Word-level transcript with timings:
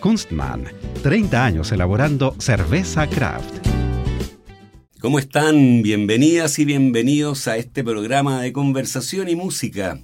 Kunstmann 0.00 0.64
30 1.02 1.44
años 1.44 1.72
elaborando 1.72 2.34
cerveza 2.38 3.06
craft. 3.08 3.68
¿Cómo 5.00 5.18
están? 5.18 5.82
Bienvenidas 5.82 6.58
y 6.58 6.64
bienvenidos 6.64 7.48
a 7.48 7.56
este 7.56 7.84
programa 7.84 8.42
de 8.42 8.52
conversación 8.52 9.28
y 9.28 9.36
música. 9.36 9.98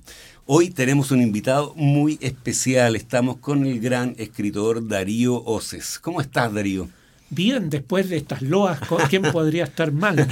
Hoy 0.47 0.71
tenemos 0.71 1.11
un 1.11 1.21
invitado 1.21 1.75
muy 1.75 2.19
especial. 2.21 2.97
Estamos 2.97 3.39
con 3.39 3.67
el 3.67 3.81
gran 3.81 4.15
escritor 4.17 4.87
Darío 4.87 5.43
Oces. 5.45 5.99
¿Cómo 5.99 6.21
estás, 6.21 6.55
Darío? 6.55 6.89
Bien, 7.31 7.71
después 7.71 8.09
de 8.09 8.17
estas 8.19 8.43
loas, 8.43 8.79
¿quién 9.11 9.23
podría 9.33 9.65
estar 9.65 9.93
mal? 9.93 10.29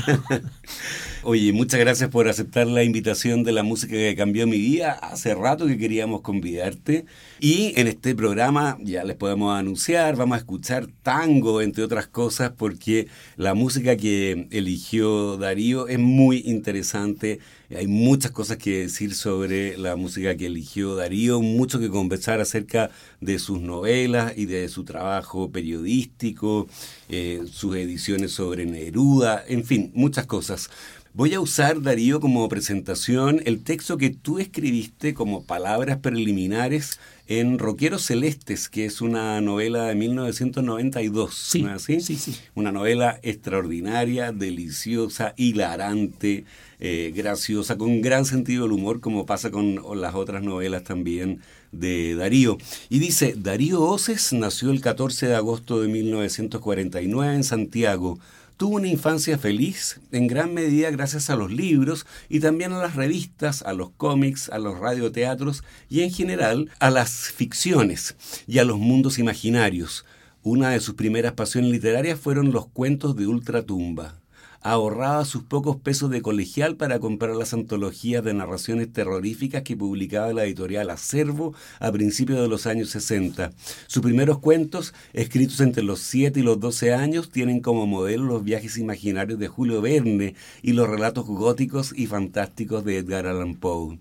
Oye, 1.27 1.53
muchas 1.53 1.81
gracias 1.81 2.11
por 2.11 2.29
aceptar 2.29 2.67
la 2.67 2.85
invitación 2.85 3.45
de 3.45 3.53
la 3.53 3.63
música 3.63 3.95
que 3.95 4.15
cambió 4.15 4.47
mi 4.47 4.59
vida. 4.59 4.93
Hace 4.93 5.35
rato 5.35 5.67
que 5.67 5.79
queríamos 5.79 6.21
convidarte. 6.21 7.07
Y 7.41 7.73
en 7.81 7.89
este 7.89 8.15
programa 8.15 8.77
ya 8.83 9.05
les 9.05 9.17
podemos 9.17 9.59
anunciar, 9.59 10.17
vamos 10.17 10.37
a 10.37 10.39
escuchar 10.41 10.87
tango, 11.03 11.63
entre 11.63 11.83
otras 11.83 12.07
cosas, 12.09 12.53
porque 12.57 13.09
la 13.37 13.55
música 13.55 13.97
que 13.97 14.49
eligió 14.51 15.39
Darío 15.39 15.89
es 15.89 15.99
muy 15.99 16.43
interesante. 16.45 17.41
Hay 17.77 17.89
muchas 17.89 18.31
cosas 18.31 18.57
que 18.59 18.81
decir 18.81 19.15
sobre 19.15 19.77
la 19.77 19.97
música 19.97 20.37
que 20.37 20.47
eligió 20.47 20.95
Darío, 20.95 21.41
mucho 21.41 21.81
que 21.81 21.91
conversar 21.91 22.41
acerca 22.41 22.91
de 23.21 23.41
sus 23.41 23.61
novelas 23.61 24.33
y 24.37 24.47
de 24.47 24.69
su 24.69 24.85
trabajo 24.85 25.51
periodístico, 25.51 26.69
eh, 27.09 27.43
sus 27.51 27.75
ediciones 27.77 28.31
sobre 28.31 28.65
Neruda, 28.65 29.45
en 29.49 29.65
fin, 29.65 29.91
muchas 29.95 30.27
cosas. 30.27 30.71
Voy 31.17 31.33
a 31.33 31.39
usar, 31.39 31.81
Darío, 31.81 32.19
como 32.19 32.49
presentación 32.49 33.41
el 33.45 33.63
texto 33.63 33.97
que 33.99 34.11
tú 34.11 34.41
escribiste 34.41 35.15
como 35.15 35.45
palabras 35.45 35.99
preliminares 35.99 36.99
en 37.29 37.61
Roqueros 37.61 38.05
Celestes, 38.05 38.69
que 38.69 38.85
es 38.85 39.01
una 39.01 39.41
novela 39.41 39.85
de 39.85 39.95
1992. 39.95 41.33
Sí, 41.33 41.63
¿no 41.63 41.71
así? 41.71 42.01
sí, 42.01 42.17
sí. 42.17 42.35
Una 42.57 42.73
novela 42.73 43.21
extraordinaria, 43.23 44.33
deliciosa, 44.33 45.35
hilarante, 45.37 46.47
eh, 46.81 47.13
graciosa, 47.15 47.79
con 47.79 48.01
gran 48.01 48.25
sentido 48.25 48.65
del 48.65 48.73
humor, 48.73 48.99
como 48.99 49.25
pasa 49.25 49.53
con 49.53 49.81
las 49.95 50.17
otras 50.17 50.43
novelas 50.43 50.83
también 50.83 51.43
de 51.71 52.17
Darío. 52.17 52.59
Y 52.89 52.99
dice, 52.99 53.37
Darío 53.39 53.83
Oces 53.83 54.33
nació 54.33 54.73
el 54.73 54.81
14 54.81 55.29
de 55.29 55.37
agosto 55.37 55.81
de 55.81 55.87
1949 55.87 57.37
en 57.37 57.45
Santiago 57.45 58.19
Tuvo 58.57 58.77
una 58.77 58.87
infancia 58.87 59.37
feliz, 59.37 60.01
en 60.13 60.29
gran 60.29 60.55
medida 60.55 60.91
gracias 60.91 61.29
a 61.29 61.35
los 61.35 61.51
libros 61.51 62.07
y 62.29 62.39
también 62.39 62.73
a 62.73 62.79
las 62.79 62.95
revistas, 62.95 63.63
a 63.63 63.73
los 63.73 63.91
cómics, 63.91 64.49
a 64.49 64.59
los 64.59 64.79
radioteatros 64.79 65.65
y 65.89 66.03
en 66.03 66.13
general 66.13 66.71
a 66.79 66.91
las 66.91 67.33
ficciones 67.33 68.17
y 68.47 68.59
a 68.59 68.65
los 68.65 68.79
mundos 68.79 69.19
imaginarios. 69.19 70.05
Una 70.43 70.71
de 70.71 70.81
sus 70.81 70.95
primeras 70.95 71.33
pasiones 71.33 71.73
literarias 71.73 72.21
fueron 72.21 72.53
los 72.53 72.69
cuentos 72.69 73.17
de 73.17 73.27
ultratumba 73.27 74.24
ahorraba 74.65 75.27
sus 75.27 75.43
pocos 75.43 75.77
pesos 75.77 76.11
de 76.11 76.23
colegial 76.23 76.77
para 76.77 76.99
comprar 76.99 77.37
las 77.37 77.53
antologías 77.53 78.25
de 78.25 78.33
narraciones 78.33 78.91
terroríficas 78.91 79.63
que 79.63 79.77
publicaba 79.77 80.33
la 80.33 80.45
editorial 80.45 80.89
Acervo 80.89 81.55
a 81.81 81.93
principios 81.93 82.41
de 82.41 82.49
los 82.49 82.67
años 82.67 82.89
60. 82.89 83.53
Sus 83.87 84.03
primeros 84.03 84.39
cuentos, 84.39 84.95
escritos 85.13 85.61
entre 85.61 85.83
los 85.83 86.01
7 86.01 86.41
y 86.41 86.43
los 86.43 86.59
12 86.61 86.95
años, 86.95 87.31
tienen 87.31 87.61
como 87.61 87.87
modelo 87.87 88.25
los 88.25 88.43
viajes 88.43 88.79
imaginarios 88.79 89.39
de 89.39 89.49
Julio 89.49 89.83
Verne 89.83 90.35
y 90.63 90.73
los 90.73 90.89
relatos 90.89 91.27
góticos 91.27 91.93
y 91.95 92.07
fantásticos 92.07 92.87
de 92.87 92.97
Edgar 92.97 93.27
Allan 93.27 93.57
Poe. 93.57 93.99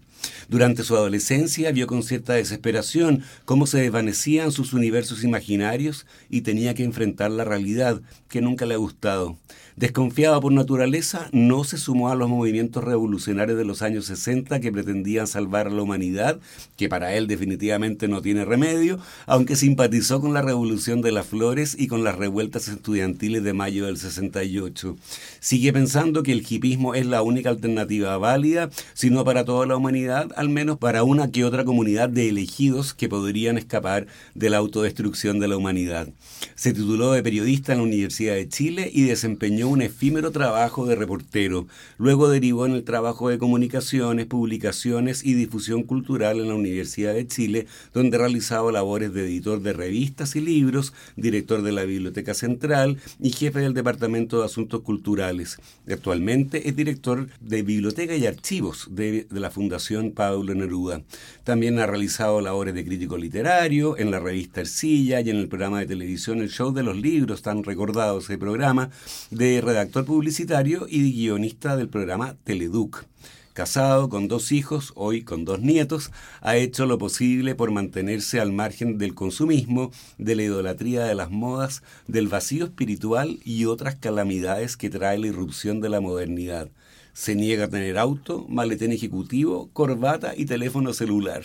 Durante 0.47 0.84
su 0.84 0.96
adolescencia 0.96 1.72
vio 1.72 1.88
con 1.88 2.03
cierta 2.03 2.34
desesperación 2.34 3.23
cómo 3.44 3.68
se 3.68 3.81
desvanecían 3.81 4.53
sus 4.53 4.72
universos 4.72 5.25
imaginarios 5.25 6.06
y 6.29 6.41
tenía 6.41 6.73
que 6.73 6.85
enfrentar 6.85 7.31
la 7.31 7.44
realidad 7.44 8.02
que 8.29 8.40
nunca 8.40 8.66
le 8.66 8.75
ha 8.75 8.78
gustado. 8.78 9.38
Desconfiado 9.75 10.39
por 10.39 10.53
naturaleza, 10.53 11.29
no 11.31 11.63
se 11.63 11.79
sumó 11.79 12.09
a 12.09 12.16
los 12.16 12.29
movimientos 12.29 12.84
revolucionarios 12.84 13.57
de 13.57 13.66
los 13.66 13.81
años 13.81 14.06
60 14.06 14.59
que 14.59 14.72
pretendían 14.72 15.25
salvar 15.25 15.67
a 15.67 15.72
la 15.72 15.81
humanidad, 15.81 16.39
que 16.78 16.89
para 16.89 17.16
él 17.16 17.25
definitivamente 17.25 18.07
no 18.07 18.22
tiene 18.22 18.45
remedio, 18.45 19.00
aunque 19.25 19.56
simpatizó 19.56 20.22
con 20.22 20.34
la 20.34 20.44
revolución 20.44 21.01
de 21.01 21.11
las 21.11 21.25
flores 21.25 21.75
y 21.78 21.88
con 21.88 22.03
las 22.03 22.16
revueltas 22.16 22.67
estudiantiles 22.67 23.44
de 23.44 23.53
mayo 23.53 23.88
del 23.88 23.97
68. 23.97 24.95
Sigue 25.39 25.73
pensando 25.73 26.22
que 26.22 26.34
el 26.34 26.45
hipismo 26.47 26.94
es 26.94 27.07
la 27.07 27.23
única 27.23 27.50
alternativa 27.50 28.17
válida, 28.19 28.69
si 28.94 29.09
no 29.09 29.23
para 29.23 29.44
toda 29.44 29.66
la 29.66 29.75
humanidad, 29.75 30.31
al 30.35 30.50
menos 30.50 30.78
para 30.78 31.03
una 31.03 31.31
que 31.31 31.45
otra 31.45 31.66
comunidad 31.66 32.09
de 32.09 32.29
elegidos 32.29 32.94
que 32.94 33.09
podrían 33.09 33.57
escapar 33.57 34.05
de 34.35 34.51
la 34.51 34.57
autodestrucción 34.57 35.40
de 35.40 35.47
la 35.47 35.57
humanidad. 35.57 36.09
Se 36.55 36.73
tituló 36.73 37.11
de 37.11 37.23
periodista 37.23 37.72
en 37.72 37.79
la 37.79 37.85
Universidad 37.85 38.35
de 38.35 38.47
Chile 38.47 38.91
y 38.94 39.03
desempeñó 39.03 39.62
un 39.66 39.81
efímero 39.81 40.31
trabajo 40.31 40.85
de 40.85 40.96
reportero. 40.96 41.68
Luego 41.97 42.29
derivó 42.29 42.66
en 42.66 42.74
el 42.74 42.84
trabajo 42.84 43.29
de 43.29 43.38
comunicaciones, 43.38 44.25
publicaciones 44.25 45.24
y 45.24 45.34
difusión 45.34 45.84
cultural 45.84 46.40
en 46.40 46.47
la 46.47 46.56
Universidad 46.56 47.13
de 47.13 47.28
Chile, 47.28 47.68
donde 47.94 48.18
realizaba 48.18 48.72
labores 48.72 49.13
de 49.13 49.25
editor 49.25 49.62
de 49.62 49.73
revistas 49.73 50.35
y 50.35 50.41
libros, 50.41 50.94
director 51.16 51.62
de 51.62 51.72
la 51.72 51.84
Biblioteca 51.84 52.34
Central 52.34 52.97
y 53.19 53.31
jefe 53.31 53.59
del 53.59 53.73
Departamento 53.73 54.40
de 54.40 54.46
Asuntos 54.46 54.81
Culturales. 54.81 55.57
Actualmente 55.90 56.68
es 56.68 56.75
director 56.75 57.28
de 57.41 57.63
Biblioteca 57.63 58.16
y 58.16 58.25
Archivos 58.25 58.88
de, 58.91 59.28
la 59.29 59.52
Fundación 59.52 60.12
Pablo 60.12 60.53
Neruda. 60.53 61.02
También 61.44 61.79
ha 61.79 61.85
realizado 61.85 62.41
labores 62.41 62.73
de 62.73 62.85
crítico 62.85 63.18
literario 63.18 63.97
en 63.97 64.12
la 64.12 64.19
revista 64.19 64.62
Ercilla 64.62 65.22
y 65.22 65.29
en 65.29 65.38
el 65.38 65.47
programa 65.47 65.79
de 65.79 65.88
televisión 65.88 66.40
El 66.40 66.50
Show 66.50 66.73
de 66.73 66.84
los 66.84 66.97
Libros, 66.97 67.41
tan 67.41 67.63
recordado 67.63 68.19
ese 68.19 68.38
programa, 68.38 68.90
de 69.31 69.53
redactor 69.62 70.06
publicitario 70.06 70.86
y 70.90 71.12
guionista 71.12 71.75
del 71.75 71.90
programa 71.90 72.36
Teleduc. 72.44 73.06
Casado 73.53 74.09
con 74.09 74.28
dos 74.28 74.52
hijos, 74.52 74.94
hoy 74.96 75.24
con 75.24 75.46
dos 75.46 75.59
nietos, 75.59 76.12
ha 76.41 76.56
hecho 76.56 76.86
lo 76.86 76.97
posible 76.97 77.53
por 77.53 77.72
mantenerse 77.72 78.40
al 78.40 78.52
margen 78.52 78.97
del 78.97 79.14
consumismo, 79.14 79.91
de 80.18 80.36
la 80.36 80.44
idolatría 80.44 81.03
de 81.03 81.14
las 81.14 81.30
modas, 81.30 81.84
del 82.08 82.28
vacío 82.28 82.66
espiritual 82.66 83.40
y 83.46 83.66
otras 83.66 83.96
calamidades 83.96 84.75
que 84.75 84.90
trae 84.90 85.19
la 85.19 85.28
irrupción 85.28 85.81
de 85.81 85.90
la 85.90 86.02
modernidad 86.02 86.70
se 87.14 87.35
niega 87.35 87.66
a 87.66 87.70
tener 87.70 87.99
auto, 87.99 88.46
maletén 88.49 88.91
ejecutivo, 88.91 89.70
corbata 89.72 90.34
y 90.35 90.46
teléfono 90.46 90.94
celular. 90.94 91.44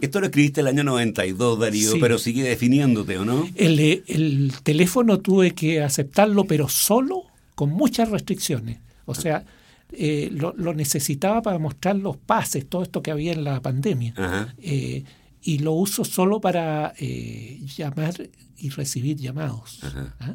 Esto 0.00 0.20
lo 0.20 0.26
escribiste 0.26 0.60
el 0.60 0.66
año 0.66 0.84
92, 0.84 1.58
Darío, 1.58 1.92
pero 2.00 2.18
sigue 2.18 2.42
definiéndote, 2.42 3.18
¿o 3.18 3.24
no? 3.24 3.48
El, 3.54 3.80
el, 3.80 4.52
teléfono 4.62 5.20
tuve 5.20 5.52
que 5.52 5.82
aceptarlo, 5.82 6.44
pero 6.44 6.68
solo 6.68 7.22
con 7.54 7.70
muchas 7.70 8.10
restricciones. 8.10 8.78
O 9.06 9.14
sea, 9.14 9.44
eh, 9.92 10.30
lo, 10.32 10.52
necesitaba 10.74 11.42
para 11.42 11.58
mostrar 11.58 11.96
los 11.96 12.16
pases, 12.16 12.68
todo 12.68 12.82
esto 12.82 13.02
que 13.02 13.10
había 13.10 13.32
en 13.32 13.44
la 13.44 13.62
pandemia. 13.62 14.14
Eh, 14.58 15.04
y 15.42 15.58
lo 15.58 15.72
uso 15.72 16.04
solo 16.04 16.40
para 16.40 16.92
eh, 16.98 17.60
llamar 17.76 18.14
y 18.58 18.70
recibir 18.70 19.16
llamados. 19.16 19.80
¿ah? 20.20 20.34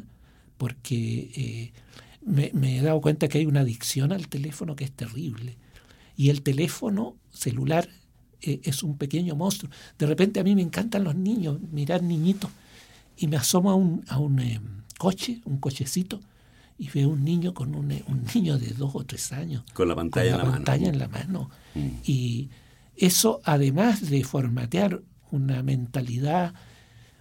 Porque 0.56 1.72
me, 2.24 2.50
he 2.78 2.82
dado 2.82 3.00
cuenta 3.00 3.28
que 3.28 3.38
hay 3.38 3.46
una 3.46 3.60
adicción 3.60 4.12
al 4.12 4.28
teléfono 4.28 4.74
que 4.74 4.84
es 4.84 4.92
terrible. 4.92 5.56
Y 6.16 6.30
el 6.30 6.42
teléfono 6.42 7.16
celular 7.30 7.88
eh, 8.42 8.60
es 8.64 8.82
un 8.82 8.96
pequeño 8.96 9.34
monstruo. 9.34 9.70
De 9.98 10.06
repente 10.06 10.40
a 10.40 10.44
mí 10.44 10.54
me 10.54 10.62
encantan 10.62 11.04
los 11.04 11.14
niños, 11.14 11.58
mirar 11.70 12.02
niñitos, 12.02 12.50
y 13.16 13.26
me 13.28 13.36
asomo 13.36 13.70
a 13.70 13.74
un, 13.74 14.04
a 14.08 14.18
un 14.18 14.38
eh, 14.40 14.60
coche, 14.98 15.40
un 15.44 15.58
cochecito, 15.58 16.20
y 16.78 16.88
veo 16.88 17.10
un 17.10 17.24
niño 17.24 17.54
con 17.54 17.74
un, 17.74 17.88
niño 18.34 18.58
de 18.58 18.68
dos 18.68 18.92
o 18.94 19.04
tres 19.04 19.32
años. 19.32 19.62
Con 19.72 19.88
la 19.88 19.94
pantalla, 19.94 20.32
en, 20.32 20.38
la 20.38 20.44
pantalla 20.44 20.88
en 20.88 20.98
la 20.98 21.08
mano. 21.08 21.50
Mm. 21.74 21.88
Y 22.04 22.50
eso, 22.96 23.40
además 23.44 24.08
de 24.10 24.24
formatear 24.24 25.02
una 25.30 25.62
mentalidad 25.62 26.54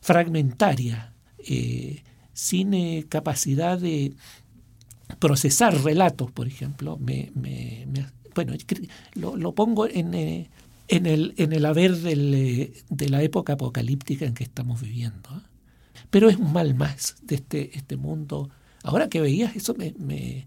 fragmentaria, 0.01 1.13
eh, 1.38 2.03
sin 2.33 2.74
eh, 2.74 3.06
capacidad 3.07 3.77
de 3.77 4.13
procesar 5.19 5.75
relatos, 5.83 6.31
por 6.31 6.47
ejemplo, 6.47 6.97
me, 6.97 7.31
me, 7.35 7.85
bueno, 8.33 8.53
lo, 9.15 9.53
pongo 9.53 9.88
en, 9.88 10.13
eh, 10.13 10.50
en, 10.91 11.05
el, 11.05 11.33
en 11.38 11.53
el 11.53 11.65
haber 11.65 11.95
del, 11.95 12.73
de 12.89 13.09
la 13.09 13.23
época 13.23 13.53
apocalíptica 13.53 14.25
en 14.25 14.33
que 14.33 14.43
estamos 14.43 14.81
viviendo. 14.81 15.29
Pero 16.09 16.29
es 16.29 16.35
un 16.35 16.51
mal 16.51 16.75
más 16.75 17.15
de 17.23 17.35
este, 17.35 17.77
este 17.77 17.95
mundo. 17.95 18.49
Ahora 18.83 19.07
que 19.07 19.21
veías 19.21 19.55
eso 19.55 19.73
me, 19.73 19.93
me, 19.97 20.45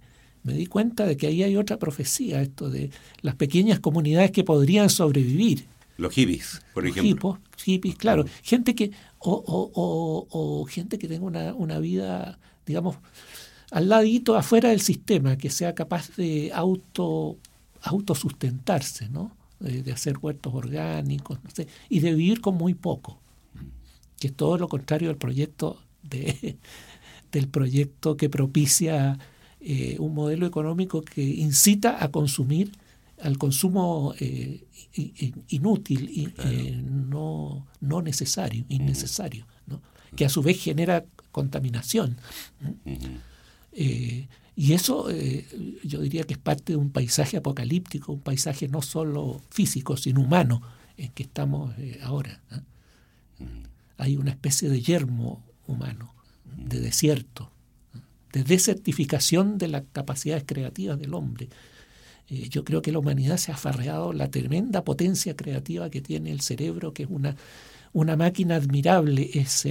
di 0.52 0.66
cuenta 0.66 1.06
de 1.06 1.16
que 1.16 1.28
ahí 1.28 1.42
hay 1.42 1.56
otra 1.56 1.78
profecía, 1.78 2.42
esto 2.42 2.68
de 2.68 2.90
las 3.22 3.36
pequeñas 3.36 3.80
comunidades 3.80 4.32
que 4.32 4.44
podrían 4.44 4.90
sobrevivir. 4.90 5.66
Los 5.96 6.12
hippies, 6.12 6.60
por 6.74 6.86
ejemplo. 6.86 7.40
hippies, 7.64 7.96
claro. 7.96 8.26
Gente 8.42 8.74
que, 8.74 8.90
o, 9.18 9.32
o, 9.46 10.26
o, 10.28 10.64
gente 10.66 10.98
que 10.98 11.08
tenga 11.08 11.24
una, 11.24 11.54
una 11.54 11.78
vida, 11.78 12.38
digamos, 12.66 12.96
al 13.70 13.88
ladito, 13.88 14.36
afuera 14.36 14.68
del 14.68 14.80
sistema, 14.80 15.38
que 15.38 15.48
sea 15.48 15.74
capaz 15.74 16.14
de 16.16 16.50
auto 16.52 17.38
autosustentarse, 17.80 19.08
¿no? 19.08 19.36
De, 19.64 19.92
hacer 19.92 20.18
huertos 20.20 20.52
orgánicos, 20.54 21.42
no 21.42 21.50
sé, 21.50 21.66
y 21.88 22.00
de 22.00 22.14
vivir 22.14 22.40
con 22.40 22.56
muy 22.56 22.74
poco 22.74 23.18
que 24.24 24.28
es 24.28 24.34
todo 24.34 24.56
lo 24.58 24.68
contrario 24.68 25.08
del 25.08 25.16
proyecto 25.16 25.78
de, 26.02 26.56
del 27.32 27.48
proyecto 27.48 28.16
que 28.16 28.28
propicia 28.28 29.18
eh, 29.60 29.96
un 29.98 30.14
modelo 30.14 30.46
económico 30.46 31.02
que 31.02 31.22
incita 31.22 32.02
a 32.02 32.10
consumir 32.10 32.72
al 33.22 33.38
consumo 33.38 34.14
eh, 34.18 34.64
inútil 35.48 36.10
y 36.10 36.28
eh, 36.44 36.82
no, 36.82 37.66
no 37.80 38.02
necesario, 38.02 38.64
innecesario, 38.68 39.46
¿no? 39.66 39.80
que 40.16 40.24
a 40.24 40.28
su 40.28 40.42
vez 40.42 40.60
genera 40.60 41.04
contaminación. 41.32 42.16
Y 44.56 44.72
eso 44.74 45.08
yo 45.82 46.00
diría 46.00 46.24
que 46.24 46.34
es 46.34 46.38
parte 46.38 46.74
de 46.74 46.76
un 46.76 46.90
paisaje 46.90 47.36
apocalíptico, 47.36 48.12
un 48.12 48.20
paisaje 48.20 48.68
no 48.68 48.82
solo 48.82 49.40
físico, 49.50 49.96
sino 49.96 50.20
humano 50.20 50.62
en 50.96 51.10
que 51.10 51.24
estamos 51.24 51.74
ahora 52.02 52.40
hay 53.96 54.16
una 54.16 54.30
especie 54.30 54.68
de 54.68 54.80
yermo 54.80 55.42
humano, 55.66 56.14
de 56.56 56.80
desierto, 56.80 57.50
de 58.32 58.42
desertificación 58.42 59.58
de 59.58 59.68
las 59.68 59.84
capacidades 59.92 60.44
creativas 60.46 60.98
del 60.98 61.14
hombre. 61.14 61.48
Eh, 62.28 62.48
yo 62.48 62.64
creo 62.64 62.82
que 62.82 62.92
la 62.92 62.98
humanidad 62.98 63.36
se 63.36 63.52
ha 63.52 63.54
afarreado 63.54 64.12
la 64.12 64.30
tremenda 64.30 64.84
potencia 64.84 65.36
creativa 65.36 65.90
que 65.90 66.00
tiene 66.00 66.30
el 66.32 66.40
cerebro, 66.40 66.92
que 66.92 67.04
es 67.04 67.08
una, 67.10 67.36
una 67.92 68.16
máquina 68.16 68.56
admirable, 68.56 69.30
es 69.34 69.66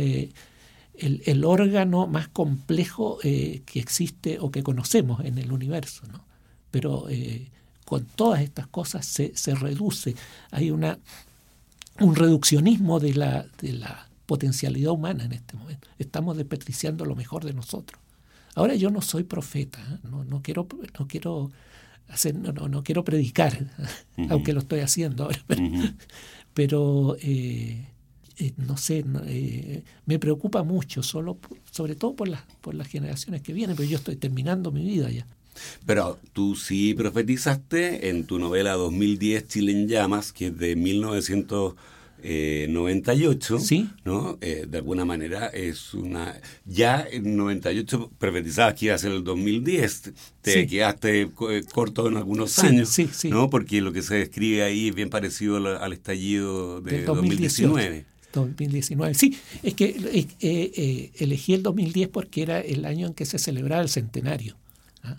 eh, 0.95 1.21
el, 1.25 1.45
órgano 1.45 2.07
más 2.07 2.27
complejo 2.27 3.19
eh, 3.23 3.61
que 3.65 3.79
existe 3.79 4.39
o 4.39 4.51
que 4.51 4.63
conocemos 4.63 5.23
en 5.25 5.37
el 5.37 5.51
universo. 5.51 6.05
¿no? 6.11 6.25
Pero 6.71 7.07
con 7.85 8.05
todas 8.05 8.41
estas 8.41 8.67
cosas 8.67 9.05
se, 9.05 9.35
se 9.35 9.53
reduce, 9.53 10.15
hay 10.51 10.71
una, 10.71 10.97
un 11.99 12.15
reduccionismo 12.15 12.99
de 12.99 13.13
la, 13.13 13.45
de 13.61 13.73
la 13.73 14.07
potencialidad 14.25 14.91
humana 14.91 15.25
en 15.25 15.33
este 15.33 15.55
momento. 15.55 15.87
Estamos 15.99 16.37
desperdiciando 16.37 17.05
lo 17.05 17.15
mejor 17.15 17.45
de 17.45 17.53
nosotros. 17.53 18.01
Ahora 18.55 18.75
yo 18.75 18.89
no 18.89 19.01
soy 19.01 19.23
profeta, 19.23 19.79
¿eh? 19.79 20.07
no, 20.09 20.23
no 20.23 20.41
quiero, 20.41 20.67
no 20.99 21.07
quiero 21.07 21.51
hacer, 22.07 22.35
no, 22.35 22.51
no, 22.51 22.83
quiero 22.83 23.03
predicar, 23.03 23.67
aunque 24.29 24.53
lo 24.53 24.59
estoy 24.59 24.81
haciendo 24.81 25.23
ahora, 25.23 25.39
pero, 26.53 27.17
eh, 27.21 27.87
eh, 28.37 28.53
no 28.57 28.77
sé, 28.77 29.03
me 30.05 30.19
preocupa 30.19 30.63
mucho, 30.63 31.03
solo 31.03 31.37
sobre 31.71 31.95
todo 31.95 32.15
por 32.15 32.27
las, 32.27 32.41
por 32.61 32.75
las 32.75 32.87
generaciones 32.87 33.41
que 33.41 33.53
vienen, 33.53 33.75
pero 33.75 33.89
yo 33.89 33.97
estoy 33.97 34.15
terminando 34.15 34.71
mi 34.71 34.83
vida 34.83 35.09
ya. 35.09 35.27
Pero 35.85 36.19
tú 36.33 36.55
sí 36.55 36.93
profetizaste 36.93 38.09
en 38.09 38.25
tu 38.25 38.39
novela 38.39 38.73
2010 38.73 39.47
Chile 39.47 39.71
en 39.71 39.87
llamas, 39.87 40.33
que 40.33 40.47
es 40.47 40.57
de 40.57 40.75
1900 40.75 41.75
eh, 42.25 42.67
98, 42.69 43.59
¿Sí? 43.59 43.89
¿no? 44.05 44.37
Eh, 44.39 44.65
de 44.67 44.77
alguna 44.77 45.03
manera 45.03 45.47
es 45.47 45.93
una... 45.93 46.39
Ya 46.65 47.05
en 47.09 47.35
98 47.35 48.11
profetizabas 48.17 48.75
que 48.75 48.85
iba 48.85 48.95
a 48.95 48.97
ser 48.97 49.11
el 49.11 49.25
2010, 49.25 50.13
te 50.41 50.65
quedaste 50.65 51.21
eh, 51.23 51.63
corto 51.73 52.07
en 52.07 52.15
algunos 52.15 52.57
años, 52.59 52.87
sí, 52.87 53.09
¿no? 53.25 53.49
Porque 53.49 53.81
lo 53.81 53.91
que 53.91 54.01
se 54.01 54.15
describe 54.15 54.63
ahí 54.63 54.87
es 54.87 54.95
bien 54.95 55.09
parecido 55.09 55.57
al, 55.57 55.91
estallido 55.91 56.79
de 56.79 57.03
2019. 57.03 58.05
2019. 58.41 59.13
Sí, 59.13 59.37
es 59.61 59.73
que 59.73 59.85
eh, 59.85 60.27
eh, 60.39 61.11
elegí 61.19 61.53
el 61.53 61.63
2010 61.63 62.09
porque 62.09 62.41
era 62.41 62.59
el 62.59 62.85
año 62.85 63.07
en 63.07 63.13
que 63.13 63.25
se 63.25 63.39
celebraba 63.39 63.81
el 63.81 63.89
centenario. 63.89 64.55
¿ah? 65.03 65.17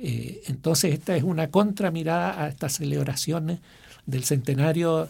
entonces 0.00 0.94
esta 0.94 1.16
es 1.16 1.24
una 1.24 1.48
contramirada 1.48 2.44
a 2.44 2.48
estas 2.48 2.74
celebraciones 2.74 3.58
del 4.06 4.22
centenario 4.22 5.08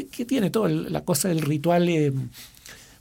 que, 0.00 0.24
tiene 0.24 0.50
toda 0.50 0.68
la 0.68 1.02
cosa 1.02 1.28
del 1.28 1.42
ritual, 1.42 1.88
eh, 1.88 2.12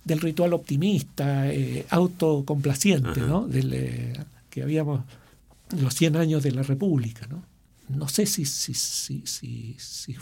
del 0.04 0.20
ritual 0.20 0.54
optimista, 0.54 1.52
eh, 1.52 1.86
autocomplaciente, 1.90 3.22
¿no? 3.22 3.48
Del, 3.48 3.74
eh, 3.74 4.14
que 4.50 4.64
habíamos 4.64 5.02
los 5.80 5.94
100 5.96 6.18
años 6.18 6.44
de 6.44 6.52
la 6.52 6.64
República, 6.64 7.28
¿no? 7.28 7.44
No 7.88 8.08
sé 8.08 8.26
si, 8.26 8.46
si, 8.46 8.74
si, 8.74 9.24
si, 9.26 10.16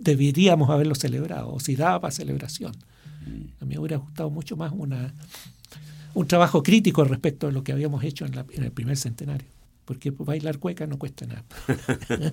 deberíamos 0.00 0.70
haberlo 0.70 0.94
celebrado 0.94 1.52
o 1.52 1.60
si 1.60 1.76
daba 1.76 2.00
para 2.00 2.10
celebración. 2.10 2.72
A 3.60 3.64
mí 3.64 3.74
me 3.74 3.78
hubiera 3.78 3.98
gustado 3.98 4.30
mucho 4.30 4.56
más 4.56 4.72
una, 4.74 5.14
un 6.14 6.26
trabajo 6.26 6.62
crítico 6.62 7.04
respecto 7.04 7.46
de 7.46 7.52
lo 7.52 7.62
que 7.62 7.72
habíamos 7.72 8.02
hecho 8.02 8.24
en, 8.24 8.34
en 8.52 8.64
el 8.64 8.72
primer 8.72 8.96
centenario 8.96 9.46
porque 9.90 10.12
bailar 10.12 10.58
cueca 10.58 10.86
no 10.86 11.00
cuesta 11.00 11.26
nada. 11.26 11.42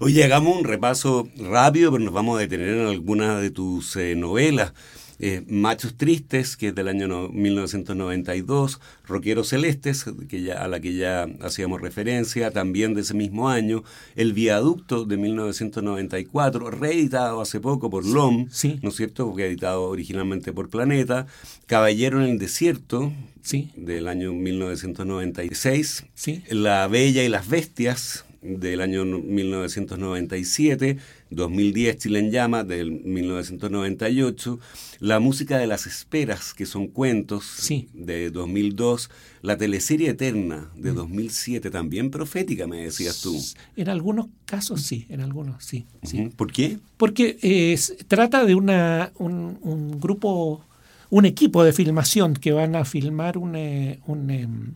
Hoy 0.00 0.20
hagamos 0.22 0.56
un 0.56 0.64
repaso 0.64 1.28
rápido, 1.36 1.92
pero 1.92 2.04
nos 2.04 2.12
vamos 2.12 2.36
a 2.36 2.40
detener 2.40 2.70
en 2.70 2.86
algunas 2.88 3.40
de 3.40 3.52
tus 3.52 3.94
eh, 3.94 4.16
novelas. 4.16 4.72
Eh, 5.18 5.42
Machos 5.48 5.96
Tristes, 5.96 6.56
que 6.56 6.68
es 6.68 6.74
del 6.74 6.88
año 6.88 7.28
1992, 7.28 8.80
Roqueros 9.06 9.48
Celestes, 9.48 10.04
que 10.28 10.42
ya, 10.42 10.62
a 10.62 10.68
la 10.68 10.80
que 10.80 10.94
ya 10.94 11.26
hacíamos 11.40 11.80
referencia, 11.80 12.50
también 12.50 12.94
de 12.94 13.00
ese 13.00 13.14
mismo 13.14 13.48
año, 13.48 13.82
El 14.14 14.32
Viaducto 14.32 15.04
de 15.04 15.16
1994, 15.16 16.70
reeditado 16.70 17.40
hace 17.40 17.60
poco 17.60 17.88
por 17.88 18.04
LOM, 18.04 18.48
¿no 18.82 18.88
es 18.88 18.96
cierto? 18.96 19.26
Porque 19.26 19.46
editado 19.46 19.84
originalmente 19.84 20.52
por 20.52 20.68
Planeta, 20.68 21.26
Caballero 21.66 22.22
en 22.22 22.30
el 22.30 22.38
Desierto, 22.38 23.12
sí. 23.42 23.70
del 23.76 24.08
año 24.08 24.32
1996, 24.32 26.06
sí. 26.14 26.42
La 26.50 26.86
Bella 26.88 27.24
y 27.24 27.28
las 27.28 27.48
Bestias, 27.48 28.26
del 28.46 28.80
año 28.80 29.04
1997, 29.04 30.98
2010 31.30 31.98
Chile 31.98 32.18
en 32.20 32.30
Llama 32.30 32.64
del 32.64 32.92
1998, 32.92 34.58
La 35.00 35.20
música 35.20 35.58
de 35.58 35.66
las 35.66 35.86
esperas, 35.86 36.54
que 36.54 36.66
son 36.66 36.86
cuentos 36.86 37.68
de 37.92 38.30
2002, 38.30 39.10
la 39.42 39.56
teleserie 39.56 40.10
Eterna 40.10 40.70
de 40.76 40.92
2007, 40.92 41.68
mm. 41.68 41.72
también 41.72 42.10
profética, 42.10 42.66
me 42.66 42.82
decías 42.82 43.20
tú. 43.20 43.36
En 43.76 43.88
algunos 43.88 44.26
casos 44.44 44.82
sí, 44.82 45.06
en 45.08 45.20
algunos 45.20 45.64
sí. 45.64 45.84
sí. 46.02 46.30
¿Por 46.36 46.52
qué? 46.52 46.78
Porque 46.96 47.38
eh, 47.42 47.78
trata 48.08 48.44
de 48.44 48.54
una, 48.54 49.12
un, 49.18 49.98
grupo, 50.00 50.64
un 51.10 51.26
equipo 51.26 51.64
de 51.64 51.72
filmación 51.72 52.34
que 52.34 52.52
van 52.52 52.76
a 52.76 52.84
filmar 52.84 53.38
un... 53.38 53.56
Eh, 53.56 53.98
un, 54.06 54.30
em, 54.30 54.74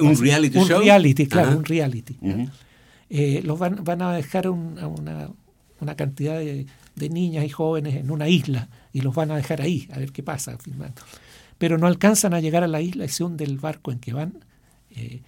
¿Un 0.00 0.18
reality 0.18 0.58
show? 0.58 0.78
Un 0.78 0.84
reality, 0.84 1.26
claro, 1.28 1.56
un 1.56 1.64
reality. 1.64 2.16
Eh, 3.10 3.42
los 3.44 3.58
van, 3.58 3.84
van, 3.84 4.02
a 4.02 4.14
dejar 4.14 4.48
una, 4.48 4.88
una, 5.80 5.94
cantidad 5.96 6.38
de, 6.38 6.66
niñas 6.96 7.44
y 7.44 7.48
jóvenes 7.48 7.96
en 7.96 8.10
una 8.10 8.28
isla 8.28 8.68
y 8.92 9.00
los 9.02 9.14
van 9.14 9.30
a 9.30 9.36
dejar 9.36 9.60
ahí, 9.60 9.88
a 9.92 9.98
ver 9.98 10.12
qué 10.12 10.22
pasa 10.22 10.56
filmando. 10.58 11.02
Pero 11.58 11.78
no 11.78 11.86
alcanzan 11.86 12.34
a 12.34 12.40
llegar 12.40 12.64
a 12.64 12.68
la 12.68 12.80
isla 12.80 13.06
se 13.08 13.24
hunde 13.24 13.44
el 13.44 13.58
barco 13.58 13.92
en 13.92 13.98
que 13.98 14.12
van. 14.12 14.44
Eh, 14.90 15.22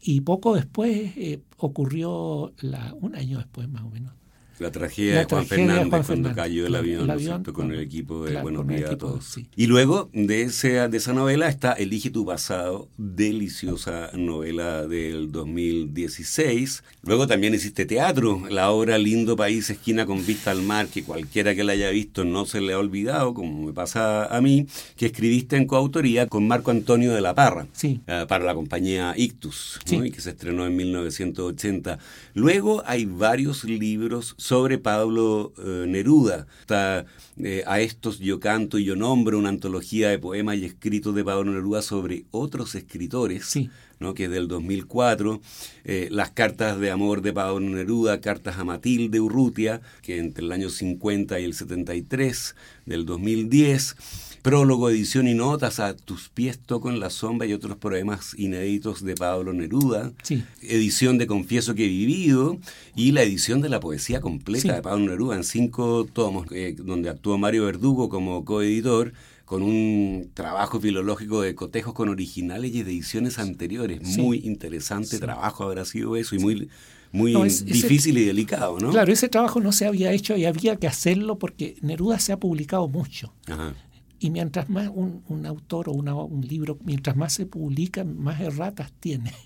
y 0.00 0.20
poco 0.22 0.54
después 0.54 1.12
eh, 1.16 1.40
ocurrió, 1.58 2.52
la, 2.60 2.92
un 2.94 3.14
año 3.14 3.38
después 3.38 3.68
más 3.68 3.82
o 3.82 3.90
menos, 3.90 4.12
La 4.58 4.70
tragedia, 4.70 5.20
de, 5.20 5.24
Juan 5.24 5.46
Fernández 5.46 6.06
cuando 6.06 6.34
cayó 6.34 6.66
el 6.66 6.74
avión, 6.74 7.44
con, 7.52 7.72
el 7.72 7.80
equipo 7.80 8.24
de 8.24 8.40
Buenos 8.40 8.66
Días 8.68 8.90
a 8.90 8.98
todos. 8.98 9.38
Y 9.56 9.66
luego 9.66 10.08
de, 10.12 10.42
ese, 10.42 10.88
de 10.88 10.96
esa 10.96 11.12
novela 11.12 11.48
está 11.48 11.72
Elige 11.72 12.10
tu 12.10 12.24
pasado, 12.24 12.88
deliciosa 12.96 14.10
novela 14.14 14.86
del 14.86 15.32
2016. 15.32 16.84
Luego 17.02 17.26
también 17.26 17.54
existe 17.54 17.86
teatro, 17.86 18.42
la 18.50 18.70
obra 18.70 18.98
Lindo 18.98 19.36
País, 19.36 19.68
esquina 19.70 20.06
con 20.06 20.24
vista 20.24 20.50
al 20.50 20.62
mar, 20.62 20.86
que 20.86 21.02
cualquiera 21.02 21.54
que 21.54 21.64
la 21.64 21.72
haya 21.72 21.90
visto 21.90 22.24
no 22.24 22.46
se 22.46 22.60
le 22.60 22.74
ha 22.74 22.78
olvidado, 22.78 23.34
como 23.34 23.66
me 23.66 23.72
pasa 23.72 24.26
a 24.26 24.40
mí, 24.40 24.66
que 24.96 25.06
escribiste 25.06 25.56
en 25.56 25.66
coautoría 25.66 26.28
con 26.28 26.46
Marco 26.46 26.70
Antonio 26.70 27.12
de 27.12 27.20
la 27.20 27.34
Parra, 27.34 27.66
sí. 27.72 28.00
Eh, 28.06 28.26
para 28.28 28.44
la 28.44 28.54
compañía 28.54 29.14
Ictus, 29.16 29.80
y 29.90 30.10
que 30.10 30.20
se 30.20 30.30
estrenó 30.30 30.66
en 30.66 30.76
1980. 30.76 31.98
Luego 32.34 32.82
hay 32.86 33.06
varios 33.06 33.64
libros 33.64 34.34
sobre 34.38 34.51
Pablo 34.82 35.54
eh, 35.56 35.86
Neruda. 35.88 36.46
Está 36.60 37.06
eh, 37.42 37.64
A 37.66 37.80
estos 37.80 38.18
yo 38.18 38.38
canto 38.38 38.78
y 38.78 38.84
yo 38.84 38.96
nombro, 38.96 39.38
una 39.38 39.48
antología 39.48 40.10
de 40.10 40.18
poemas 40.18 40.58
y 40.58 40.66
escritos 40.66 41.14
de 41.14 41.24
Pablo 41.24 41.50
Neruda 41.50 41.80
sobre 41.80 42.26
otros 42.30 42.74
escritores. 42.74 43.56
¿no? 43.98 44.14
que 44.14 44.24
es 44.24 44.30
del 44.30 44.48
2004, 44.48 45.40
eh, 45.84 46.08
las 46.10 46.32
cartas 46.32 46.78
de 46.80 46.90
amor 46.90 47.22
de 47.22 47.32
Pablo 47.32 47.60
Neruda, 47.60 48.20
cartas 48.20 48.58
a 48.58 48.64
Matilde 48.64 49.20
Urrutia, 49.20 49.80
que 50.02 50.18
entre 50.18 50.44
el 50.44 50.50
año 50.50 50.70
50 50.70 51.38
y 51.38 51.44
el 51.44 51.54
73 51.54 52.56
del 52.84 53.06
2010, 53.06 53.96
prólogo, 54.42 54.90
edición 54.90 55.28
y 55.28 55.34
notas 55.34 55.78
a 55.78 55.96
Tus 55.96 56.28
pies 56.28 56.58
toco 56.58 56.90
en 56.90 56.98
la 56.98 57.10
sombra 57.10 57.46
y 57.46 57.52
otros 57.52 57.76
poemas 57.76 58.34
inéditos 58.36 59.04
de 59.04 59.14
Pablo 59.14 59.52
Neruda, 59.52 60.12
edición 60.60 61.16
de 61.16 61.28
Confieso 61.28 61.74
que 61.74 61.84
he 61.84 61.88
vivido 61.88 62.58
y 62.96 63.12
la 63.12 63.22
edición 63.22 63.60
de 63.60 63.68
la 63.68 63.80
poesía 63.80 64.20
completa 64.20 64.74
de 64.74 64.82
Pablo 64.82 65.06
Neruda 65.06 65.36
en 65.36 65.44
cinco 65.44 66.06
tomos, 66.12 66.48
eh, 66.50 66.74
donde 66.76 67.08
actuó 67.08 67.38
Mario 67.38 67.64
Verdugo 67.66 68.08
como 68.08 68.44
coeditor 68.44 69.12
con 69.44 69.62
un 69.62 70.30
trabajo 70.34 70.80
filológico 70.80 71.42
de 71.42 71.54
cotejos 71.54 71.94
con 71.94 72.08
originales 72.08 72.74
y 72.74 72.82
de 72.82 72.90
ediciones 72.90 73.38
anteriores. 73.38 74.00
Muy 74.18 74.38
interesante 74.44 75.18
trabajo 75.18 75.64
habrá 75.64 75.84
sido 75.84 76.16
eso 76.16 76.34
y 76.34 76.38
muy 76.38 76.68
muy 77.12 77.34
difícil 77.34 78.16
y 78.16 78.24
delicado, 78.24 78.78
¿no? 78.80 78.90
Claro, 78.90 79.12
ese 79.12 79.28
trabajo 79.28 79.60
no 79.60 79.70
se 79.70 79.84
había 79.84 80.12
hecho 80.12 80.34
y 80.34 80.46
había 80.46 80.76
que 80.76 80.86
hacerlo 80.86 81.38
porque 81.38 81.76
Neruda 81.82 82.18
se 82.18 82.32
ha 82.32 82.38
publicado 82.38 82.88
mucho. 82.88 83.34
Ajá. 83.46 83.74
Y 84.22 84.30
mientras 84.30 84.70
más 84.70 84.88
un, 84.94 85.46
autor 85.46 85.88
o 85.88 85.92
un 85.92 86.46
libro, 86.46 86.78
mientras 86.84 87.16
más 87.16 87.32
se 87.32 87.44
publica, 87.44 88.04
más 88.04 88.40
erratas 88.40 88.92
tiene. 89.00 89.32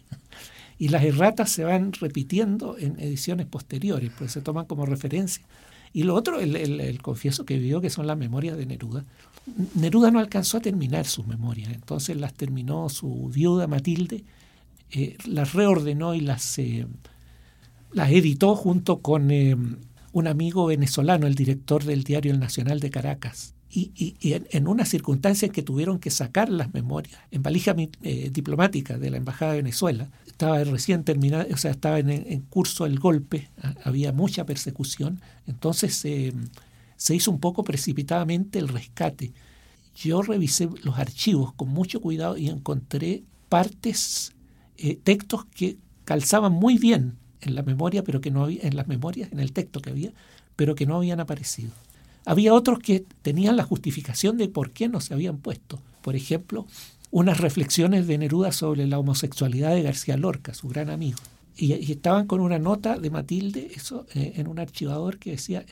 Y 0.79 0.89
las 0.89 1.05
erratas 1.05 1.49
se 1.49 1.65
van 1.65 1.95
repitiendo 1.95 2.77
en 2.77 3.01
ediciones 3.01 3.47
posteriores, 3.47 4.13
pues 4.19 4.33
se 4.33 4.43
toman 4.43 4.67
como 4.67 4.85
referencia. 4.85 5.43
Y 5.95 6.03
lo 6.03 6.15
otro, 6.15 6.39
el, 6.39 7.01
confieso 7.01 7.47
que 7.47 7.57
vivió, 7.57 7.81
que 7.81 7.89
son 7.89 8.07
las 8.07 8.19
memorias 8.19 8.59
de 8.59 8.67
Neruda. 8.67 9.03
Neruda 9.75 10.11
no 10.11 10.19
alcanzó 10.19 10.59
a 10.59 10.61
terminar 10.61 11.07
sus 11.07 11.27
memorias, 11.27 11.73
entonces 11.73 12.19
las 12.19 12.35
terminó 12.35 12.91
su 12.91 13.31
viuda 13.33 13.67
Matilde, 13.67 14.23
eh, 14.91 15.17
las 15.25 15.55
reordenó 15.55 16.13
y 16.13 16.21
las, 16.21 16.59
eh, 16.59 16.87
las 17.93 18.11
editó 18.11 18.55
junto 18.55 18.99
con 18.99 19.31
eh, 19.31 19.57
un 20.13 20.27
amigo 20.27 20.67
venezolano, 20.67 21.27
el 21.27 21.35
director 21.35 21.85
del 21.85 22.05
diario 22.05 22.33
El 22.33 22.41
Nacional 22.41 22.81
de 22.81 22.91
Caracas, 22.91 23.56
y, 23.79 24.17
en, 24.33 24.69
una 24.69 24.87
circunstancia 24.87 25.47
en 25.47 25.53
que 25.53 25.63
tuvieron 25.63 25.99
que 25.99 26.11
sacar 26.11 26.49
las 26.49 26.73
memorias 26.73 27.21
en 27.31 27.43
valija 27.43 27.75
eh, 28.03 28.31
diplomática 28.33 28.97
de 28.97 29.11
la 29.11 29.19
Embajada 29.19 29.53
de 29.53 29.59
Venezuela. 29.59 30.09
Estaba 30.27 30.65
recién 30.65 31.05
terminado, 31.05 31.47
o 31.53 31.57
sea, 31.59 31.73
estaba 31.73 31.99
en, 31.99 32.41
curso 32.49 32.87
el 32.87 32.99
golpe, 32.99 33.51
ah, 33.63 33.75
había 33.85 34.13
mucha 34.13 34.47
persecución, 34.47 35.21
entonces 35.47 35.95
se 35.95 37.15
hizo 37.15 37.31
un 37.31 37.39
poco 37.39 37.65
precipitadamente 37.65 38.59
el 38.59 38.69
rescate. 38.69 39.33
Yo 39.95 40.23
revisé 40.23 40.69
los 40.83 40.99
archivos 40.99 41.53
con 41.53 41.69
mucho 41.69 42.01
cuidado 42.01 42.39
y 42.39 42.49
encontré 42.49 43.25
partes, 43.51 44.33
eh, 44.79 44.99
textos 45.03 45.45
que 45.47 45.77
calzaban 46.05 46.53
muy 46.53 46.79
bien 46.79 47.17
en 47.43 47.55
la 47.55 47.63
memoria, 47.63 48.03
pero 48.03 48.21
que 48.23 48.31
no 48.31 48.45
había, 48.45 48.63
en 48.63 48.77
las 48.77 48.89
memorias, 48.89 49.31
en 49.33 49.41
el 49.41 49.53
texto 49.53 49.81
que 49.81 49.91
había, 49.91 50.13
pero 50.55 50.75
que 50.75 50.87
no 50.87 50.97
habían 50.97 51.21
aparecido. 51.21 51.73
Había 52.27 52.53
otros 52.53 52.81
que 52.81 53.05
tenían 53.23 53.57
la 53.57 53.63
justificación 53.63 54.37
de 54.37 54.49
por 54.49 54.73
qué 54.73 54.89
no 54.89 55.01
se 55.01 55.15
habían 55.15 55.39
puesto. 55.39 55.81
Por 56.03 56.17
ejemplo, 56.17 56.67
unas 57.13 57.39
reflexiones 57.39 58.09
de 58.09 58.19
Neruda 58.19 58.51
sobre 58.51 58.87
la 58.87 58.99
homosexualidad 58.99 59.71
de 59.71 59.83
García 59.83 60.17
Lorca, 60.17 60.53
su 60.53 60.69
gran 60.69 60.91
amigo. 60.91 61.19
Y, 61.57 61.73
estaban 61.91 62.27
con 62.27 62.41
una 62.41 62.59
nota 62.59 62.99
de 62.99 63.11
Matilde 63.11 63.71
eso, 63.75 64.07
eh, 64.15 64.35
en 64.37 64.49
un 64.49 64.59
archivador 64.59 65.19
que 65.19 65.31
decía, 65.31 65.65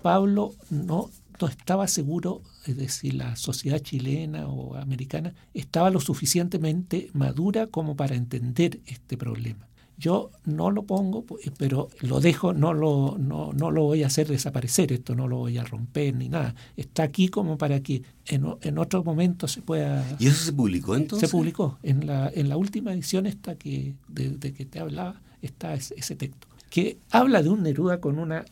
Pablo 0.00 0.54
no, 0.70 1.10
no 1.40 1.48
estaba 1.48 1.88
seguro 1.88 2.42
de 2.66 2.88
si 2.88 3.10
la 3.10 3.34
sociedad 3.34 3.80
chilena 3.80 4.46
o 4.46 4.76
americana 4.76 5.34
estaba 5.52 5.90
lo 5.90 6.00
suficientemente 6.00 7.10
madura 7.12 7.66
como 7.66 7.96
para 7.96 8.14
entender 8.14 8.80
este 8.86 9.16
problema. 9.16 9.67
Yo 9.98 10.30
no 10.44 10.70
lo 10.70 10.84
pongo, 10.84 11.24
pero 11.56 11.88
lo 12.02 12.20
dejo, 12.20 12.52
no 12.52 12.72
lo, 12.72 13.16
no, 13.18 13.52
no 13.52 13.72
lo 13.72 13.82
voy 13.82 14.04
a 14.04 14.06
hacer 14.06 14.28
desaparecer, 14.28 14.92
esto 14.92 15.16
no 15.16 15.26
lo 15.26 15.38
voy 15.38 15.58
a 15.58 15.64
romper 15.64 16.14
ni 16.14 16.28
nada. 16.28 16.54
Está 16.76 17.02
aquí 17.02 17.28
como 17.28 17.58
para 17.58 17.80
que 17.80 18.02
en, 18.26 18.46
en 18.62 18.78
otro 18.78 19.02
momento 19.02 19.48
se 19.48 19.60
pueda... 19.60 20.04
¿Y 20.20 20.28
eso 20.28 20.44
se 20.44 20.52
publicó 20.52 20.94
entonces? 20.94 21.28
Se 21.28 21.36
publicó. 21.36 21.78
En 21.82 22.06
la, 22.06 22.30
en 22.32 22.48
la 22.48 22.56
última 22.56 22.92
edición 22.92 23.26
esta 23.26 23.56
que, 23.56 23.96
de, 24.06 24.38
que 24.52 24.64
te 24.64 24.78
hablaba, 24.78 25.20
está 25.42 25.74
ese, 25.74 26.14
texto, 26.14 26.46
que 26.70 26.98
habla 27.10 27.42
de 27.42 27.48
un 27.48 27.64
Neruda 27.64 28.00
con 28.00 28.20
una 28.20 28.44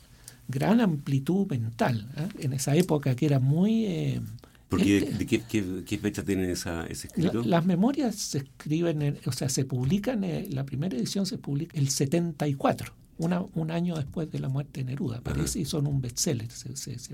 gran 0.48 0.80
amplitud 0.80 1.46
mental. 1.46 2.10
¿eh? 2.16 2.28
En 2.40 2.54
esa 2.54 2.74
época 2.74 3.14
que 3.14 3.26
era 3.26 3.38
muy... 3.38 3.86
Eh, 3.86 4.20
porque 4.68 5.00
¿de, 5.00 5.26
qué, 5.26 5.98
fecha 5.98 6.24
tiene 6.24 6.50
esa, 6.50 6.86
ese 6.86 7.06
escrito? 7.06 7.42
las 7.44 7.64
memorias 7.64 8.16
se 8.16 8.38
escriben, 8.38 9.18
o 9.24 9.32
sea, 9.32 9.48
se 9.48 9.64
publican, 9.64 10.24
eh, 10.24 10.48
la 10.50 10.64
primera 10.64 10.96
edición 10.96 11.24
se 11.24 11.38
publica 11.38 11.78
el 11.78 11.88
74 11.88 12.92
un 13.18 13.70
año 13.70 13.96
después 13.96 14.30
de 14.30 14.38
la 14.38 14.48
muerte 14.48 14.80
de 14.80 14.90
Neruda, 14.90 15.20
parece, 15.22 15.60
y 15.60 15.64
son 15.64 15.86
un 15.86 16.00
bestseller. 16.00 16.48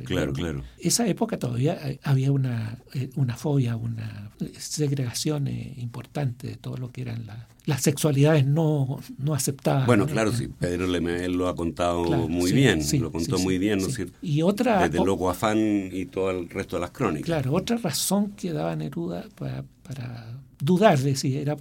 claro, 0.04 0.32
claro. 0.32 0.62
Esa 0.78 1.06
época 1.06 1.38
todavía 1.38 1.78
eh, 1.88 2.00
había 2.02 2.32
una, 2.32 2.78
eh, 2.94 3.11
una 3.16 3.37
fobia, 3.37 3.76
una 3.76 4.32
segregación 4.59 5.47
eh, 5.47 5.75
importante 5.78 6.49
de 6.49 6.56
todo 6.56 6.76
lo 6.76 6.90
que 6.90 7.02
eran 7.02 7.26
las 7.64 7.82
sexualidades 7.82 8.44
no, 8.44 8.99
no 9.18 9.35
aceptadas. 9.35 9.87
Bueno, 9.87 10.06
claro, 10.06 10.32
sí, 10.32 10.49
Pedro 10.49 10.88
Lemel 10.88 11.32
lo 11.32 11.47
ha 11.47 11.54
contado 11.54 12.04
muy 12.28 12.50
bien, 12.50 12.80
lo 13.00 13.12
contó 13.12 13.38
muy 13.38 13.59
bien, 13.59 13.78
¿no 13.78 13.87
es 13.87 13.94
cierto? 13.94 14.18
Y 14.21 14.42
otra, 14.42 14.88
Desde 14.88 15.04
Loco 15.04 15.30
Afán 15.30 15.90
y 15.92 16.06
todo 16.06 16.30
el 16.32 16.50
resto 16.50 16.76
de 16.76 16.80
las 16.80 16.90
crónicas. 16.90 17.26
Claro, 17.26 17.52
otra 17.54 17.76
razón 17.76 18.32
que 18.32 18.52
daba 18.52 18.75
Neruda 18.75 19.26
para, 19.37 19.64
para 19.85 20.40
dudar 20.59 20.99
de 20.99 21.14
si 21.14 21.37
era 21.38 21.56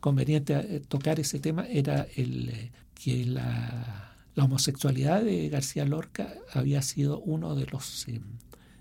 conveniente 0.00 0.80
tocar 0.88 1.20
ese 1.20 1.38
tema 1.38 1.66
era 1.68 2.06
el 2.16 2.70
que 3.06 3.24
la, 3.24 4.12
homosexualidad 4.36 5.22
de 5.22 5.48
García 5.48 5.84
Lorca 5.84 6.34
había 6.52 6.82
sido 6.82 7.20
uno 7.20 7.54
de 7.54 7.66
los 7.66 8.08
eh, 8.08 8.20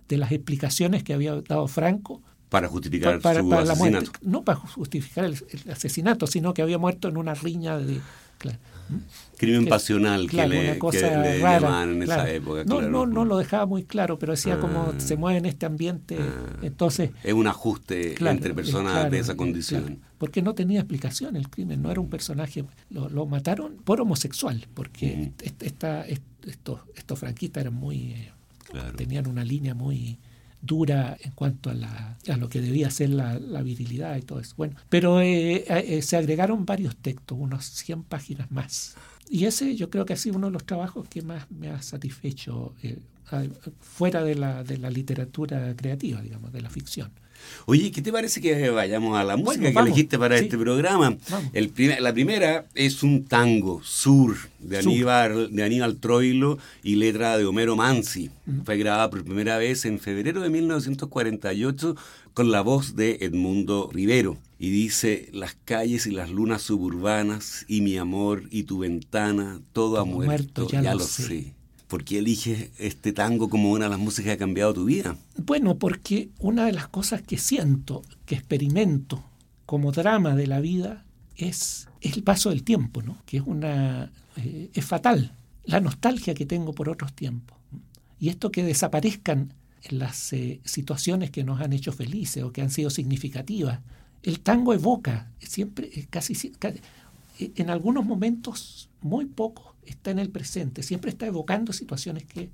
de 0.10 0.17
las 0.17 0.32
explicaciones 0.32 1.03
que 1.03 1.13
había 1.13 1.39
dado 1.41 1.67
Franco 1.67 2.24
para 2.50 2.67
justificar 2.67 3.22
su 3.22 3.53
asesinato. 3.53 4.12
no 4.22 4.44
para 4.44 4.58
justificar 4.58 5.25
el, 5.25 5.38
asesinato, 5.72 6.25
sino 6.25 6.55
que 6.55 6.63
había 6.63 6.79
muerto 6.79 7.08
en 7.08 7.17
una 7.17 7.36
riña 7.36 7.77
de 7.77 8.01
crimen 9.38 9.67
pasional 9.67 10.29
que, 10.29 10.48
le, 10.48 10.79
llamaban 10.79 11.94
en 11.94 12.03
esa 12.03 12.29
época. 12.29 12.63
No, 12.65 12.82
no, 12.82 13.05
no 13.05 13.25
lo 13.25 13.38
dejaba 13.38 13.65
muy 13.65 13.84
claro, 13.84 14.17
pero 14.17 14.34
decía 14.34 14.60
como 14.60 14.94
ah. 14.96 15.00
se 15.00 15.17
mueve 15.17 15.39
en 15.39 15.46
este 15.46 15.65
ambiente, 15.65 16.17
ah. 16.20 16.60
entonces... 16.63 17.12
Es 17.24 17.34
un 17.34 17.48
ajuste 17.48 18.15
entre 18.27 18.53
personas 18.53 19.12
de 19.12 19.20
esa 19.20 19.36
condición. 19.36 20.00
Porque 20.17 20.41
no 20.41 20.55
tenía 20.55 20.79
explicación 20.79 21.36
el 21.36 21.50
crimen, 21.50 21.81
no 21.81 21.91
era 21.91 22.00
un 22.00 22.10
personaje, 22.10 22.65
lo, 22.89 23.25
mataron 23.25 23.77
por 23.84 24.01
homosexual, 24.01 24.65
porque 24.74 25.31
esta, 25.62 26.05
estos, 26.05 26.79
estos 26.95 27.19
franquistas 27.19 27.62
eran 27.62 27.74
muy... 27.74 28.13
Eh, 28.13 28.31
tenían 28.98 29.27
una 29.27 29.43
línea 29.43 29.74
muy 29.74 30.17
dura 30.65 31.17
en 31.22 31.31
cuanto 31.31 31.69
a, 31.69 31.74
la, 31.74 32.17
a 32.27 32.38
lo 32.38 32.50
que 32.50 32.62
debía 32.62 32.89
ser 32.89 33.12
la, 33.12 33.62
virilidad 33.62 34.17
y 34.17 34.22
todo 34.22 34.39
eso. 34.39 34.53
Bueno, 34.57 34.75
pero 34.89 35.22
eh, 35.22 35.65
eh, 35.67 36.01
se 36.01 36.17
agregaron 36.17 36.65
varios 36.65 36.95
textos, 36.98 37.38
unos 37.39 37.65
100 37.65 38.03
páginas 38.03 38.51
más. 38.51 38.95
Y 39.29 39.45
ese 39.45 39.75
yo 39.75 39.89
creo 39.89 40.05
que 40.05 40.13
ha 40.13 40.17
sido 40.17 40.38
uno 40.38 40.48
de 40.48 40.53
los 40.53 40.65
trabajos 40.65 41.07
que 41.07 41.22
más 41.22 41.50
me 41.51 41.69
ha 41.69 41.81
satisfecho 41.81 42.74
eh, 42.84 43.00
fuera 43.79 44.24
de 44.24 44.36
la, 44.36 44.63
de 44.63 44.77
la 44.77 44.89
literatura 44.89 45.75
creativa, 45.75 46.22
digamos, 46.22 46.51
de 46.51 46.62
la 46.62 46.69
ficción. 46.69 47.12
Oye, 47.65 47.91
¿qué 47.91 48.01
te 48.01 48.11
parece 48.11 48.41
que 48.41 48.69
vayamos 48.69 49.17
a 49.17 49.23
la 49.23 49.37
música 49.37 49.71
que 49.71 49.79
elegiste 49.79 50.17
para 50.17 50.37
este 50.37 50.57
programa? 50.57 51.17
El 51.53 51.71
la 51.99 52.13
primera 52.13 52.65
es 52.73 53.03
un 53.03 53.25
tango, 53.25 53.81
Sur, 53.83 54.35
de 54.59 54.77
Aníbal, 54.77 55.53
de 55.53 55.63
Aníbal 55.63 55.97
Troilo 55.97 56.57
y 56.83 56.95
letra 56.95 57.37
de 57.37 57.45
Homero 57.45 57.75
Mansi. 57.75 58.29
Fue 58.63 58.77
grabada 58.77 59.09
por 59.09 59.23
primera 59.23 59.57
vez 59.57 59.85
en 59.85 59.99
febrero 59.99 60.41
de 60.41 60.49
1948 60.49 61.95
con 62.33 62.51
la 62.51 62.61
voz 62.61 62.95
de 62.95 63.17
Edmundo 63.21 63.89
Rivero. 63.91 64.37
Y 64.57 64.69
dice, 64.69 65.29
las 65.33 65.57
calles 65.65 66.05
y 66.07 66.11
las 66.11 66.29
lunas 66.29 66.61
suburbanas 66.61 67.65
y 67.67 67.81
mi 67.81 67.97
amor 67.97 68.43
y 68.51 68.63
tu 68.63 68.79
ventana, 68.79 69.61
todo 69.73 69.99
ha 69.99 70.05
muerto, 70.05 70.67
ya, 70.67 70.93
lo 70.93 70.99
sé. 70.99 71.53
¿Por 71.88 72.04
qué 72.04 72.20
eliges 72.20 72.72
este 72.80 73.13
tango 73.13 73.50
como 73.50 73.72
una 73.72 73.86
de 73.86 73.92
las 73.92 74.00
músicas 74.00 74.25
que 74.25 74.34
ha 74.34 74.38
cambiado 74.38 74.74
tu 74.74 74.86
vida? 74.86 75.18
Bueno, 75.38 75.77
porque 75.77 76.30
una 76.39 76.65
de 76.65 76.74
las 76.74 76.88
cosas 76.88 77.22
que 77.22 77.38
siento, 77.38 78.01
que 78.25 78.36
experimento 78.36 79.24
como 79.65 79.92
drama 79.92 80.36
de 80.36 80.48
la 80.48 80.60
vida, 80.60 81.06
es 81.38 81.88
el 82.01 82.24
paso 82.24 82.50
del 82.50 82.63
tiempo, 82.63 83.01
¿no? 83.01 83.18
que 83.25 83.38
es, 83.38 83.44
una, 83.46 84.12
eh, 84.38 84.70
es 84.74 84.86
fatal. 84.86 85.34
La 85.65 85.80
nostalgia 85.80 86.34
que 86.34 86.46
tengo 86.46 86.74
por 86.74 86.89
otros 86.89 87.13
tiempos. 87.13 87.58
Y 88.20 88.30
esto 88.30 88.51
que 88.51 88.63
desaparezcan 88.63 89.54
las 89.89 90.34
eh, 90.34 90.62
situaciones 90.63 91.32
que 91.32 91.44
nos 91.44 91.62
han 91.62 91.74
hecho 91.74 91.92
felices 91.92 92.44
o 92.44 92.51
que 92.51 92.62
han 92.62 92.72
sido 92.72 92.89
significativas. 92.89 93.80
El 94.24 94.39
tango 94.39 94.74
evoca, 94.74 95.32
siempre, 95.39 95.89
eh, 95.94 96.08
casi, 96.10 96.36
en 97.39 97.70
algunos 97.70 98.06
momentos, 98.06 98.89
muy 99.01 99.25
poco, 99.25 99.75
está 99.86 100.12
en 100.12 100.20
el 100.20 100.30
presente, 100.30 100.84
siempre 100.84 101.12
está 101.12 101.25
evocando 101.25 101.74
situaciones 101.74 102.25
que 102.25 102.50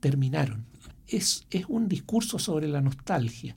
terminaron. 0.00 0.64
Es, 1.06 1.46
es 1.50 1.64
un 1.68 1.88
discurso 1.88 2.38
sobre 2.38 2.68
la 2.68 2.80
nostalgia. 2.80 3.56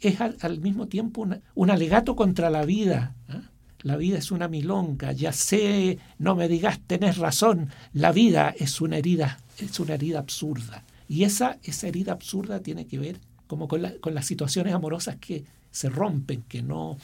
Es 0.00 0.20
al, 0.20 0.60
mismo 0.60 0.88
tiempo 0.88 1.26
un 1.54 1.70
alegato 1.70 2.16
contra 2.16 2.50
la 2.50 2.64
vida. 2.64 3.14
¿ah? 3.28 3.50
La 3.82 3.96
vida 3.96 4.18
es 4.18 4.30
una 4.30 4.48
milonga, 4.48 5.12
ya 5.12 5.32
sé, 5.32 5.98
no 6.18 6.34
me 6.34 6.48
digas, 6.48 6.80
tenés 6.86 7.18
razón, 7.18 7.70
la 7.92 8.10
vida 8.10 8.54
es 8.58 8.80
una 8.80 8.96
herida, 8.98 9.38
es 9.58 9.78
una 9.78 9.94
herida 9.94 10.18
absurda. 10.18 10.84
Y 11.08 11.22
esa, 11.22 11.58
esa 11.62 11.86
herida 11.86 12.12
absurda 12.12 12.60
tiene 12.60 12.86
que 12.86 12.98
ver 12.98 13.20
como 13.46 13.68
con, 13.68 13.82
con 14.00 14.14
las 14.14 14.26
situaciones 14.26 14.74
amorosas 14.74 15.16
que 15.16 15.44
se 15.70 15.88
rompen, 15.88 16.42
que 16.48 16.62
no, 16.62 16.98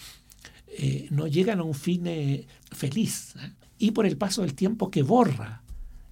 eh, 0.78 1.06
no 1.10 1.26
llegan 1.26 1.60
a 1.60 1.62
un 1.62 1.74
fin 1.74 2.06
eh, 2.06 2.46
feliz. 2.70 3.34
¿eh? 3.36 3.52
Y 3.82 3.90
por 3.90 4.06
el 4.06 4.16
paso 4.16 4.42
del 4.42 4.54
tiempo 4.54 4.90
que 4.90 5.02
borra 5.02 5.62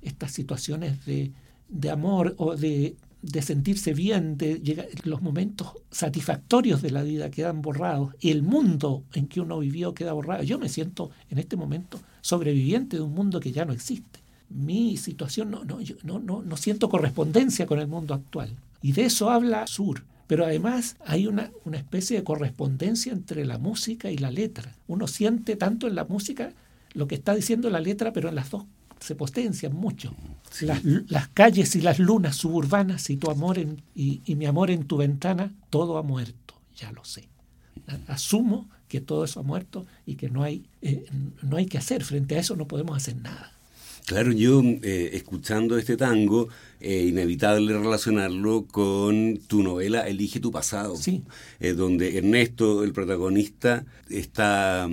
estas 0.02 0.32
situaciones 0.32 1.04
de, 1.06 1.30
de 1.68 1.90
amor 1.90 2.34
o 2.36 2.56
de, 2.56 2.96
de, 3.22 3.42
sentirse 3.42 3.94
bien, 3.94 4.36
de 4.36 4.88
los 5.04 5.22
momentos 5.22 5.74
satisfactorios 5.90 6.82
de 6.82 6.90
la 6.90 7.04
vida 7.04 7.30
quedan 7.30 7.62
borrados 7.62 8.14
y 8.18 8.32
el 8.32 8.42
mundo 8.42 9.04
en 9.14 9.28
que 9.28 9.40
uno 9.40 9.60
vivió 9.60 9.94
queda 9.94 10.12
borrado. 10.14 10.42
Yo 10.42 10.58
me 10.58 10.68
siento 10.68 11.10
en 11.30 11.38
este 11.38 11.56
momento 11.56 12.00
sobreviviente 12.22 12.96
de 12.96 13.02
un 13.02 13.14
mundo 13.14 13.38
que 13.38 13.52
ya 13.52 13.64
no 13.64 13.72
existe 13.72 14.18
mi 14.50 14.96
situación 14.96 15.50
no, 15.50 15.64
no, 15.64 15.78
no, 16.02 16.18
no, 16.18 16.42
no 16.42 16.56
siento 16.56 16.88
correspondencia 16.88 17.66
con 17.66 17.78
el 17.78 17.86
mundo 17.86 18.14
actual. 18.14 18.50
Y 18.82 18.92
de 18.92 19.04
eso 19.04 19.30
habla 19.30 19.66
Sur. 19.68 20.02
Pero 20.26 20.44
además 20.44 20.96
hay 21.06 21.26
una, 21.26 21.50
una 21.64 21.78
especie 21.78 22.16
de 22.16 22.24
correspondencia 22.24 23.12
entre 23.12 23.44
la 23.44 23.58
música 23.58 24.10
y 24.10 24.18
la 24.18 24.30
letra. 24.30 24.76
Uno 24.86 25.06
siente 25.06 25.56
tanto 25.56 25.88
en 25.88 25.94
la 25.94 26.04
música 26.04 26.52
lo 26.94 27.06
que 27.08 27.14
está 27.14 27.34
diciendo 27.34 27.70
la 27.70 27.80
letra, 27.80 28.12
pero 28.12 28.28
en 28.28 28.34
las 28.34 28.50
dos 28.50 28.64
se 29.00 29.14
potencian 29.14 29.74
mucho. 29.74 30.14
Las, 30.60 30.84
las, 30.84 31.28
calles 31.28 31.74
y 31.76 31.80
las 31.80 31.98
lunas 31.98 32.36
suburbanas 32.36 33.08
y 33.08 33.16
tu 33.16 33.30
amor 33.30 33.58
en, 33.58 33.82
y, 33.94 34.20
mi 34.34 34.46
amor 34.46 34.70
en 34.70 34.84
tu 34.84 34.98
ventana, 34.98 35.54
todo 35.70 35.96
ha 35.96 36.02
muerto, 36.02 36.54
ya 36.76 36.92
lo 36.92 37.04
sé. 37.04 37.28
Asumo 38.08 38.68
que 38.88 39.00
todo 39.00 39.24
eso 39.24 39.40
ha 39.40 39.42
muerto 39.42 39.86
y 40.04 40.16
que 40.16 40.28
no 40.28 40.42
hay, 40.42 40.66
eh, 40.82 41.06
no 41.42 41.56
hay 41.56 41.66
que 41.66 41.78
hacer. 41.78 42.04
Frente 42.04 42.36
a 42.36 42.40
eso 42.40 42.56
no 42.56 42.66
podemos 42.66 42.96
hacer 42.96 43.16
nada. 43.16 43.52
Claro, 44.10 44.32
yo 44.32 44.60
eh, 44.64 45.10
escuchando 45.12 45.78
este 45.78 45.96
tango, 45.96 46.48
eh, 46.80 47.06
inevitable 47.06 47.78
relacionarlo 47.78 48.66
con 48.66 49.38
tu 49.46 49.62
novela 49.62 50.08
Elige 50.08 50.40
tu 50.40 50.50
pasado, 50.50 50.96
sí. 50.96 51.22
Eh, 51.60 51.74
donde 51.74 52.18
Ernesto, 52.18 52.82
el 52.82 52.92
protagonista, 52.92 53.84
está 54.08 54.88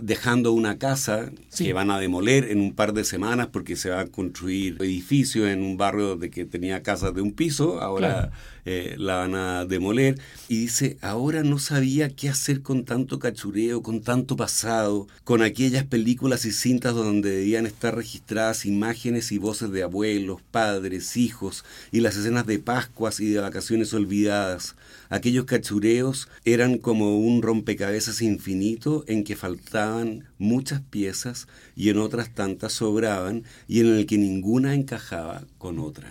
dejando 0.00 0.52
una 0.52 0.78
casa 0.78 1.30
que 1.56 1.72
van 1.72 1.90
a 1.90 1.98
demoler 1.98 2.50
en 2.50 2.60
un 2.60 2.74
par 2.74 2.92
de 2.92 3.04
semanas 3.04 3.48
porque 3.48 3.76
se 3.76 3.90
va 3.90 4.00
a 4.00 4.06
construir 4.06 4.76
edificios 4.80 5.48
en 5.48 5.62
un 5.62 5.76
barrio 5.76 6.16
de 6.16 6.30
que 6.30 6.44
tenía 6.44 6.82
casas 6.82 7.14
de 7.14 7.22
un 7.22 7.32
piso, 7.32 7.80
ahora 7.80 8.30
eh, 8.66 8.96
la 8.98 9.16
van 9.16 9.34
a 9.36 9.64
demoler. 9.64 10.18
Y 10.48 10.58
dice, 10.62 10.98
ahora 11.00 11.42
no 11.44 11.58
sabía 11.58 12.10
qué 12.10 12.28
hacer 12.28 12.62
con 12.62 12.84
tanto 12.84 13.20
cachureo, 13.20 13.80
con 13.82 14.02
tanto 14.02 14.36
pasado, 14.36 15.06
con 15.24 15.40
aquellas 15.40 15.84
películas 15.84 16.44
y 16.44 16.52
cintas 16.52 16.94
donde 16.94 17.30
debían 17.30 17.64
estar 17.64 17.94
registradas 17.94 18.66
imágenes 18.66 19.30
y 19.30 19.38
voces 19.38 19.70
de 19.70 19.84
abuelos, 19.84 20.42
padres, 20.42 21.16
hijos, 21.16 21.64
y 21.92 22.00
las 22.00 22.16
escenas 22.16 22.46
de 22.46 22.58
Pascuas 22.58 23.20
y 23.20 23.26
de 23.30 23.40
vacaciones 23.40 23.94
olvidadas. 23.94 24.74
Aquellos 25.08 25.44
cachureos 25.44 26.28
eran 26.44 26.78
como 26.78 27.18
un 27.18 27.42
rompecabezas 27.42 28.20
infinito 28.20 29.04
en 29.06 29.22
que 29.22 29.36
faltaban 29.36 30.24
muchas 30.38 30.80
piezas 30.80 31.46
y 31.76 31.90
en 31.90 31.98
otras 31.98 32.34
tantas 32.34 32.72
sobraban 32.72 33.44
y 33.68 33.80
en 33.80 33.86
el 33.86 34.06
que 34.06 34.18
ninguna 34.18 34.74
encajaba 34.74 35.44
con 35.58 35.78
otra. 35.78 36.10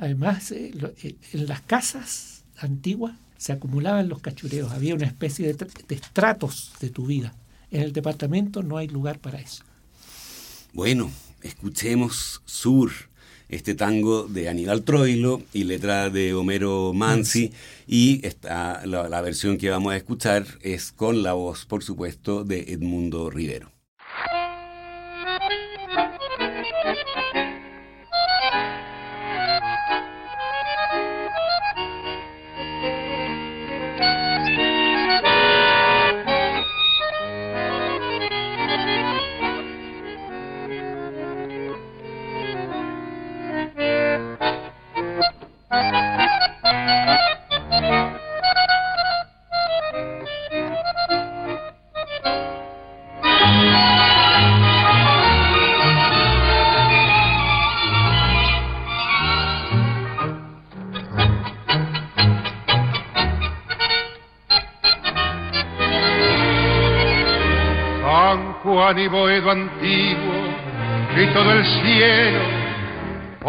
Además, 0.00 0.50
eh, 0.50 0.72
eh, 1.02 1.14
en 1.32 1.46
las 1.46 1.60
casas 1.60 2.44
antiguas 2.56 3.14
se 3.36 3.52
acumulaban 3.52 4.08
los 4.08 4.20
cachureos, 4.20 4.72
había 4.72 4.94
una 4.94 5.06
especie 5.06 5.52
de, 5.52 5.66
de 5.88 5.94
estratos 5.94 6.72
de 6.80 6.90
tu 6.90 7.06
vida. 7.06 7.34
En 7.70 7.82
el 7.82 7.92
departamento 7.92 8.62
no 8.62 8.76
hay 8.78 8.88
lugar 8.88 9.20
para 9.20 9.38
eso. 9.38 9.62
Bueno, 10.72 11.10
escuchemos 11.42 12.42
Sur 12.44 12.90
este 13.50 13.74
tango 13.74 14.28
de 14.28 14.48
Aníbal 14.48 14.82
Troilo 14.82 15.42
y 15.52 15.64
letra 15.64 16.08
de 16.08 16.34
Homero 16.34 16.92
Mansi. 16.94 17.52
Y 17.86 18.24
esta, 18.26 18.86
la, 18.86 19.08
la 19.08 19.20
versión 19.20 19.58
que 19.58 19.70
vamos 19.70 19.92
a 19.92 19.96
escuchar 19.96 20.46
es 20.62 20.92
con 20.92 21.22
la 21.22 21.32
voz, 21.32 21.66
por 21.66 21.82
supuesto, 21.82 22.44
de 22.44 22.72
Edmundo 22.72 23.28
Rivero. 23.28 23.72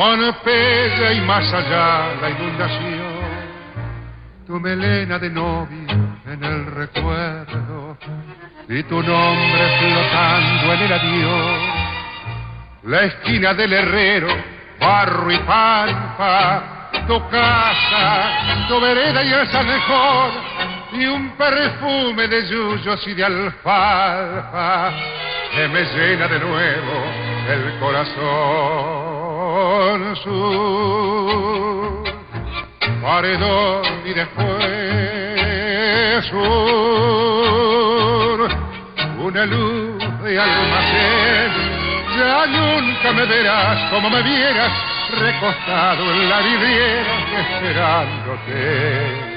Pompeya 0.02 1.14
y 1.14 1.22
más 1.22 1.54
allá 1.54 2.16
la 2.20 2.30
inundación. 2.32 3.22
Tu 4.48 4.60
melena 4.60 5.20
de 5.20 5.30
novio 5.30 5.92
en 6.26 6.44
el 6.44 6.66
recuerdo 6.66 8.00
y 8.68 8.82
tu 8.82 8.96
nombre 8.96 9.78
flotando 9.78 10.74
en 10.74 10.82
el 10.82 10.92
adiós. 10.92 11.62
La 12.82 13.02
esquina 13.04 13.54
del 13.54 13.74
herrero, 13.74 14.30
barro 14.80 15.32
y 15.32 15.38
pampa, 15.38 16.90
tu 17.08 17.20
casa, 17.30 18.68
tu 18.68 18.82
vereda 18.82 19.24
y 19.24 19.32
el 19.32 19.66
mejor 19.68 20.32
y 20.94 21.06
un 21.06 21.30
perfume 21.38 22.28
de 22.28 22.48
yuyos 22.50 23.08
y 23.08 23.14
de 23.14 23.24
alfalfa 23.24 24.94
que 25.54 25.68
me 25.68 25.84
llena 25.84 26.28
de 26.28 26.40
nuevo 26.40 27.06
el 27.48 27.80
corazón. 27.80 29.01
Su 30.24 32.04
paredón 33.02 33.84
y 34.06 34.14
después 34.14 34.62
sur, 36.30 36.40
una 39.20 39.46
luz 39.46 39.98
de 40.24 40.40
almacén. 40.40 41.52
Ya 42.18 42.46
nunca 42.46 43.12
me 43.14 43.26
verás 43.26 43.92
como 43.92 44.10
me 44.10 44.22
vieras 44.22 44.72
recostado 45.20 46.04
en 46.14 46.30
la 46.30 46.40
vidriera 46.42 47.14
esperándote 47.40 49.32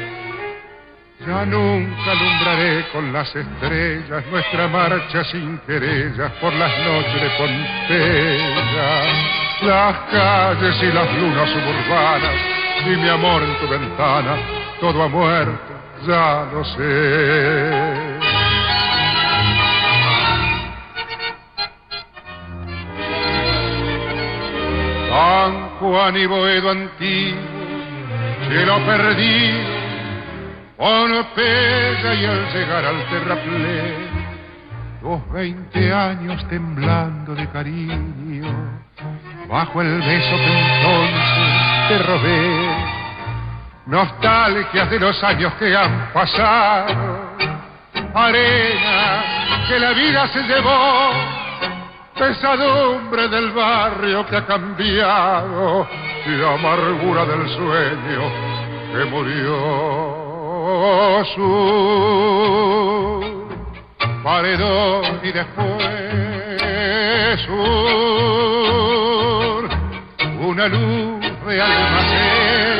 ya 1.27 1.46
nunca 1.46 2.11
alumbraré 2.11 2.85
con 2.92 3.11
las 3.12 3.35
estrellas 3.35 4.27
nuestra 4.31 4.68
marcha 4.68 5.24
sin 5.24 5.57
querellas 5.66 6.33
por 6.33 6.53
las 6.53 6.70
noches 6.81 7.22
de. 7.88 9.43
Las 9.62 9.97
calles 10.11 10.83
y 10.83 10.93
las 10.93 11.14
lunas 11.14 11.49
suburbanas 11.51 12.35
y 12.87 12.97
mi 12.97 13.09
amor 13.09 13.43
en 13.43 13.57
tu 13.61 13.69
ventana, 13.69 14.37
todo 14.81 15.03
ha 15.03 15.09
muerto, 15.09 15.73
ya 16.07 16.47
lo 16.53 16.64
sé. 16.64 18.14
San 25.09 25.69
Juan 25.79 26.17
y 26.17 26.27
Boedo 26.27 26.71
antiguo, 26.71 27.40
cielo 28.49 28.79
perdido, 28.85 29.75
con 30.77 31.27
pega 31.35 32.14
y 32.14 32.27
al 32.27 32.53
llegar 32.53 32.85
al 32.85 33.05
terraplén, 33.09 34.09
los 35.03 35.33
veinte 35.33 35.93
años 35.93 36.47
temblando 36.49 37.35
de 37.35 37.49
cariño, 37.49 38.83
bajo 39.48 39.83
el 39.83 40.00
beso 40.00 40.37
que 40.37 40.59
entonces 40.59 41.88
te 41.88 41.98
robé, 41.98 42.68
nostalgias 43.87 44.90
de 44.90 45.00
los 45.00 45.22
años 45.22 45.52
que 45.54 45.76
han 45.76 46.11
pasado, 46.12 47.37
arena 48.14 49.24
que 49.68 49.78
la 49.78 49.92
vida 49.92 50.26
se 50.28 50.42
llevó, 50.42 51.12
pesadumbre 52.18 53.28
del 53.28 53.50
barrio 53.52 54.26
que 54.26 54.37
ha 54.37 54.46
cambiado. 54.46 55.87
Y 56.26 56.42
amargura 56.42 57.26
del 57.26 57.46
sueño 57.50 58.33
que 58.92 59.04
murió. 59.11 60.14
Su 61.35 61.44
paredón 64.22 65.20
y 65.22 65.33
después 65.33 66.04
sur, 67.46 68.54
una 70.55 70.69
luz 70.69 71.21
de 71.21 71.61
almacén. 71.61 72.79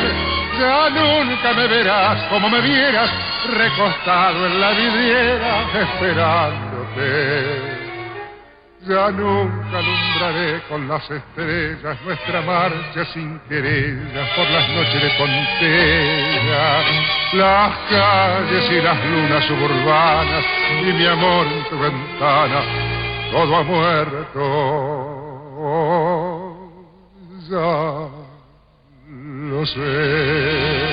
Ya 0.57 0.89
nunca 0.89 1.53
me 1.53 1.67
verás 1.67 2.23
como 2.29 2.49
me 2.49 2.61
vieras 2.61 3.11
recostado 3.49 4.45
en 4.45 4.61
la 4.61 4.71
vidriera 4.71 5.65
esperándote. 5.81 7.75
Ya 8.87 9.11
nunca 9.11 9.79
alumbraré 9.79 10.61
con 10.69 10.87
las 10.87 11.03
estrellas 11.11 11.97
nuestra 12.05 12.41
marcha 12.43 13.03
sin 13.13 13.39
querellas 13.49 14.29
por 14.37 14.49
las 14.49 14.69
noches 14.69 15.01
de 15.01 15.09
Pontella, 15.17 16.81
las 17.33 17.77
calles 17.89 18.71
y 18.71 18.81
las 18.81 19.05
lunas 19.05 19.43
suburbanas 19.43 20.45
y 20.81 20.93
mi 20.93 21.05
amor 21.07 21.45
en 21.47 21.63
tu 21.65 21.77
ventana, 21.77 22.61
todo 23.31 23.55
ha 23.57 23.63
muerto. 23.63 24.75
Ya 27.49 28.09
lo 29.07 29.65
sé. 29.67 30.85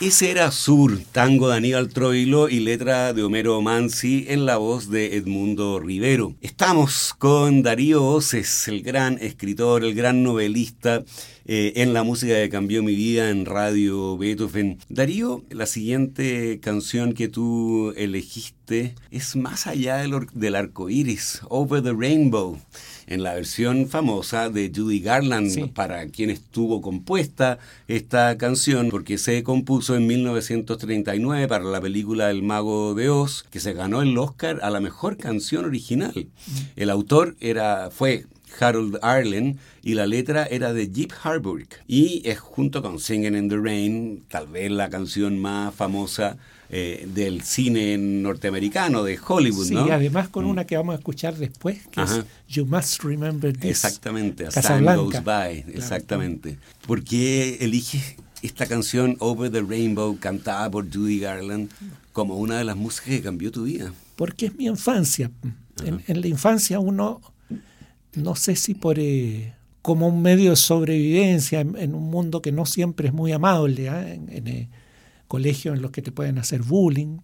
Ese 0.00 0.32
era 0.32 0.50
Sur, 0.50 0.98
tango 1.12 1.48
de 1.48 1.56
Aníbal 1.56 1.88
Troilo 1.88 2.48
y 2.48 2.58
letra 2.58 3.12
de 3.12 3.22
Homero 3.22 3.62
Mansi 3.62 4.26
en 4.28 4.44
la 4.46 4.56
voz 4.56 4.90
de 4.90 5.16
Edmundo 5.16 5.78
Rivero. 5.78 6.34
Estamos 6.40 7.14
con 7.16 7.62
Darío 7.62 8.04
Oces, 8.04 8.66
el 8.66 8.82
gran 8.82 9.16
escritor, 9.18 9.84
el 9.84 9.94
gran 9.94 10.24
novelista 10.24 11.04
eh, 11.46 11.72
en 11.76 11.94
la 11.94 12.02
música 12.02 12.34
que 12.34 12.48
cambió 12.48 12.82
mi 12.82 12.94
vida 12.94 13.30
en 13.30 13.46
Radio 13.46 14.16
Beethoven. 14.16 14.78
Darío, 14.88 15.44
la 15.50 15.66
siguiente 15.66 16.60
canción 16.60 17.12
que 17.12 17.28
tú 17.28 17.92
elegiste 17.96 18.94
es 19.10 19.36
más 19.36 19.66
allá 19.66 19.98
del, 19.98 20.26
del 20.34 20.54
arco 20.54 20.88
iris, 20.88 21.40
Over 21.48 21.82
the 21.82 21.92
Rainbow 21.92 22.58
en 23.06 23.22
la 23.22 23.34
versión 23.34 23.88
famosa 23.88 24.48
de 24.48 24.72
Judy 24.74 25.00
Garland, 25.00 25.72
para 25.72 26.06
quien 26.06 26.30
estuvo 26.30 26.80
compuesta 26.80 27.58
esta 27.88 28.36
canción, 28.38 28.88
porque 28.90 29.18
se 29.18 29.42
compuso 29.42 29.96
en 29.96 30.06
1939 30.06 31.48
para 31.48 31.64
la 31.64 31.80
película 31.80 32.30
El 32.30 32.42
Mago 32.42 32.94
de 32.94 33.10
Oz, 33.10 33.44
que 33.50 33.60
se 33.60 33.72
ganó 33.72 34.02
el 34.02 34.16
Oscar 34.16 34.60
a 34.62 34.70
la 34.70 34.80
mejor 34.80 35.16
canción 35.16 35.64
original. 35.64 36.14
Mm. 36.14 36.52
El 36.76 36.90
autor 36.90 37.36
era, 37.40 37.90
fue 37.90 38.24
Harold 38.60 38.98
Arlen 39.02 39.58
y 39.82 39.94
la 39.94 40.06
letra 40.06 40.44
era 40.44 40.72
de 40.72 40.90
Jeep 40.90 41.12
Harburg 41.22 41.68
y 41.86 42.22
es 42.24 42.38
junto 42.38 42.82
con 42.82 42.98
Singing 42.98 43.36
in 43.36 43.48
the 43.48 43.56
Rain 43.56 44.24
tal 44.28 44.46
vez 44.46 44.70
la 44.70 44.88
canción 44.90 45.38
más 45.38 45.74
famosa 45.74 46.36
eh, 46.74 47.06
del 47.12 47.42
cine 47.42 47.98
norteamericano, 47.98 49.04
de 49.04 49.18
Hollywood, 49.22 49.66
sí, 49.66 49.76
además 49.76 50.30
con 50.30 50.46
mm. 50.46 50.48
una 50.48 50.64
que 50.64 50.74
vamos 50.74 50.94
a 50.94 50.98
escuchar 50.98 51.36
después, 51.36 51.86
que 51.88 52.00
es 52.00 52.24
You 52.48 52.64
Must 52.64 53.02
Remember 53.04 53.52
This. 53.52 53.72
Exactamente, 53.72 54.46
As 54.46 54.54
Time 54.54 54.96
Goes 54.96 55.22
By, 55.22 55.66
exactamente. 55.74 56.56
¿Por 56.86 57.04
qué 57.04 57.58
eliges 57.60 58.16
esta 58.40 58.64
canción 58.64 59.16
Over 59.18 59.52
the 59.52 59.60
Rainbow, 59.60 60.18
cantada 60.18 60.70
por 60.70 60.90
Judy 60.90 61.20
Garland, 61.20 61.70
como 62.14 62.38
una 62.38 62.56
de 62.56 62.64
las 62.64 62.76
músicas 62.76 63.10
que 63.10 63.20
cambió 63.20 63.52
tu 63.52 63.64
vida? 63.64 63.92
Porque 64.16 64.46
es 64.46 64.56
mi 64.56 64.64
infancia. 64.64 65.30
En, 65.84 66.20
la 66.22 66.26
infancia 66.26 66.80
uno, 66.80 67.20
no 68.14 68.34
sé 68.36 68.56
si 68.56 68.74
por... 68.74 68.98
Eh, 68.98 69.54
como 69.82 70.06
un 70.06 70.22
medio 70.22 70.50
de 70.50 70.56
sobrevivencia 70.56 71.60
en, 71.60 71.94
un 71.94 72.08
mundo 72.08 72.40
que 72.40 72.52
no 72.52 72.66
siempre 72.66 73.08
es 73.08 73.14
muy 73.14 73.32
amable, 73.32 73.88
¿eh? 73.88 74.14
en, 74.14 74.46
eh, 74.46 74.70
colegios 75.26 75.74
en 75.74 75.82
los 75.82 75.90
que 75.90 76.02
te 76.02 76.12
pueden 76.12 76.38
hacer 76.38 76.62
bullying. 76.62 77.18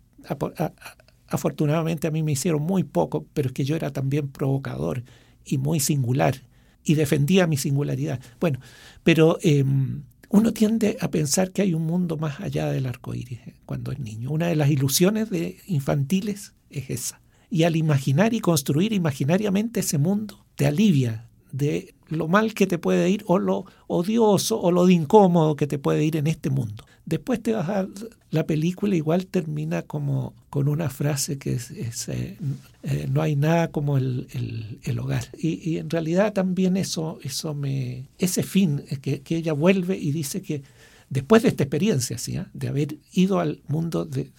Afortunadamente 1.29 2.09
a 2.09 2.11
mí 2.11 2.25
me 2.25 2.33
hicieron 2.33 2.63
muy 2.63 2.83
poco, 2.83 3.27
pero 3.33 3.49
es 3.49 3.53
que 3.53 3.65
yo 3.65 3.77
era 3.77 3.93
también 3.93 4.29
provocador 4.29 5.05
y 5.45 5.59
muy 5.59 5.79
singular 5.79 6.43
y 6.85 6.95
defendía 6.95 7.47
mi 7.47 7.57
singularidad. 7.57 8.21
Bueno, 8.41 8.61
pero 9.05 9.39
em, 9.43 10.03
uno 10.31 10.53
tiende 10.53 10.97
a 11.01 11.11
pensar 11.11 11.53
que 11.53 11.63
hay 11.63 11.75
un 11.75 11.83
mundo 11.83 12.17
más 12.17 12.41
allá 12.41 12.67
del 12.71 12.87
arco 12.87 13.15
iris 13.15 13.41
eh, 13.47 13.55
cuando 13.67 13.93
es 13.93 13.99
niño. 13.99 14.31
Una 14.31 14.49
de 14.49 14.57
las 14.57 14.71
ilusiones 14.71 15.31
de 15.31 15.59
infantiles 15.67 16.55
es 16.71 16.91
esa. 16.91 17.21
Y 17.51 17.63
al 17.63 17.77
imaginar 17.77 18.35
y 18.35 18.41
construir 18.41 18.93
imaginariamente 18.93 19.81
ese 19.81 19.99
mundo, 19.99 20.45
te 20.59 20.67
alivia 20.67 21.25
de 21.53 21.95
lo 22.09 22.27
mal 22.27 22.53
que 22.53 22.67
te 22.67 22.79
puede 22.79 23.09
ir 23.09 23.23
o 23.29 23.39
lo 23.39 23.65
odioso 23.87 24.61
o 24.61 24.73
lo 24.73 24.87
de 24.87 24.95
incómodo 24.95 25.55
que 25.55 25.69
te 25.69 25.79
puede 25.79 26.05
ir 26.05 26.17
en 26.17 26.27
este 26.27 26.51
mundo. 26.51 26.85
Después 27.07 27.41
te 27.41 27.53
vas 27.53 27.69
a 27.69 27.87
la 28.31 28.45
película 28.45 28.97
igual 28.97 29.27
termina 29.27 29.83
como 29.83 30.35
con 30.51 30.67
una 30.67 30.91
frase 30.91 31.39
que 31.39 31.53
es, 31.53 31.71
eh, 32.09 32.39
eh, 32.83 33.07
no 33.09 33.23
hay 33.23 33.37
nada 33.37 33.69
como 33.69 33.99
el, 33.99 34.27
hogar 34.99 35.29
y, 35.39 35.77
en 35.77 35.89
realidad 35.91 36.33
también 36.33 36.77
eso 36.77 37.21
eso 37.23 37.55
me 37.55 38.09
ese 38.19 38.43
fin 38.43 38.83
que, 39.01 39.21
que 39.21 39.37
ella 39.37 39.53
vuelve 39.53 39.97
y 39.97 40.11
dice 40.11 40.43
que 40.43 40.65
después 41.09 41.45
de 41.45 41.51
esta 41.51 41.63
experiencia 41.63 42.19
¿sí? 42.19 42.37
¿Ah? 42.37 42.51
de 42.53 42.69
haber 42.69 42.99
ido 43.13 43.39
al 43.39 43.63
mundo 43.69 44.05
de, 44.05 44.33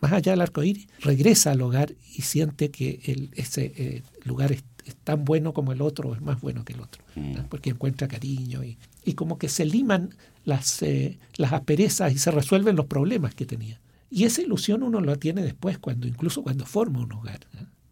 más 0.00 0.12
allá 0.12 0.32
del 0.32 0.40
arco 0.40 0.62
iris 0.62 0.88
regresa 1.00 1.52
al 1.52 1.62
hogar 1.62 1.94
y 2.16 2.22
siente 2.22 2.70
que 2.70 3.00
el, 3.04 3.30
ese 3.34 3.72
eh, 3.76 4.02
lugar 4.24 4.52
es, 4.52 4.64
tan 5.04 5.24
bueno 5.24 5.52
como 5.52 5.70
el 5.70 5.82
otro 5.82 6.08
o 6.08 6.14
es 6.14 6.20
más 6.20 6.40
bueno 6.40 6.64
que 6.64 6.72
el 6.72 6.80
otro 6.80 7.04
mm. 7.14 7.44
porque 7.48 7.70
encuentra 7.70 8.08
cariño 8.08 8.64
y, 8.64 8.76
y 9.04 9.12
como 9.12 9.38
que 9.38 9.48
se 9.48 9.64
liman 9.64 10.10
las, 10.44 10.82
eh, 10.82 11.18
las 11.36 11.52
asperezas 11.52 12.12
y 12.12 12.18
se 12.18 12.30
resuelven 12.30 12.76
los 12.76 12.86
problemas 12.86 13.34
que 13.34 13.46
tenía. 13.46 13.80
Y 14.10 14.24
esa 14.24 14.42
ilusión 14.42 14.82
uno 14.82 15.00
la 15.00 15.16
tiene 15.16 15.42
después, 15.42 15.78
cuando 15.78 16.06
incluso 16.08 16.42
cuando 16.42 16.66
forma 16.66 17.00
un 17.00 17.12
hogar. 17.12 17.40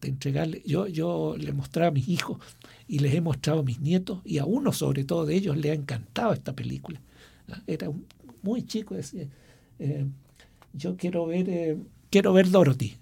De 0.00 0.08
entregarle, 0.08 0.62
yo, 0.64 0.86
yo 0.86 1.36
le 1.36 1.52
mostraba 1.52 1.88
a 1.88 1.92
mis 1.92 2.08
hijos 2.08 2.38
y 2.86 3.00
les 3.00 3.14
he 3.14 3.20
mostrado 3.20 3.60
a 3.60 3.62
mis 3.64 3.80
nietos, 3.80 4.20
y 4.24 4.38
a 4.38 4.44
uno 4.44 4.72
sobre 4.72 5.04
todo 5.04 5.26
de 5.26 5.34
ellos 5.34 5.56
le 5.56 5.70
ha 5.70 5.74
encantado 5.74 6.32
esta 6.32 6.52
película. 6.52 7.00
Era 7.66 7.90
muy 8.42 8.62
chico, 8.62 8.94
decía, 8.94 9.26
eh, 9.78 10.06
yo 10.72 10.96
quiero 10.96 11.26
ver... 11.26 11.78
Eh, 12.08 12.10
quiero 12.10 12.32
ver 12.32 12.50
Dorothy. 12.50 12.96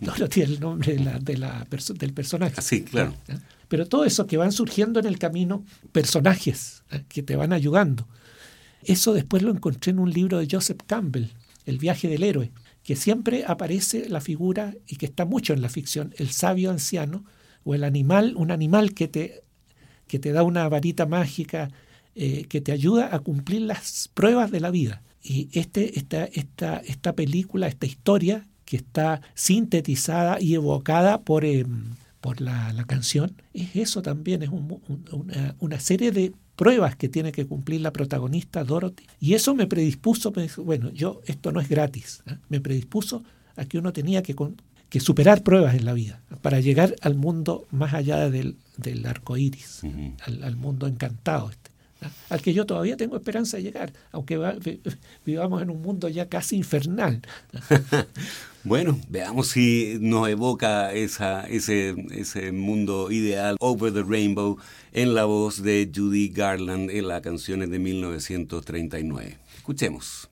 Dorothy 0.00 0.42
es 0.42 0.50
el 0.50 0.60
nombre 0.60 0.94
de 0.94 1.04
la, 1.04 1.18
de 1.18 1.38
la 1.38 1.66
del 1.94 2.12
personaje. 2.12 2.54
Ah, 2.56 2.62
sí, 2.62 2.82
claro. 2.82 3.14
Pero 3.68 3.86
todo 3.86 4.04
eso 4.04 4.26
que 4.26 4.36
van 4.36 4.52
surgiendo 4.52 5.00
en 5.00 5.06
el 5.06 5.18
camino, 5.18 5.64
personajes 5.92 6.82
que 7.08 7.22
te 7.22 7.36
van 7.36 7.52
ayudando. 7.52 8.06
Eso 8.82 9.12
después 9.12 9.42
lo 9.42 9.50
encontré 9.50 9.90
en 9.90 9.98
un 9.98 10.10
libro 10.10 10.38
de 10.38 10.48
Joseph 10.50 10.80
Campbell, 10.86 11.26
El 11.66 11.78
viaje 11.78 12.08
del 12.08 12.22
héroe, 12.22 12.50
que 12.82 12.96
siempre 12.96 13.44
aparece 13.46 14.08
la 14.08 14.20
figura, 14.20 14.74
y 14.86 14.96
que 14.96 15.06
está 15.06 15.24
mucho 15.24 15.52
en 15.52 15.62
la 15.62 15.68
ficción, 15.68 16.14
el 16.16 16.30
sabio 16.30 16.70
anciano 16.70 17.24
o 17.62 17.74
el 17.74 17.84
animal, 17.84 18.34
un 18.36 18.50
animal 18.50 18.94
que 18.94 19.06
te, 19.06 19.44
que 20.06 20.18
te 20.18 20.32
da 20.32 20.42
una 20.42 20.68
varita 20.68 21.06
mágica, 21.06 21.70
eh, 22.16 22.46
que 22.48 22.60
te 22.60 22.72
ayuda 22.72 23.14
a 23.14 23.20
cumplir 23.20 23.62
las 23.62 24.10
pruebas 24.12 24.50
de 24.50 24.60
la 24.60 24.70
vida. 24.70 25.02
Y 25.22 25.48
este, 25.52 25.98
esta, 25.98 26.24
esta, 26.24 26.78
esta 26.78 27.14
película, 27.14 27.68
esta 27.68 27.86
historia, 27.86 28.48
que 28.70 28.76
está 28.76 29.20
sintetizada 29.34 30.40
y 30.40 30.54
evocada 30.54 31.22
por, 31.22 31.44
em, 31.44 31.96
por 32.20 32.40
la, 32.40 32.72
canción, 32.86 33.34
es 33.52 33.74
eso 33.74 34.00
también, 34.00 34.44
es 34.44 34.50
una, 34.50 35.56
una 35.58 35.80
serie 35.80 36.12
de 36.12 36.32
pruebas 36.54 36.94
que 36.94 37.08
tiene 37.08 37.32
que 37.32 37.46
cumplir 37.46 37.80
la 37.80 37.92
protagonista 37.92 38.62
Dorothy. 38.62 39.06
Y 39.18 39.34
eso 39.34 39.56
me 39.56 39.66
predispuso, 39.66 40.32
bueno, 40.58 40.92
yo, 40.92 41.20
esto 41.26 41.50
no 41.50 41.60
es 41.60 41.68
gratis, 41.68 42.22
¿eh? 42.26 42.36
me 42.48 42.60
predispuso 42.60 43.24
a 43.56 43.64
que 43.64 43.76
uno 43.76 43.92
tenía 43.92 44.22
que, 44.22 44.36
que, 44.88 45.00
superar 45.00 45.42
pruebas 45.42 45.74
en 45.74 45.84
la 45.84 45.92
vida 45.92 46.20
para 46.40 46.60
llegar 46.60 46.94
al 47.00 47.16
mundo 47.16 47.66
más 47.72 47.92
allá 47.92 48.30
del, 48.30 48.56
del 48.76 49.04
arco 49.04 49.36
iris, 49.36 49.82
al, 50.22 50.54
mundo 50.54 50.86
encantado. 50.86 51.50
Al 52.28 52.42
que 52.42 52.52
yo 52.52 52.66
todavía 52.66 52.96
tengo 52.96 53.16
esperanza 53.16 53.56
de 53.56 53.64
llegar, 53.64 53.92
aunque 54.12 54.38
vivamos 55.26 55.62
en 55.62 55.70
un 55.70 55.82
mundo 55.82 56.08
ya 56.08 56.28
casi 56.28 56.56
infernal. 56.56 57.20
Bueno, 58.62 59.00
veamos 59.08 59.48
si 59.48 59.96
nos 60.02 60.28
evoca 60.28 60.92
esa, 60.92 61.48
ese, 61.48 61.94
ese 62.10 62.52
mundo 62.52 63.10
ideal, 63.10 63.56
Over 63.58 63.90
the 63.90 64.02
Rainbow, 64.02 64.58
en 64.92 65.14
la 65.14 65.24
voz 65.24 65.62
de 65.62 65.90
Judy 65.94 66.28
Garland 66.28 66.90
en 66.90 67.08
las 67.08 67.22
canciones 67.22 67.70
de 67.70 67.78
1939. 67.78 69.38
Escuchemos. 69.56 70.28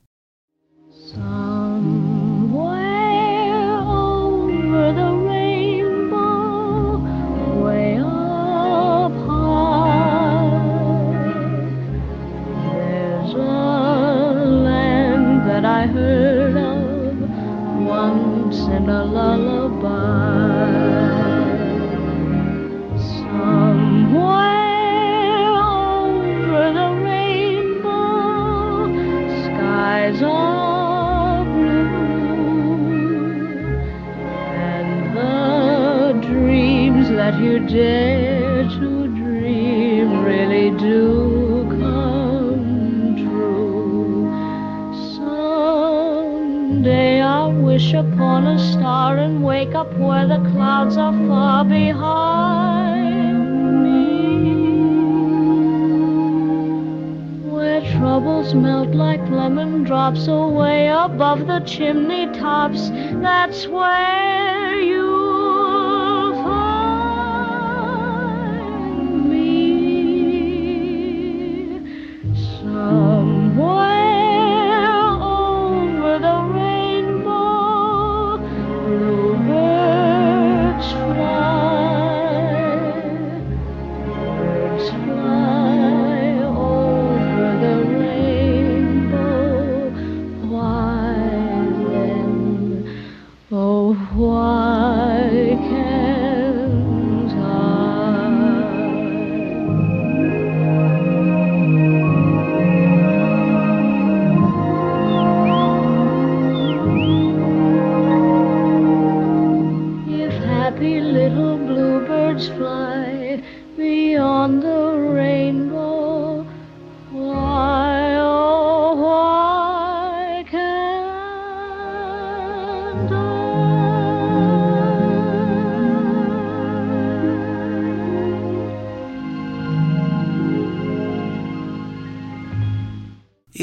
Chimney 61.68 62.07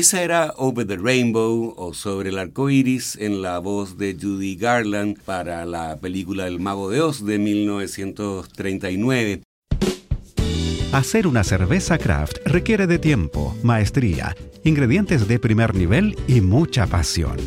Esa 0.06 0.22
era 0.22 0.54
Over 0.58 0.86
the 0.86 0.98
Rainbow 0.98 1.74
o 1.76 1.96
Sobre 1.96 2.30
el 2.30 2.38
Arco 2.38 2.70
Iris 2.70 3.18
en 3.20 3.42
la 3.42 3.58
voz 3.58 3.98
de 3.98 4.14
Judy 4.14 4.56
Garland 4.56 5.20
para 5.20 5.66
la 5.66 5.98
película 5.98 6.46
El 6.46 6.60
Mago 6.60 6.92
de 6.92 7.02
Oz 7.02 7.26
de 7.26 7.40
1939. 7.40 9.42
Hacer 10.92 11.26
una 11.26 11.44
cerveza 11.44 11.98
craft 11.98 12.38
requiere 12.46 12.86
de 12.86 13.00
tiempo, 13.00 13.58
maestría, 13.64 14.36
ingredientes 14.64 15.28
de 15.28 15.40
primer 15.40 15.74
nivel 15.74 16.16
y 16.28 16.40
mucha 16.40 16.86
pasión. 16.86 17.38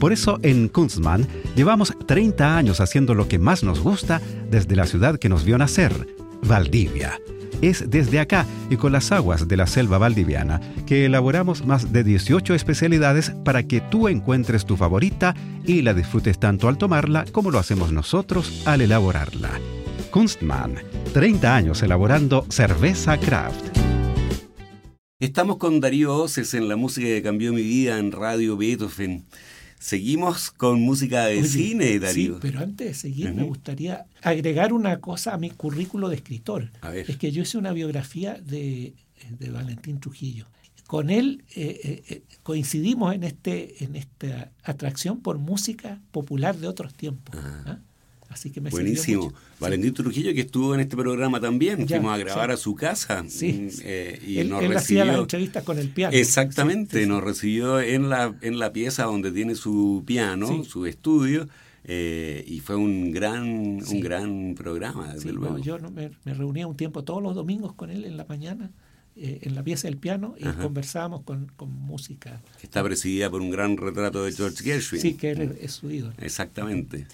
Por 0.00 0.12
eso 0.12 0.40
en 0.42 0.68
Kunstmann 0.68 1.28
llevamos 1.54 1.94
30 2.08 2.56
años 2.56 2.80
haciendo 2.80 3.14
lo 3.14 3.28
que 3.28 3.38
más 3.38 3.62
nos 3.62 3.78
gusta 3.78 4.20
desde 4.50 4.74
la 4.74 4.86
ciudad 4.86 5.16
que 5.16 5.28
nos 5.28 5.44
vio 5.44 5.58
nacer, 5.58 6.08
Valdivia 6.42 7.20
es 7.62 7.90
desde 7.90 8.20
acá 8.20 8.46
y 8.70 8.76
con 8.76 8.92
las 8.92 9.12
aguas 9.12 9.48
de 9.48 9.56
la 9.56 9.66
selva 9.66 9.98
valdiviana 9.98 10.60
que 10.86 11.04
elaboramos 11.04 11.66
más 11.66 11.92
de 11.92 12.04
18 12.04 12.54
especialidades 12.54 13.30
para 13.44 13.62
que 13.64 13.80
tú 13.80 14.08
encuentres 14.08 14.66
tu 14.66 14.76
favorita 14.76 15.34
y 15.64 15.82
la 15.82 15.94
disfrutes 15.94 16.38
tanto 16.38 16.68
al 16.68 16.78
tomarla 16.78 17.24
como 17.32 17.50
lo 17.50 17.58
hacemos 17.58 17.92
nosotros 17.92 18.62
al 18.66 18.80
elaborarla. 18.80 19.50
Kunstmann, 20.10 20.74
30 21.12 21.54
años 21.54 21.82
elaborando 21.82 22.44
cerveza 22.48 23.18
craft. 23.18 23.78
Estamos 25.20 25.58
con 25.58 25.80
Darío 25.80 26.16
Oces 26.16 26.54
en 26.54 26.66
la 26.66 26.76
música 26.76 27.06
que 27.06 27.22
cambió 27.22 27.52
mi 27.52 27.62
vida 27.62 27.98
en 27.98 28.10
Radio 28.10 28.56
Beethoven. 28.56 29.26
Seguimos 29.80 30.50
con 30.50 30.82
música 30.82 31.24
de 31.24 31.42
cine, 31.42 31.98
Darío. 31.98 32.34
Sí, 32.34 32.38
pero 32.42 32.60
antes 32.60 32.86
de 32.86 32.94
seguir 32.94 33.32
me 33.32 33.44
gustaría 33.44 34.04
agregar 34.20 34.74
una 34.74 35.00
cosa 35.00 35.32
a 35.32 35.38
mi 35.38 35.48
currículo 35.48 36.10
de 36.10 36.16
escritor. 36.16 36.70
Es 36.94 37.16
que 37.16 37.32
yo 37.32 37.42
hice 37.42 37.56
una 37.56 37.72
biografía 37.72 38.34
de, 38.34 38.92
Valentín 39.50 39.98
Trujillo. 39.98 40.44
Con 40.86 41.08
él 41.08 41.44
eh, 41.56 41.80
eh, 41.82 42.02
eh, 42.08 42.22
coincidimos 42.42 43.14
en, 43.14 43.24
este, 43.24 43.82
en 43.82 43.96
esta 43.96 44.52
atracción 44.64 45.20
por 45.20 45.38
música 45.38 45.98
popular 46.10 46.58
de 46.58 46.68
otros 46.68 46.92
tiempos. 46.92 47.34
¿ah? 47.42 47.78
Así 48.30 48.50
que 48.50 48.60
me 48.60 48.70
Buenísimo. 48.70 49.32
Valentín 49.58 49.92
Trujillo, 49.92 50.32
que 50.32 50.42
estuvo 50.42 50.72
en 50.74 50.80
este 50.80 50.96
programa 50.96 51.40
también, 51.40 51.86
fuimos 51.86 52.14
a 52.14 52.16
grabar 52.16 52.52
a 52.52 52.56
su 52.56 52.76
casa. 52.76 53.24
Sí. 53.28 53.52
Mm, 53.52 53.68
eh, 53.82 54.22
y 54.24 54.44
nos 54.44 54.60
recibió, 54.60 54.78
hacía 54.78 55.04
las 55.04 55.18
entrevistas 55.18 55.64
con 55.64 55.78
el 55.78 55.88
piano. 55.88 56.16
Exactamente, 56.16 57.04
nos 57.06 57.24
recibió 57.24 57.80
en 57.80 58.08
la, 58.08 58.34
en 58.40 58.60
la 58.60 58.72
pieza 58.72 59.04
donde 59.04 59.32
tiene 59.32 59.56
su 59.56 60.04
piano, 60.06 60.64
su 60.64 60.86
estudio. 60.86 61.48
Eh, 61.82 62.44
y 62.46 62.60
fue 62.60 62.76
un 62.76 63.10
gran 63.10 63.42
un 63.42 64.00
gran 64.00 64.54
programa, 64.54 65.14
desde 65.14 65.32
luego. 65.32 65.58
yo 65.58 65.78
me, 65.90 66.10
me, 66.24 66.34
reunía 66.34 66.66
un 66.66 66.76
tiempo 66.76 67.04
todos 67.04 67.22
los 67.22 67.34
domingos 67.34 67.72
con 67.72 67.90
él 67.90 68.04
en 68.04 68.18
la 68.18 68.26
mañana 68.26 68.70
eh, 69.16 69.40
en 69.42 69.54
la 69.54 69.62
pieza 69.62 69.88
del 69.88 69.96
piano 69.96 70.34
y 70.38 70.44
conversábamos 70.44 71.22
con, 71.22 71.50
música. 71.68 72.40
Está 72.62 72.82
presidida 72.82 73.28
por 73.28 73.40
un 73.40 73.50
gran 73.50 73.76
retrato 73.76 74.24
de 74.24 74.32
George 74.32 74.62
Gershwin. 74.62 75.00
Sí, 75.00 75.14
que 75.14 75.56
es 75.60 75.72
su 75.72 75.90
ídolo. 75.90 76.14
Exactamente. 76.18 77.06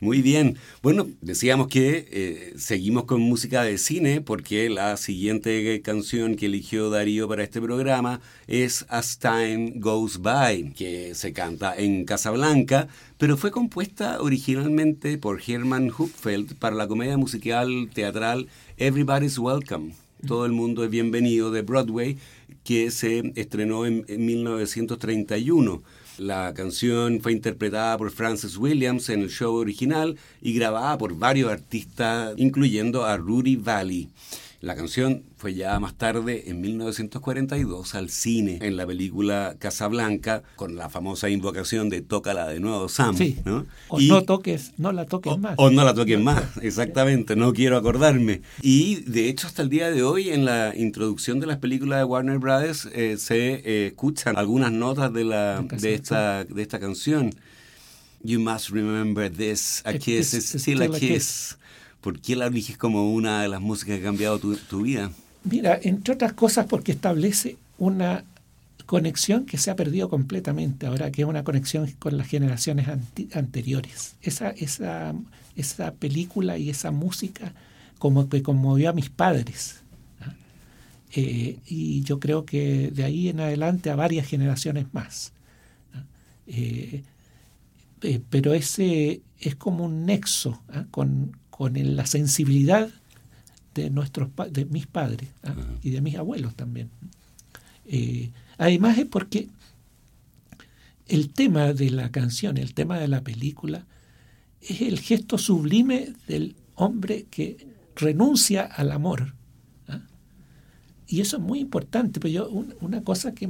Muy 0.00 0.22
bien. 0.22 0.58
Bueno, 0.82 1.08
decíamos 1.22 1.68
que 1.68 2.06
eh, 2.10 2.54
seguimos 2.56 3.04
con 3.04 3.20
música 3.20 3.62
de 3.62 3.78
cine 3.78 4.20
porque 4.20 4.68
la 4.70 4.96
siguiente 4.96 5.82
canción 5.82 6.36
que 6.36 6.46
eligió 6.46 6.88
Darío 6.88 7.26
para 7.26 7.42
este 7.42 7.60
programa 7.60 8.20
es 8.46 8.86
As 8.88 9.18
Time 9.18 9.72
Goes 9.76 10.22
By, 10.22 10.72
que 10.72 11.14
se 11.14 11.32
canta 11.32 11.74
en 11.76 12.04
Casablanca, 12.04 12.88
pero 13.18 13.36
fue 13.36 13.50
compuesta 13.50 14.20
originalmente 14.20 15.18
por 15.18 15.40
Herman 15.44 15.90
Hupfeld 15.90 16.54
para 16.56 16.76
la 16.76 16.86
comedia 16.86 17.16
musical 17.16 17.90
teatral 17.92 18.46
Everybody's 18.76 19.38
Welcome 19.38 20.03
todo 20.24 20.46
el 20.46 20.52
mundo 20.52 20.84
es 20.84 20.90
bienvenido 20.90 21.50
de 21.50 21.62
Broadway, 21.62 22.16
que 22.64 22.90
se 22.90 23.32
estrenó 23.36 23.86
en, 23.86 24.04
1931. 24.08 25.82
La 26.18 26.54
canción 26.54 27.20
fue 27.20 27.32
interpretada 27.32 27.98
por 27.98 28.10
Francis 28.10 28.56
Williams 28.56 29.08
en 29.08 29.22
el 29.22 29.30
show 29.30 29.54
original 29.54 30.16
y 30.40 30.54
grabada 30.54 30.96
por 30.96 31.16
varios 31.18 31.50
artistas, 31.50 32.34
incluyendo 32.36 33.04
a 33.04 33.16
Rudy 33.16 33.56
Valley. 33.56 34.08
La 34.64 34.74
canción 34.74 35.24
fue 35.36 35.52
ya 35.52 35.78
más 35.78 35.92
tarde, 35.94 36.44
en 36.46 36.62
1942, 36.62 37.94
al 37.94 38.08
cine, 38.08 38.60
en 38.62 38.78
la 38.78 38.86
película 38.86 39.56
Casablanca, 39.58 40.42
con 40.56 40.74
la 40.74 40.88
famosa 40.88 41.28
invocación 41.28 41.90
de 41.90 42.00
Tócala 42.00 42.48
de 42.48 42.60
nuevo, 42.60 42.88
Sam. 42.88 43.14
Sí. 43.14 43.36
¿no? 43.44 43.66
O 43.88 44.00
Y- 44.00 44.08
no 44.08 44.22
toques, 44.22 44.72
no 44.78 44.90
la 44.92 45.04
toques 45.04 45.34
o, 45.34 45.36
más. 45.36 45.54
o 45.58 45.68
no 45.68 45.84
la 45.84 45.92
toquen 45.92 46.24
más, 46.24 46.42
exactamente, 46.62 47.36
no 47.36 47.52
quiero 47.52 47.76
acordarme. 47.76 48.40
Y 48.62 49.02
de 49.02 49.28
hecho 49.28 49.46
hasta 49.48 49.60
el 49.60 49.68
día 49.68 49.90
de 49.90 50.02
hoy 50.02 50.30
en 50.30 50.46
la 50.46 50.72
introducción 50.74 51.40
de 51.40 51.46
las 51.46 51.58
películas 51.58 51.98
de 51.98 52.04
Warner 52.04 52.38
Brothers 52.38 52.86
eh, 52.94 53.16
se 53.18 53.56
eh, 53.56 53.86
escuchan 53.88 54.38
algunas 54.38 54.72
notas 54.72 55.12
de, 55.12 55.24
la, 55.24 55.60
de, 55.60 55.92
esta, 55.92 56.44
de 56.44 56.62
esta 56.62 56.80
canción. 56.80 57.34
You 58.22 58.40
must 58.40 58.70
remember 58.70 59.30
this, 59.30 59.82
a 59.84 59.92
kiss 59.98 60.32
is 60.32 60.54
still 60.54 60.80
a 60.80 60.88
kiss. 60.98 61.58
¿Por 62.04 62.20
qué 62.20 62.36
la 62.36 62.48
eliges 62.48 62.76
como 62.76 63.14
una 63.14 63.40
de 63.40 63.48
las 63.48 63.62
músicas 63.62 63.96
que 63.96 64.02
ha 64.02 64.04
cambiado 64.04 64.38
tu, 64.38 64.82
vida? 64.82 65.10
Mira, 65.42 65.80
entre 65.82 66.12
otras 66.12 66.34
cosas 66.34 66.66
porque 66.66 66.92
establece 66.92 67.56
una 67.78 68.24
conexión 68.84 69.46
que 69.46 69.56
se 69.56 69.70
ha 69.70 69.74
perdido 69.74 70.10
completamente 70.10 70.84
ahora, 70.84 71.10
que 71.10 71.22
es 71.22 71.28
una 71.28 71.44
conexión 71.44 71.90
con 71.98 72.18
las 72.18 72.28
generaciones 72.28 72.88
anteriores. 73.32 74.16
Esa, 74.20 74.50
esa, 74.50 75.14
esa 75.56 75.94
película 75.94 76.58
y 76.58 76.68
esa 76.68 76.90
música 76.90 77.54
como 77.98 78.28
que 78.28 78.42
conmovió 78.42 78.90
a 78.90 78.92
mis 78.92 79.08
padres. 79.08 79.80
¿ah? 80.20 80.34
Eh, 81.16 81.56
y 81.64 82.02
yo 82.02 82.20
creo 82.20 82.44
que 82.44 82.90
de 82.90 83.04
ahí 83.04 83.30
en 83.30 83.40
adelante 83.40 83.88
a 83.88 83.96
varias 83.96 84.26
generaciones 84.26 84.92
más. 84.92 85.32
¿ah? 85.94 86.04
Eh, 86.48 87.02
eh, 88.02 88.20
pero 88.28 88.52
ese 88.52 89.22
es 89.40 89.56
como 89.56 89.86
un 89.86 90.04
nexo 90.04 90.62
¿ah? 90.68 90.84
con, 90.90 91.34
con 91.56 91.74
la 91.96 92.04
sensibilidad 92.04 92.88
de 93.76 93.88
nuestros 93.90 94.28
de 94.50 94.64
mis 94.64 94.88
padres 94.88 95.28
¿ah? 95.44 95.54
y 95.84 95.90
de 95.90 96.00
mis 96.00 96.16
abuelos 96.16 96.54
también. 96.56 96.90
Eh, 97.86 98.30
además 98.58 98.98
es 98.98 99.06
porque 99.06 99.48
el 101.06 101.30
tema 101.30 101.72
de 101.72 101.90
la 101.90 102.10
canción, 102.10 102.56
el 102.56 102.74
tema 102.74 102.98
de 102.98 103.06
la 103.06 103.20
película, 103.20 103.84
es 104.60 104.80
el 104.80 104.98
gesto 104.98 105.38
sublime 105.38 106.14
del 106.26 106.56
hombre 106.74 107.26
que 107.30 107.68
renuncia 107.94 108.62
al 108.62 108.90
amor. 108.90 109.34
¿ah? 109.86 110.00
Y 111.06 111.20
eso 111.20 111.36
es 111.36 111.42
muy 111.44 111.60
importante, 111.60 112.18
pero 112.18 112.32
yo 112.34 112.48
un- 112.50 112.74
una 112.80 113.02
cosa 113.04 113.32
que 113.32 113.48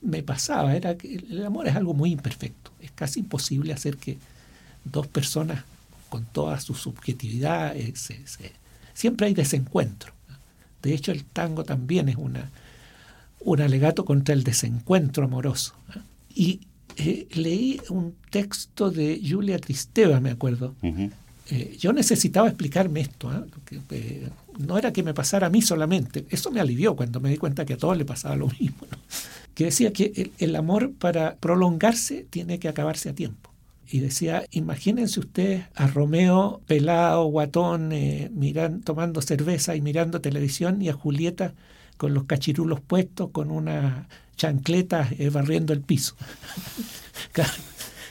me 0.00 0.22
pasaba 0.22 0.74
era 0.76 0.96
que 0.96 1.16
el 1.16 1.44
amor 1.44 1.66
es 1.68 1.76
algo 1.76 1.92
muy 1.92 2.10
imperfecto. 2.12 2.70
Es 2.80 2.90
casi 2.92 3.20
imposible 3.20 3.74
hacer 3.74 3.98
que 3.98 4.16
dos 4.84 5.06
personas 5.08 5.64
con 6.08 6.24
toda 6.26 6.58
su 6.60 6.74
subjetividad 6.74 7.76
eh, 7.76 7.92
se- 7.96 8.26
se- 8.26 8.52
siempre 8.94 9.26
hay 9.28 9.34
desencuentro. 9.34 10.12
De 10.82 10.94
hecho, 10.94 11.12
el 11.12 11.24
tango 11.24 11.64
también 11.64 12.08
es 12.08 12.16
una, 12.16 12.50
un 13.40 13.60
alegato 13.60 14.04
contra 14.04 14.34
el 14.34 14.44
desencuentro 14.44 15.24
amoroso. 15.24 15.74
Y 16.34 16.60
eh, 16.96 17.26
leí 17.32 17.80
un 17.90 18.14
texto 18.30 18.90
de 18.90 19.20
Julia 19.28 19.58
Tristeva, 19.58 20.20
me 20.20 20.30
acuerdo. 20.30 20.74
Eh, 21.50 21.76
yo 21.80 21.92
necesitaba 21.92 22.48
explicarme 22.48 23.00
esto. 23.00 23.30
Que, 23.64 24.28
no 24.58 24.76
era 24.76 24.92
que 24.92 25.02
me 25.02 25.14
pasara 25.14 25.46
a 25.46 25.50
mí 25.50 25.62
solamente. 25.62 26.26
Eso 26.30 26.50
me 26.50 26.60
alivió 26.60 26.94
cuando 26.94 27.20
me 27.20 27.30
di 27.30 27.38
cuenta 27.38 27.64
que 27.64 27.72
a 27.74 27.76
todos 27.78 27.96
le 27.96 28.04
pasaba 28.04 28.36
lo 28.36 28.48
mismo. 28.60 28.78
¿no? 28.90 28.98
Que 29.54 29.64
decía 29.64 29.92
que 29.92 30.12
el, 30.14 30.32
el 30.38 30.56
amor 30.56 30.92
para 30.92 31.36
prolongarse 31.36 32.26
tiene 32.30 32.58
que 32.58 32.68
acabarse 32.68 33.08
a 33.08 33.14
tiempo. 33.14 33.50
Y 33.90 34.00
decía, 34.00 34.44
imagínense 34.50 35.20
ustedes 35.20 35.64
a 35.74 35.86
Romeo 35.86 36.60
pelado, 36.66 37.24
guatón, 37.26 37.92
eh, 37.92 38.30
miran, 38.34 38.82
tomando 38.82 39.22
cerveza 39.22 39.74
y 39.76 39.80
mirando 39.80 40.20
televisión, 40.20 40.82
y 40.82 40.88
a 40.88 40.92
Julieta 40.92 41.54
con 41.96 42.12
los 42.14 42.24
cachirulos 42.24 42.80
puestos, 42.80 43.30
con 43.30 43.50
una 43.50 44.08
chancleta 44.36 45.08
eh, 45.18 45.30
barriendo 45.30 45.72
el 45.72 45.80
piso. 45.80 46.16
Claro. 47.32 47.52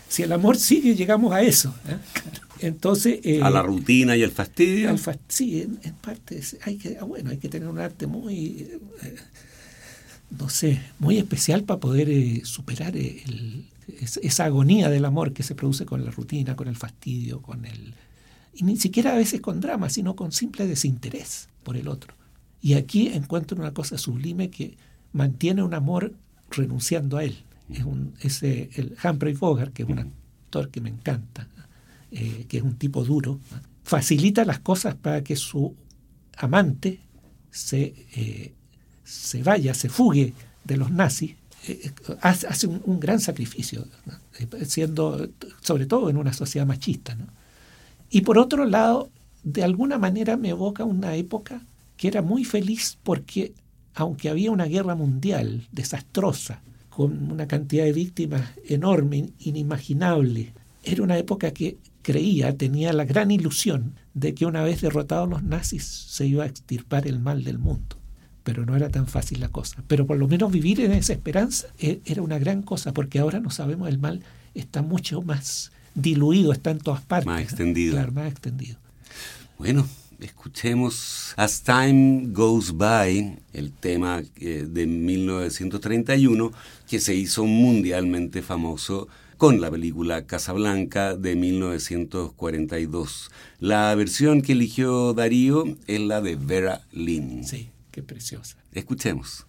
Si 0.09 0.23
el 0.23 0.31
amor 0.31 0.57
sigue, 0.57 0.95
llegamos 0.95 1.31
a 1.33 1.41
eso. 1.41 1.73
¿eh? 1.87 1.95
Claro. 2.13 2.47
Entonces, 2.59 3.19
eh, 3.23 3.41
A 3.41 3.49
la 3.49 3.61
rutina 3.61 4.15
y 4.17 4.21
el 4.23 4.31
fastidio. 4.31 4.89
al 4.89 4.99
sí, 5.27 5.61
en, 5.61 5.79
en 5.83 5.93
parte 5.95 6.41
hay 6.63 6.77
que, 6.77 6.97
ah, 6.99 7.03
bueno, 7.03 7.29
hay 7.29 7.37
que 7.37 7.49
tener 7.49 7.67
un 7.67 7.77
arte 7.79 8.07
muy, 8.07 8.67
eh, 9.03 9.15
no 10.31 10.49
sé, 10.49 10.81
muy 10.99 11.17
especial 11.17 11.63
para 11.63 11.79
poder 11.79 12.09
eh, 12.09 12.41
superar 12.43 12.95
el- 12.97 13.65
es- 13.87 14.17
esa 14.23 14.45
agonía 14.45 14.89
del 14.89 15.05
amor 15.05 15.33
que 15.33 15.43
se 15.43 15.55
produce 15.55 15.85
con 15.85 16.03
la 16.05 16.11
rutina, 16.11 16.55
con 16.55 16.67
el 16.67 16.75
fastidio, 16.75 17.41
con 17.41 17.65
el 17.65 17.93
y 18.53 18.63
ni 18.63 18.75
siquiera 18.77 19.13
a 19.13 19.15
veces 19.17 19.39
con 19.39 19.59
drama, 19.59 19.87
sino 19.89 20.15
con 20.15 20.31
simple 20.31 20.65
desinterés 20.65 21.47
por 21.63 21.77
el 21.77 21.87
otro. 21.87 22.15
Y 22.59 22.73
aquí 22.73 23.07
encuentro 23.09 23.55
una 23.55 23.71
cosa 23.71 23.99
sublime 23.99 24.49
que 24.49 24.77
mantiene 25.13 25.61
un 25.61 25.75
amor 25.75 26.15
renunciando 26.49 27.17
a 27.17 27.23
él. 27.23 27.37
Es 27.69 27.83
un, 27.83 28.13
el 28.23 28.95
Humphrey 29.03 29.33
Bogart, 29.33 29.73
que 29.73 29.83
es 29.83 29.89
un 29.89 29.99
actor 29.99 30.71
que 30.71 30.81
me 30.81 30.89
encanta, 30.89 31.47
eh, 32.11 32.45
que 32.49 32.57
es 32.57 32.63
un 32.63 32.77
tipo 32.77 33.03
duro, 33.03 33.39
facilita 33.83 34.43
las 34.43 34.59
cosas 34.59 34.95
para 34.95 35.23
que 35.23 35.35
su 35.35 35.75
amante 36.37 36.99
se, 37.51 37.93
eh, 38.15 38.53
se 39.03 39.43
vaya, 39.43 39.75
se 39.75 39.89
fugue 39.89 40.33
de 40.63 40.77
los 40.77 40.89
nazis, 40.89 41.35
hace, 42.21 42.47
hace 42.47 42.67
un, 42.67 42.81
un 42.85 42.99
gran 42.99 43.19
sacrificio. 43.19 43.85
Eh, 44.39 44.65
siendo 44.65 45.29
sobre 45.61 45.85
todo 45.85 46.09
en 46.09 46.17
una 46.17 46.33
sociedad 46.33 46.67
machista. 46.67 47.15
¿no? 47.15 47.25
Y 48.09 48.21
por 48.21 48.37
otro 48.37 48.65
lado, 48.65 49.09
de 49.43 49.63
alguna 49.63 49.97
manera 49.97 50.37
me 50.37 50.49
evoca 50.49 50.83
una 50.83 51.15
época 51.15 51.61
que 51.95 52.07
era 52.07 52.21
muy 52.21 52.43
feliz 52.43 52.97
porque 53.03 53.53
aunque 53.95 54.29
había 54.29 54.51
una 54.51 54.65
guerra 54.65 54.93
mundial 54.93 55.67
desastrosa, 55.71 56.61
con 56.89 57.31
una 57.31 57.47
cantidad 57.47 57.83
de 57.83 57.93
víctimas 57.93 58.41
enorme, 58.65 59.29
inimaginable, 59.39 60.53
era 60.83 61.03
una 61.03 61.17
época 61.17 61.51
que 61.51 61.77
creía, 62.01 62.55
tenía 62.57 62.93
la 62.93 63.05
gran 63.05 63.29
ilusión 63.31 63.93
de 64.13 64.33
que 64.33 64.45
una 64.45 64.63
vez 64.63 64.81
derrotados 64.81 65.29
los 65.29 65.43
nazis 65.43 65.83
se 65.83 66.25
iba 66.25 66.43
a 66.43 66.47
extirpar 66.47 67.07
el 67.07 67.19
mal 67.19 67.43
del 67.43 67.59
mundo. 67.59 67.96
Pero 68.47 68.65
no 68.65 68.77
era 68.77 68.87
tan 68.87 69.07
fácil 69.07 69.41
la 69.41 69.49
cosa. 69.49 69.83
Pero 69.89 70.07
por 70.07 70.15
lo 70.15 70.25
menos 70.29 70.53
vivir 70.53 70.79
en 70.79 70.93
esa 70.93 71.11
esperanza 71.11 71.67
eh, 71.79 71.99
era 72.05 72.21
una 72.21 72.39
gran 72.39 72.61
cosa, 72.61 72.93
porque 72.93 73.19
ahora 73.19 73.41
no 73.41 73.49
sabemos, 73.49 73.89
el 73.89 73.99
mal 73.99 74.23
está 74.55 74.81
mucho 74.81 75.21
más 75.21 75.73
diluido, 75.95 76.53
está 76.53 76.71
en 76.71 76.79
todas 76.79 77.01
partes. 77.01 77.27
Más 77.27 77.41
extendido. 77.41 77.95
Claro, 77.95 78.13
más 78.13 78.31
extendido. 78.31 78.77
Bueno, 79.57 79.85
escuchemos 80.21 81.33
As 81.35 81.61
Time 81.61 82.27
Goes 82.27 82.77
By, 82.77 83.37
el 83.51 83.73
tema 83.73 84.21
eh, 84.37 84.65
de 84.65 84.87
1931 84.87 86.53
que 86.87 87.01
se 87.01 87.15
hizo 87.15 87.43
mundialmente 87.43 88.41
famoso 88.41 89.09
con 89.35 89.59
la 89.59 89.69
película 89.69 90.25
Casablanca 90.25 91.17
de 91.17 91.35
1942. 91.35 93.29
La 93.59 93.93
versión 93.95 94.41
que 94.41 94.53
eligió 94.53 95.13
Darío 95.13 95.65
es 95.85 95.99
la 95.99 96.21
de 96.21 96.37
Vera 96.37 96.83
Lynn. 96.93 97.43
Sí, 97.43 97.71
qué 97.97 98.03
preciosa. 98.03 98.55
Escuchemos. 98.73 99.47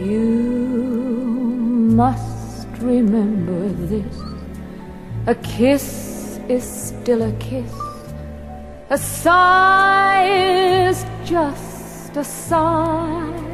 You 0.00 0.20
must 1.96 2.68
remember 2.80 3.68
this. 3.88 4.16
A 5.26 5.34
kiss 5.34 6.38
is 6.48 6.62
still 6.62 7.22
a 7.22 7.32
kiss. 7.40 7.72
A 8.90 8.98
sigh 8.98 10.28
is 10.88 11.04
just 11.24 12.16
a 12.16 12.22
sigh. 12.22 13.53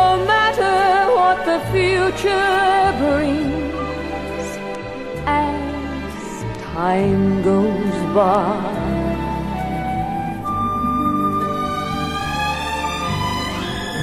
time 6.81 7.43
goes 7.43 7.97
by. 8.17 8.57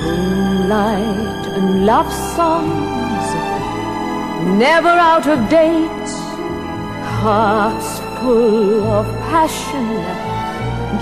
Moonlight 0.03 1.45
and 1.57 1.68
love 1.91 2.11
songs, 2.37 3.26
never 4.64 4.95
out 5.12 5.26
of 5.35 5.39
date, 5.59 6.11
hearts 7.22 7.91
full 8.18 8.85
of 8.99 9.07
passion, 9.33 9.89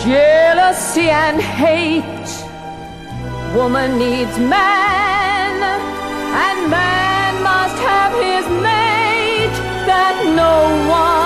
jealousy 0.08 1.08
and 1.24 1.38
hate. 1.60 2.32
Woman 3.58 3.90
needs 4.04 4.36
man, 4.56 5.54
and 6.46 6.58
man 6.78 7.32
must 7.50 7.78
have 7.90 8.12
his 8.28 8.46
mate 8.66 9.56
that 9.90 10.16
no 10.42 10.54
one 11.02 11.25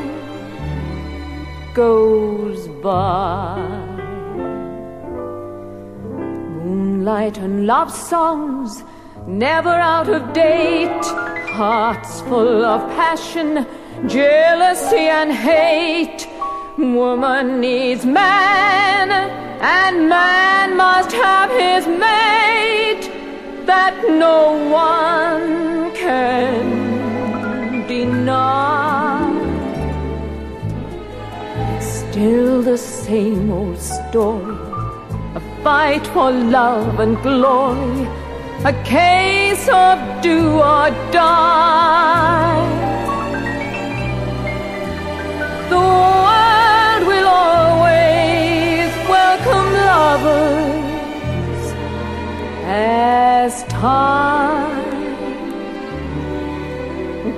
goes 1.73 2.67
by. 2.83 3.57
Moonlight 6.63 7.37
and 7.37 7.65
love 7.65 7.91
songs, 7.91 8.83
never 9.25 9.69
out 9.69 10.09
of 10.09 10.33
date, 10.33 11.05
hearts 11.53 12.21
full 12.21 12.65
of 12.65 12.81
passion, 12.95 13.65
jealousy 14.07 15.07
and 15.19 15.31
hate. 15.31 16.27
Woman 16.77 17.61
needs 17.61 18.05
man, 18.05 19.11
and 19.61 20.09
man 20.09 20.75
must 20.75 21.11
have 21.11 21.51
his 21.51 21.85
mate 21.87 23.09
that 23.65 23.95
no 24.09 24.51
one 24.69 25.93
can 25.95 27.87
deny. 27.87 28.90
Still 32.11 32.61
the 32.61 32.77
same 32.77 33.49
old 33.49 33.79
story, 33.79 34.57
a 35.33 35.41
fight 35.63 36.05
for 36.07 36.29
love 36.29 36.99
and 36.99 37.15
glory, 37.23 38.05
a 38.65 38.73
case 38.83 39.69
of 39.69 39.97
do 40.21 40.37
or 40.57 40.89
die. 41.13 42.67
The 45.69 45.83
world 46.27 47.01
will 47.11 47.27
always 47.27 48.91
welcome 49.15 49.67
lovers 49.91 51.63
as 52.65 53.63
time 53.69 54.83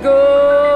goes 0.02 0.73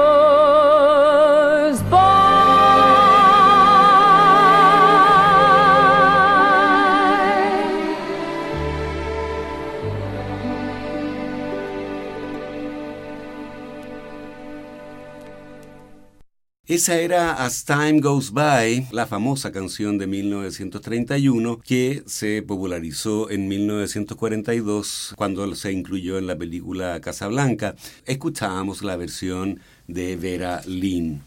Esa 16.69 16.99
era 16.99 17.43
As 17.43 17.65
Time 17.65 17.99
Goes 17.99 18.29
By, 18.31 18.89
la 18.91 19.07
famosa 19.07 19.51
canción 19.51 19.97
de 19.97 20.05
1931 20.05 21.61
que 21.61 22.03
se 22.05 22.43
popularizó 22.43 23.31
en 23.31 23.47
1942 23.47 25.15
cuando 25.15 25.55
se 25.55 25.71
incluyó 25.71 26.19
en 26.19 26.27
la 26.27 26.37
película 26.37 27.01
Casablanca. 27.01 27.75
Escuchábamos 28.05 28.83
la 28.83 28.97
versión 28.97 29.59
de 29.87 30.15
Vera 30.15 30.61
Lynn. 30.67 31.23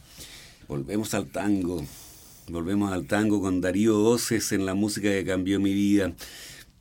Volvemos 0.68 1.12
al 1.12 1.26
tango. 1.26 1.84
Volvemos 2.47 2.93
al 2.93 3.09
tango 3.09 3.40
con 3.40 3.61
Darío 3.61 4.01
Oces 4.01 4.53
en 4.53 4.64
la 4.64 4.74
música 4.74 5.09
que 5.09 5.24
cambió 5.24 5.59
mi 5.59 5.74
vida. 5.74 6.12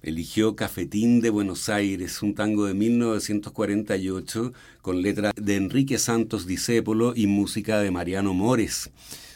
Eligió 0.03 0.55
Cafetín 0.55 1.21
de 1.21 1.29
Buenos 1.29 1.69
Aires, 1.69 2.23
un 2.23 2.33
tango 2.33 2.65
de 2.65 2.73
1948 2.73 4.51
con 4.81 5.03
letra 5.03 5.31
de 5.35 5.55
Enrique 5.55 5.99
Santos 5.99 6.47
Discépolo 6.47 7.13
y 7.15 7.27
música 7.27 7.79
de 7.79 7.91
Mariano 7.91 8.33
Mores. 8.33 8.89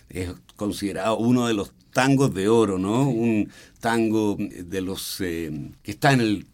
Es 0.10 0.32
considerado 0.56 1.18
uno 1.18 1.46
de 1.48 1.54
los 1.54 1.72
tangos 1.94 2.34
de 2.34 2.50
oro, 2.50 2.80
¿no? 2.80 3.08
Un 3.08 3.50
tango 3.80 4.38
de 4.40 4.82
los 4.82 5.22
eh, 5.22 5.72
que 5.84 5.92
está 5.92 6.14
en 6.14 6.22
el 6.22 6.48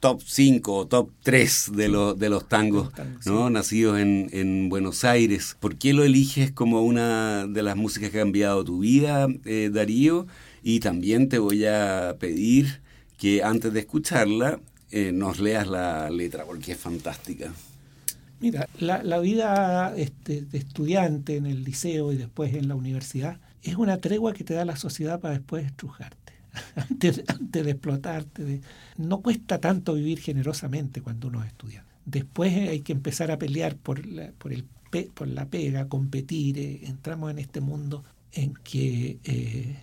top 0.00 0.22
5 0.24 0.74
o 0.74 0.86
top 0.86 1.10
3 1.22 1.72
de, 1.74 1.88
los 1.88 2.18
de 2.18 2.30
los 2.30 2.48
tangos, 2.48 2.88
¿no? 3.26 3.50
Nacidos 3.50 3.98
en, 3.98 4.30
en, 4.32 4.70
Buenos 4.70 5.04
Aires. 5.04 5.54
¿Por 5.60 5.76
qué 5.76 5.92
lo 5.92 6.02
eliges 6.02 6.50
como 6.50 6.82
una 6.82 7.46
de 7.46 7.62
las 7.62 7.76
músicas 7.76 8.08
que 8.08 8.18
ha 8.18 8.22
cambiado 8.22 8.64
tu 8.64 8.78
vida, 8.78 9.28
eh, 9.44 9.70
Darío? 9.70 10.26
Y 10.62 10.80
también 10.80 11.28
te 11.28 11.38
voy 11.38 11.66
a 11.66 12.16
pedir 12.18 12.80
que 13.20 13.42
antes 13.44 13.70
de 13.72 13.80
escucharla 13.80 14.60
eh, 14.90 15.12
nos 15.12 15.38
leas 15.38 15.68
la 15.68 16.08
letra 16.08 16.44
porque 16.46 16.72
es 16.72 16.78
fantástica. 16.78 17.52
Mira, 18.40 18.66
la, 18.78 19.18
vida 19.18 19.94
este, 19.94 20.40
de 20.40 20.56
estudiante 20.56 21.36
en 21.36 21.44
el 21.44 21.62
liceo 21.62 22.12
y 22.12 22.16
después 22.16 22.54
en 22.54 22.68
la 22.68 22.74
universidad 22.74 23.38
es 23.62 23.76
una 23.76 23.98
tregua 23.98 24.32
que 24.32 24.42
te 24.42 24.54
da 24.54 24.64
la 24.64 24.76
sociedad 24.76 25.20
para 25.20 25.34
después 25.34 25.66
estrujarte, 25.66 26.32
antes, 26.76 27.22
de 27.38 27.70
explotarte. 27.70 28.62
No 28.96 29.20
cuesta 29.20 29.60
tanto 29.60 29.92
vivir 29.92 30.20
generosamente 30.20 31.02
cuando 31.02 31.28
uno 31.28 31.44
estudia. 31.44 31.84
Después 32.06 32.56
hay 32.70 32.80
que 32.80 32.92
empezar 32.92 33.30
a 33.30 33.38
pelear 33.38 33.76
por 33.76 34.06
la, 34.06 34.32
por 34.32 34.54
el, 34.54 34.64
por 35.12 35.28
la 35.28 35.44
pega, 35.44 35.88
competir. 35.88 36.58
Eh, 36.58 36.80
entramos 36.86 37.30
en 37.30 37.38
este 37.38 37.60
mundo 37.60 38.02
en 38.32 38.54
que, 38.54 39.18
eh, 39.24 39.76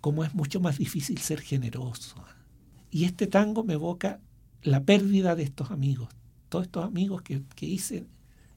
como 0.00 0.22
es 0.22 0.34
mucho 0.34 0.60
más 0.60 0.78
difícil 0.78 1.18
ser 1.18 1.40
generoso, 1.40 2.24
y 2.90 3.04
este 3.04 3.26
tango 3.26 3.64
me 3.64 3.74
evoca 3.74 4.20
la 4.62 4.82
pérdida 4.84 5.34
de 5.34 5.42
estos 5.42 5.70
amigos, 5.70 6.08
todos 6.48 6.66
estos 6.66 6.84
amigos 6.84 7.22
que, 7.22 7.42
que, 7.54 7.66
hice 7.66 8.06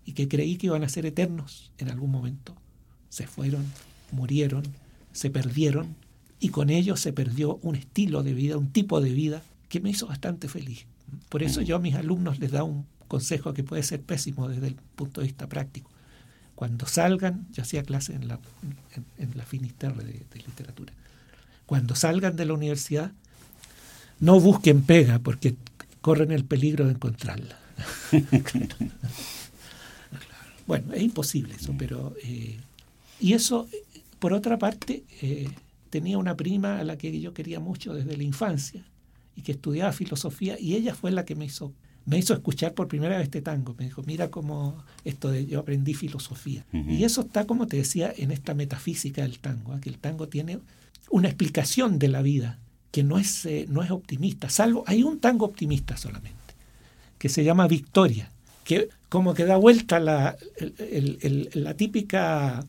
y 0.06 0.14
que 0.14 0.28
creí 0.28 0.58
que 0.58 0.68
iban 0.68 0.84
a 0.84 0.90
ser 0.90 1.06
eternos 1.06 1.72
en 1.78 1.90
algún 1.90 2.12
momento. 2.12 2.56
Se 3.10 3.28
fueron, 3.28 3.66
murieron, 4.12 4.64
se 5.12 5.30
perdieron 5.30 5.96
y 6.40 6.50
con 6.50 6.70
ellos 6.70 7.00
se 7.00 7.14
perdió 7.14 7.58
un 7.62 7.76
estilo 7.76 8.24
de 8.24 8.34
vida, 8.34 8.58
un 8.58 8.72
tipo 8.72 9.00
de 9.00 9.12
vida 9.12 9.44
que 9.70 9.80
me 9.80 9.92
hizo 9.92 10.08
bastante 10.08 10.50
feliz. 10.50 10.86
Por 11.30 11.44
eso 11.44 11.62
yo 11.62 11.76
a 11.76 11.80
mis 11.80 11.96
alumnos 11.96 12.40
les 12.40 12.52
da 12.52 12.64
un 12.64 12.86
consejo 13.08 13.54
que 13.54 13.64
puede 13.64 13.84
ser 13.84 14.02
pésimo 14.02 14.50
desde 14.50 14.68
el 14.68 14.76
punto 14.76 15.22
de 15.22 15.28
vista 15.28 15.48
práctico. 15.48 15.90
Cuando 16.56 16.86
salgan, 16.86 17.48
yo 17.52 17.64
hacía 17.64 17.84
clase 17.84 18.14
en 18.14 18.28
la, 18.28 18.40
en, 18.96 19.06
en 19.18 19.38
la 19.38 19.46
Finisterre 19.46 20.04
de, 20.04 20.26
de 20.32 20.40
literatura, 20.46 20.94
cuando 21.66 21.96
salgan 21.96 22.36
de 22.36 22.46
la 22.46 22.54
universidad, 22.54 23.14
no 24.20 24.39
busquen 24.39 24.84
pega 24.84 25.20
porque 25.20 25.55
corren 26.01 26.32
el 26.32 26.45
peligro 26.45 26.86
de 26.86 26.91
encontrarla. 26.91 27.57
bueno, 30.68 30.93
es 30.93 31.01
imposible 31.01 31.55
eso, 31.55 31.74
pero... 31.78 32.16
Eh, 32.24 32.57
y 33.20 33.34
eso, 33.34 33.68
por 34.20 34.34
otra 34.34 34.57
parte, 34.57 35.03
eh, 35.22 35.49
tenía 35.89 36.18
una 36.18 36.36
prima 36.36 36.80
a 36.80 36.84
la 36.84 36.97
que 36.97 37.20
yo 37.20 37.34
quería 37.34 37.59
mucho 37.59 37.93
desde 37.93 38.18
la 38.18 38.24
infancia 38.24 38.84
y 39.36 39.41
que 39.41 39.53
estudiaba 39.53 39.93
filosofía 39.93 40.59
y 40.59 40.76
ella 40.76 40.93
fue 40.93 41.11
la 41.11 41.26
que 41.26 41.36
me 41.36 41.45
hizo 41.45 41.74
me 42.05 42.18
hizo 42.18 42.34
escuchar 42.34 42.74
por 42.74 42.88
primera 42.88 43.16
vez 43.16 43.26
este 43.26 43.41
tango. 43.41 43.76
Me 43.78 43.86
dijo, 43.86 44.03
mira 44.03 44.30
cómo 44.30 44.84
esto 45.05 45.30
de 45.30 45.45
yo 45.45 45.59
aprendí 45.59 45.93
filosofía. 45.93 46.66
Uh 46.74 46.78
-huh. 46.78 46.99
Y 46.99 47.03
eso 47.05 47.22
está, 47.22 47.45
como 47.45 47.68
te 47.68 47.78
decía, 47.78 48.14
en 48.16 48.32
esta 48.32 48.53
metafísica 48.53 49.22
del 49.22 49.39
tango, 49.39 49.76
¿eh? 49.76 49.80
que 49.82 49.89
el 49.89 49.97
tango 49.97 50.28
tiene 50.28 50.59
una 51.09 51.30
explicación 51.30 51.99
de 51.99 52.07
la 52.09 52.22
vida 52.22 52.59
que 52.94 53.02
no 53.02 53.18
es, 53.18 53.48
eh, 53.48 53.66
no 53.70 53.82
es 53.82 53.89
optimista, 53.89 54.52
salvo 54.52 54.84
hay 54.86 55.02
un 55.02 55.20
tango 55.20 55.48
optimista 55.48 55.98
solamente, 55.98 56.54
que 57.18 57.28
se 57.28 57.44
llama 57.44 57.68
Victoria, 57.68 58.30
que 58.64 58.88
como 59.10 59.34
que 59.34 59.46
da 59.46 59.58
vuelta 59.58 60.00
la, 60.00 60.38
el, 60.78 61.50
la 61.56 61.74
típica, 61.74 62.64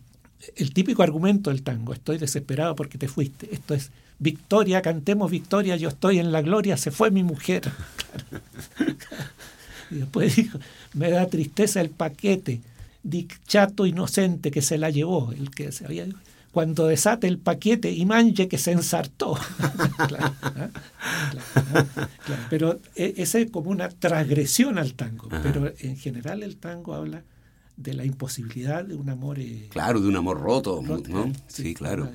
el 0.57 0.73
típico 0.73 1.03
argumento 1.03 1.51
del 1.51 1.63
tango, 1.63 1.93
estoy 1.93 2.17
desesperado 2.17 2.75
porque 2.75 2.97
te 2.97 3.07
fuiste, 3.07 3.55
esto 3.55 3.75
es 3.75 3.91
Victoria, 4.19 4.81
cantemos 4.81 5.31
Victoria, 5.31 5.77
yo 5.77 5.91
estoy 5.91 6.19
en 6.21 6.33
la 6.33 6.41
gloria, 6.41 6.79
se 6.79 6.91
fue 6.91 7.11
mi 7.11 7.23
mujer. 7.23 7.71
y 9.91 9.97
después 9.97 10.37
dijo, 10.37 10.59
me 10.95 11.11
da 11.11 11.27
tristeza 11.27 11.83
el 11.83 11.91
paquete, 11.91 12.63
chato 13.47 13.85
inocente 13.85 14.51
que 14.51 14.63
se 14.63 14.79
la 14.79 14.89
llevó, 14.89 15.33
el 15.33 15.51
que 15.51 15.71
se 15.71 15.85
había 15.85 16.07
cuando 16.55 16.87
desate 16.87 17.27
el 17.27 17.41
paquete 17.41 17.91
y 17.91 18.07
manche 18.07 18.47
que 18.47 18.59
se 18.59 18.71
ensartó. 18.71 19.37
Pero 22.49 22.81
e, 22.95 23.15
esa 23.17 23.41
es 23.41 23.51
como 23.51 23.71
una 23.71 23.89
transgresión 23.89 24.79
al 24.79 24.95
tango, 24.95 25.29
pero 25.43 25.73
en 25.81 25.97
general 25.97 26.45
el 26.45 26.57
tango 26.57 26.95
habla 26.95 27.25
de 27.77 27.95
la 27.95 28.05
imposibilidad 28.05 28.85
de 28.85 28.95
un 28.95 29.11
amor... 29.11 29.41
Eh, 29.41 29.67
claro, 29.69 30.01
de 30.01 30.07
un 30.07 30.15
amor 30.15 30.41
roto, 30.41 30.81
¿no? 30.81 31.03
Sí, 31.49 31.75
claro. 31.75 32.09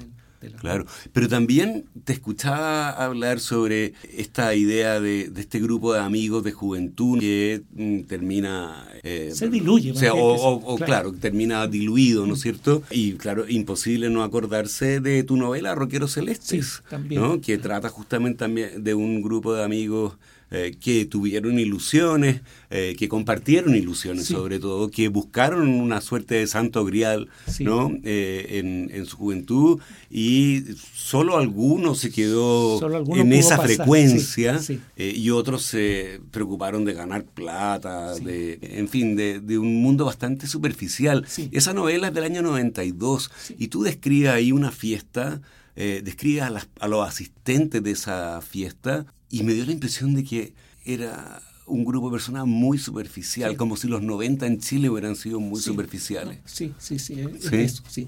Claro, 0.59 0.85
pero 1.11 1.27
también 1.27 1.85
te 2.05 2.13
escuchaba 2.13 2.89
hablar 2.89 3.39
sobre 3.39 3.93
esta 4.15 4.55
idea 4.55 4.99
de, 4.99 5.31
este 5.35 5.59
grupo 5.59 5.93
de 5.93 5.99
amigos 5.99 6.43
de 6.43 6.51
juventud 6.51 7.19
que 7.19 7.61
mm, 7.73 8.01
termina... 8.01 8.87
Eh, 9.03 9.31
se 9.33 9.49
diluye. 9.49 9.93
O, 10.11 10.77
claro. 10.77 11.11
termina 11.13 11.67
diluido, 11.67 12.25
¿no 12.25 12.35
es 12.35 12.41
cierto? 12.41 12.83
Y 12.89 13.13
claro, 13.13 13.47
imposible 13.49 14.09
no 14.09 14.23
acordarse 14.23 14.99
de 14.99 15.23
tu 15.23 15.35
novela 15.35 15.75
Roqueros 15.75 16.13
Celestes, 16.13 16.83
también. 16.89 17.41
que 17.41 17.57
trata 17.57 17.89
justamente 17.89 18.39
también 18.39 18.83
de 18.83 18.93
un 18.93 19.21
grupo 19.21 19.53
de 19.53 19.63
amigos 19.63 20.13
eh, 20.51 20.75
que 20.79 21.05
tuvieron 21.05 21.59
ilusiones, 21.59 22.41
eh, 22.71 22.95
que 22.97 23.07
compartieron 23.07 23.75
ilusiones 23.75 24.25
sobre 24.25 24.59
todo, 24.59 24.89
que 24.89 25.07
buscaron 25.07 25.69
una 25.69 26.01
suerte 26.01 26.35
de 26.35 26.47
santo 26.47 26.85
grial 26.85 27.29
¿no? 27.59 27.91
Eh, 28.03 28.89
en, 28.91 29.05
su 29.05 29.15
juventud 29.15 29.79
y 30.09 30.63
solo 30.91 31.37
algunos 31.37 31.99
se 31.99 32.11
quedó 32.11 32.79
en 33.15 33.31
esa 33.31 33.59
frecuencia 33.59 34.59
y 34.97 35.29
otros 35.29 35.61
se 35.61 36.19
preocuparon 36.31 36.83
de 36.83 36.93
ganar 36.93 37.25
plata, 37.25 38.15
de, 38.15 38.57
en 38.61 38.87
fin, 38.87 39.15
de, 39.15 39.39
de, 39.39 39.59
un 39.59 39.83
mundo 39.83 40.05
bastante 40.05 40.47
superficial. 40.47 41.27
Esa 41.51 41.73
novela 41.73 42.07
es 42.07 42.13
del 42.15 42.23
año 42.23 42.41
92 42.41 43.31
y 43.57 43.67
tú 43.67 43.83
describes 43.83 44.31
ahí 44.31 44.51
una 44.51 44.71
fiesta. 44.71 45.41
Eh, 45.75 46.01
describe 46.03 46.41
a, 46.41 46.51
a, 46.79 46.87
los 46.87 47.07
asistentes 47.07 47.81
de 47.81 47.91
esa 47.91 48.41
fiesta 48.41 49.05
y 49.29 49.43
me 49.43 49.53
dio 49.53 49.65
la 49.65 49.71
impresión 49.71 50.15
de 50.15 50.23
que 50.23 50.53
era 50.85 51.41
un 51.65 51.85
grupo 51.85 52.09
de 52.09 52.13
personas 52.13 52.45
muy 52.47 52.77
superficial, 52.77 53.55
como 53.55 53.77
si 53.77 53.87
los 53.87 54.01
90 54.01 54.47
en 54.47 54.59
Chile 54.59 54.89
hubieran 54.89 55.15
sido 55.15 55.39
muy 55.39 55.61
superficiales. 55.61 56.39
Sí, 56.45 56.73
sí, 56.79 56.99
sí, 56.99 57.21
eso, 57.51 57.83
sí. 57.87 58.07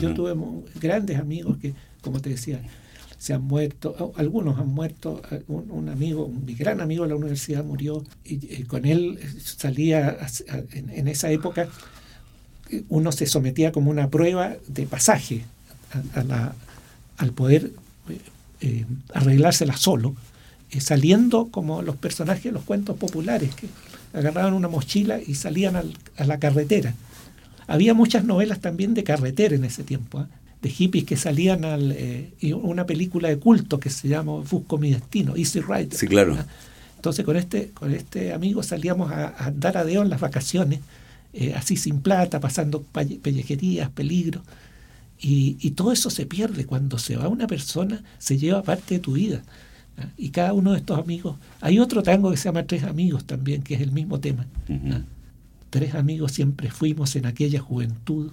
Yo 0.00 0.14
tuve 0.14 0.34
grandes 0.80 1.18
amigos 1.18 1.58
que, 1.58 1.74
como 2.00 2.20
te 2.20 2.30
decía, 2.30 2.62
se 3.18 3.34
han 3.34 3.42
muerto, 3.42 4.14
algunos 4.16 4.58
han 4.58 4.68
muerto, 4.68 5.20
un, 5.48 5.88
amigo, 5.88 6.28
mi 6.28 6.54
gran 6.54 6.80
amigo 6.80 7.02
de 7.02 7.10
la 7.10 7.16
universidad 7.16 7.64
murió 7.64 8.04
y, 8.24 8.62
con 8.64 8.86
él 8.86 9.18
salía 9.42 10.16
en, 10.72 11.08
esa 11.08 11.30
época, 11.30 11.68
uno 12.88 13.10
se 13.10 13.26
sometía 13.26 13.72
como 13.72 13.90
una 13.90 14.08
prueba 14.08 14.56
de 14.68 14.86
pasaje 14.86 15.44
a, 16.14 16.22
la, 16.22 16.54
al 17.16 17.32
poder 17.32 17.72
eh, 18.60 18.86
arreglársela 19.12 19.76
solo. 19.76 20.10
eh, 20.10 20.29
saliendo 20.78 21.48
como 21.48 21.82
los 21.82 21.96
personajes 21.96 22.44
de 22.44 22.52
los 22.52 22.62
cuentos 22.62 22.96
populares, 22.96 23.54
que 23.54 23.66
agarraban 24.12 24.54
una 24.54 24.68
mochila 24.68 25.18
y 25.24 25.34
salían 25.34 25.76
a 25.76 26.24
la 26.24 26.38
carretera. 26.38 26.94
Había 27.66 27.94
muchas 27.94 28.24
novelas 28.24 28.60
también 28.60 28.94
de 28.94 29.04
carretera 29.04 29.54
en 29.54 29.64
ese 29.64 29.84
tiempo, 29.84 30.20
¿eh? 30.20 30.24
de 30.62 30.68
hippies 30.70 31.04
que 31.04 31.16
salían 31.16 31.64
al... 31.64 31.92
Eh, 31.92 32.32
y 32.40 32.52
una 32.52 32.84
película 32.84 33.28
de 33.28 33.38
culto 33.38 33.78
que 33.80 33.90
se 33.90 34.08
llama 34.08 34.32
Busco 34.50 34.76
mi 34.76 34.90
destino, 34.90 35.36
Easy 35.36 35.60
Rider. 35.60 35.94
Sí, 35.94 36.06
claro. 36.06 36.36
Entonces 36.96 37.24
con 37.24 37.36
este, 37.36 37.70
con 37.70 37.94
este 37.94 38.32
amigo 38.32 38.62
salíamos 38.62 39.10
a, 39.12 39.46
andar 39.46 39.78
a 39.78 39.90
en 39.90 40.10
las 40.10 40.20
vacaciones, 40.20 40.80
así 41.54 41.76
sin 41.76 42.00
plata, 42.00 42.40
pasando 42.40 42.82
pellejerías, 42.82 43.88
peligros. 43.88 44.42
Y, 45.18 45.56
y, 45.60 45.70
todo 45.70 45.92
eso 45.92 46.10
se 46.10 46.26
pierde. 46.26 46.66
Cuando 46.66 46.98
se 46.98 47.16
va 47.16 47.28
una 47.28 47.46
persona, 47.46 48.02
se 48.18 48.36
lleva 48.36 48.62
parte 48.62 48.94
de 48.94 49.00
tu 49.00 49.12
vida. 49.12 49.42
Y 50.16 50.30
cada 50.30 50.52
uno 50.52 50.72
de 50.72 50.78
estos 50.78 50.98
amigos, 50.98 51.36
hay 51.60 51.78
otro 51.78 52.02
tango 52.02 52.30
que 52.30 52.36
se 52.36 52.44
llama 52.44 52.66
Tres 52.66 52.84
Amigos 52.84 53.24
también, 53.24 53.62
que 53.62 53.74
es 53.74 53.80
el 53.80 53.92
mismo 53.92 54.20
tema. 54.20 54.46
Tres 55.70 55.94
amigos 55.94 56.32
siempre 56.32 56.70
fuimos 56.70 57.14
en 57.16 57.26
aquella 57.26 57.60
juventud, 57.60 58.32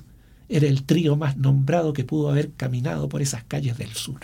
era 0.49 0.67
el 0.67 0.83
trío 0.83 1.15
más 1.15 1.37
nombrado 1.37 1.93
que 1.93 2.03
pudo 2.03 2.29
haber 2.29 2.51
caminado 2.51 3.09
por 3.09 3.21
esas 3.21 3.43
calles 3.43 3.77
del 3.77 3.91
sur. 3.91 4.19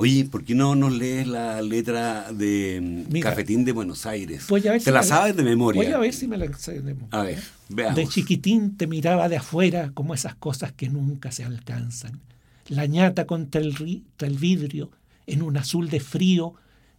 Oye, 0.00 0.26
¿por 0.26 0.44
qué 0.44 0.54
no 0.54 0.76
nos 0.76 0.92
lees 0.92 1.26
la 1.26 1.60
letra 1.60 2.32
de 2.32 3.04
mm, 3.10 3.18
Cafetín 3.18 3.64
de 3.64 3.72
Buenos 3.72 4.06
Aires? 4.06 4.46
¿Te 4.84 4.92
la, 4.92 5.02
sabes 5.02 5.34
de 5.34 5.42
memoria? 5.42 5.82
Voy 5.82 5.92
a 5.92 5.98
ver 5.98 6.14
si 6.14 6.28
me 6.28 6.36
la 6.36 6.56
sé 6.56 6.74
de 6.74 6.82
memoria. 6.82 7.08
A 7.10 7.24
ver, 7.24 7.42
veamos. 7.68 7.96
De 7.96 8.06
chiquitín 8.06 8.76
te 8.76 8.86
miraba 8.86 9.28
de 9.28 9.38
afuera 9.38 9.90
como 9.94 10.14
esas 10.14 10.36
cosas 10.36 10.70
que 10.70 10.88
nunca 10.88 11.32
se 11.32 11.42
alcanzan. 11.42 12.20
La 12.68 12.86
ñata 12.86 13.26
contra 13.26 13.60
el, 13.60 14.04
el 14.20 14.38
vidrio, 14.38 14.92
en 15.28 15.42
un 15.42 15.56
azul 15.56 15.90
de 15.90 16.00
frío 16.00 16.54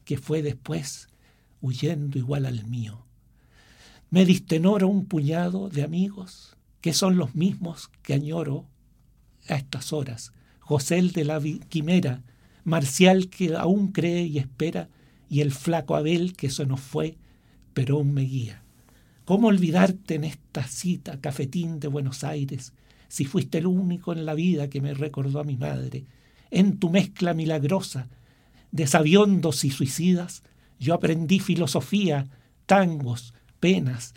que 0.05 0.17
fue 0.17 0.41
después 0.41 1.09
huyendo 1.61 2.17
igual 2.17 2.45
al 2.45 2.65
mío. 2.65 3.05
Me 4.11 4.23
distenoro 4.25 4.88
un 4.88 5.05
puñado 5.05 5.69
de 5.69 5.84
amigos 5.84 6.55
que 6.80 6.93
son 6.93 7.17
los 7.17 7.36
mismos 7.36 7.89
que 8.01 8.13
añoro 8.13 8.65
a 9.47 9.55
estas 9.55 9.91
horas. 9.91 10.32
José 10.59 10.99
el 10.99 11.11
de 11.11 11.25
la 11.25 11.41
quimera, 11.67 12.23
Marcial 12.63 13.30
que 13.30 13.55
aún 13.55 13.91
cree 13.91 14.23
y 14.23 14.38
espera, 14.38 14.89
y 15.27 15.41
el 15.41 15.51
flaco 15.51 15.95
Abel 15.95 16.34
que 16.34 16.47
eso 16.47 16.65
no 16.65 16.77
fue, 16.77 17.17
pero 17.73 17.97
aún 17.97 18.13
me 18.13 18.21
guía. 18.21 18.63
¿Cómo 19.25 19.47
olvidarte 19.47 20.15
en 20.15 20.23
esta 20.23 20.63
cita, 20.63 21.19
cafetín 21.19 21.80
de 21.80 21.88
Buenos 21.88 22.23
Aires, 22.23 22.73
si 23.07 23.25
fuiste 23.25 23.57
el 23.57 23.67
único 23.67 24.13
en 24.13 24.25
la 24.25 24.36
vida 24.36 24.69
que 24.69 24.82
me 24.82 24.93
recordó 24.93 25.39
a 25.39 25.43
mi 25.43 25.57
madre, 25.57 26.05
en 26.51 26.77
tu 26.77 26.89
mezcla 26.89 27.34
milagrosa 27.34 28.07
de 28.72 28.88
sabiondos 28.88 29.63
y 29.65 29.72
suicidas, 29.72 30.43
yo 30.80 30.93
aprendí 30.93 31.39
filosofía, 31.39 32.28
tangos, 32.65 33.34
penas 33.59 34.13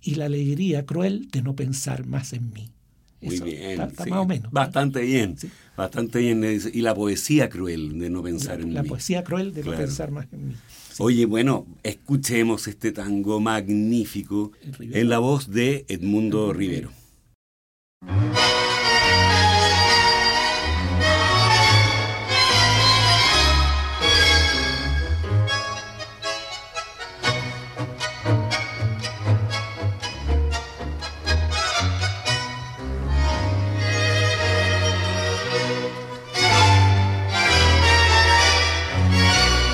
y 0.00 0.14
la 0.16 0.26
alegría 0.26 0.84
cruel 0.84 1.28
de 1.30 1.42
no 1.42 1.56
pensar 1.56 2.06
más 2.06 2.32
en 2.32 2.52
mí. 2.52 2.70
Muy 3.20 3.40
bien. 3.40 3.78
más 3.78 3.92
o 4.10 4.26
menos. 4.26 4.52
Bastante 4.52 5.00
bien. 5.00 5.36
Bastante 5.76 6.18
bien. 6.18 6.60
Y 6.72 6.82
la 6.82 6.94
poesía 6.94 7.48
cruel 7.48 7.98
de 7.98 8.10
no 8.10 8.22
pensar 8.22 8.60
en 8.60 8.68
mí. 8.68 8.74
La 8.74 8.84
poesía 8.84 9.24
cruel 9.24 9.54
de 9.54 9.64
no 9.64 9.72
pensar 9.72 10.10
más 10.10 10.26
en 10.32 10.48
mí. 10.48 10.54
Oye, 10.98 11.24
bueno, 11.24 11.66
escuchemos 11.82 12.68
este 12.68 12.92
tango 12.92 13.40
magnífico 13.40 14.52
en 14.78 15.08
la 15.08 15.18
voz 15.18 15.50
de 15.50 15.86
Edmundo 15.88 16.52
Rivero. 16.52 16.90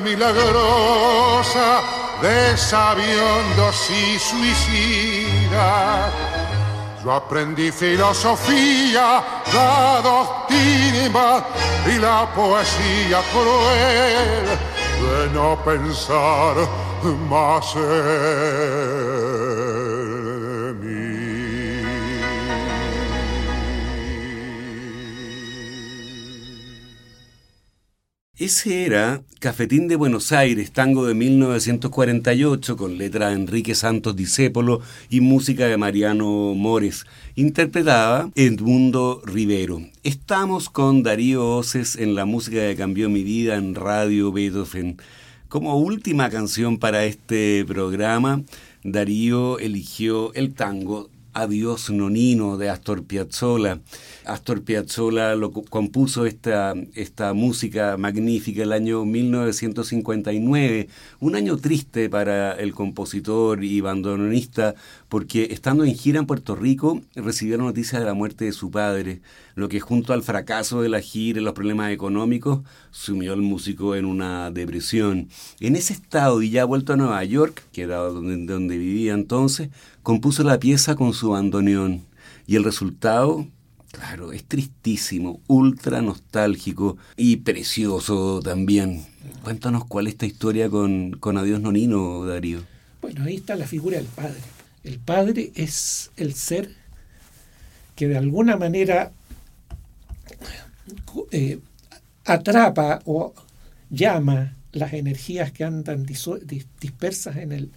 Milagrosa 0.00 1.80
de 2.22 2.56
sabiondos 2.56 3.90
y 3.90 4.18
suicidas 4.18 6.12
yo 7.04 7.10
aprendí 7.10 7.72
filosofía, 7.72 9.24
la 9.52 10.00
doctrina 10.02 11.44
y 11.84 11.98
la 11.98 12.32
poesía 12.32 13.20
cruel 13.32 14.46
de 15.02 15.30
no 15.34 15.58
pensar 15.64 16.54
más 17.28 17.74
en 17.74 19.01
Ese 28.42 28.84
era 28.84 29.22
Cafetín 29.38 29.86
de 29.86 29.94
Buenos 29.94 30.32
Aires, 30.32 30.72
tango 30.72 31.06
de 31.06 31.14
1948, 31.14 32.76
con 32.76 32.98
letra 32.98 33.28
de 33.28 33.36
Enrique 33.36 33.76
Santos 33.76 34.16
Discépolo 34.16 34.80
y 35.08 35.20
música 35.20 35.66
de 35.68 35.76
Mariano 35.76 36.52
Mores. 36.56 37.06
Interpretaba 37.36 38.32
Edmundo 38.34 39.22
Rivero. 39.24 39.82
Estamos 40.02 40.70
con 40.70 41.04
Darío 41.04 41.48
Oces 41.54 41.94
en 41.94 42.16
la 42.16 42.24
música 42.24 42.56
que 42.56 42.74
cambió 42.74 43.08
mi 43.08 43.22
vida 43.22 43.54
en 43.54 43.76
Radio 43.76 44.32
Beethoven. 44.32 44.96
Como 45.48 45.78
última 45.78 46.28
canción 46.28 46.78
para 46.78 47.04
este 47.04 47.64
programa, 47.64 48.42
Darío 48.82 49.60
eligió 49.60 50.34
el 50.34 50.52
tango 50.52 51.10
Adiós 51.34 51.88
Nonino 51.90 52.58
de 52.58 52.68
Astor 52.68 53.04
Piazzolla. 53.04 53.80
Astor 54.26 54.62
Piazzolla 54.62 55.34
lo 55.34 55.50
compuso 55.50 56.26
esta, 56.26 56.74
esta 56.94 57.32
música 57.32 57.96
magnífica 57.96 58.62
el 58.62 58.72
año 58.72 59.04
1959, 59.06 60.88
un 61.20 61.34
año 61.34 61.56
triste 61.56 62.10
para 62.10 62.52
el 62.52 62.74
compositor 62.74 63.64
y 63.64 63.80
bandoneonista 63.80 64.74
porque 65.08 65.48
estando 65.50 65.84
en 65.84 65.94
gira 65.94 66.18
en 66.18 66.26
Puerto 66.26 66.54
Rico 66.54 67.02
recibió 67.14 67.56
la 67.56 67.64
noticia 67.64 67.98
de 67.98 68.06
la 68.06 68.14
muerte 68.14 68.44
de 68.44 68.52
su 68.52 68.70
padre, 68.70 69.20
lo 69.54 69.68
que 69.68 69.80
junto 69.80 70.12
al 70.12 70.22
fracaso 70.22 70.82
de 70.82 70.88
la 70.88 71.00
gira 71.00 71.40
y 71.40 71.44
los 71.44 71.54
problemas 71.54 71.92
económicos 71.92 72.60
sumió 72.90 73.32
al 73.32 73.42
músico 73.42 73.94
en 73.94 74.04
una 74.04 74.50
depresión. 74.50 75.28
En 75.60 75.76
ese 75.76 75.92
estado 75.92 76.42
y 76.42 76.50
ya 76.50 76.64
vuelto 76.64 76.92
a 76.92 76.96
Nueva 76.96 77.24
York, 77.24 77.62
que 77.72 77.82
era 77.82 77.96
donde, 77.96 78.44
donde 78.52 78.78
vivía 78.78 79.14
entonces, 79.14 79.70
compuso 80.02 80.42
la 80.42 80.58
pieza 80.58 80.96
con 80.96 81.12
su 81.12 81.30
bandoneón 81.30 82.02
y 82.46 82.56
el 82.56 82.64
resultado, 82.64 83.46
claro, 83.92 84.32
es 84.32 84.44
tristísimo, 84.44 85.40
ultra 85.46 86.02
nostálgico 86.02 86.96
y 87.16 87.36
precioso 87.36 88.40
también. 88.42 89.04
Cuéntanos 89.42 89.84
cuál 89.84 90.06
es 90.06 90.14
esta 90.14 90.26
historia 90.26 90.68
con, 90.68 91.12
con 91.12 91.38
Adiós 91.38 91.60
Nonino, 91.60 92.24
Darío. 92.24 92.60
Bueno, 93.00 93.24
ahí 93.24 93.36
está 93.36 93.56
la 93.56 93.66
figura 93.66 93.96
del 93.96 94.06
padre. 94.06 94.40
El 94.84 94.98
padre 94.98 95.52
es 95.54 96.10
el 96.16 96.34
ser 96.34 96.74
que 97.94 98.08
de 98.08 98.16
alguna 98.16 98.56
manera 98.56 99.12
eh, 101.30 101.60
atrapa 102.24 103.00
o 103.04 103.34
llama 103.90 104.56
las 104.72 104.92
energías 104.94 105.52
que 105.52 105.64
andan 105.64 106.04
dispersas 106.04 107.36
en 107.36 107.52
el, 107.52 107.70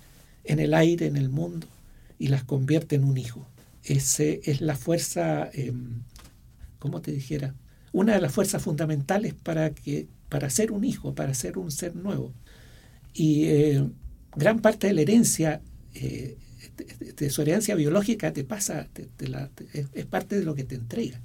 en 0.46 0.60
el 0.60 0.74
aire, 0.74 1.08
en 1.08 1.18
el 1.18 1.30
mundo, 1.30 1.68
y 2.18 2.28
las 2.28 2.43
convierte 2.43 2.95
en 2.95 3.03
un 3.03 3.18
hijo. 3.18 3.45
Ese 3.84 4.41
es 4.45 4.61
la 4.61 4.76
fuerza, 4.76 5.49
eh, 5.53 5.74
¿cómo 6.80 7.01
te 7.01 7.11
dijera? 7.11 7.53
Una 7.91 8.16
de 8.16 8.22
las 8.22 8.34
fuerzas 8.34 8.61
fundamentales 8.61 9.34
para, 9.34 9.70
que, 9.72 10.07
para 10.30 10.49
ser 10.49 10.72
un 10.72 10.84
hijo, 10.84 11.13
para 11.13 11.34
ser 11.34 11.57
un 11.57 11.72
ser 11.72 11.95
nuevo. 11.95 12.34
Y 13.13 13.45
eh, 13.45 13.89
gran 14.36 14.59
parte 14.59 14.88
de 14.88 14.93
la 14.93 15.01
herencia, 15.01 15.61
eh, 15.93 16.38
de, 17.16 17.30
su 17.30 17.41
herencia 17.43 17.76
biológica, 17.76 18.34
te 18.34 18.43
pasa, 18.43 18.88
es, 19.74 20.05
parte 20.07 20.39
de 20.39 20.45
lo 20.45 20.55
que 20.55 20.63
te 20.63 20.76
entrega. 20.76 21.22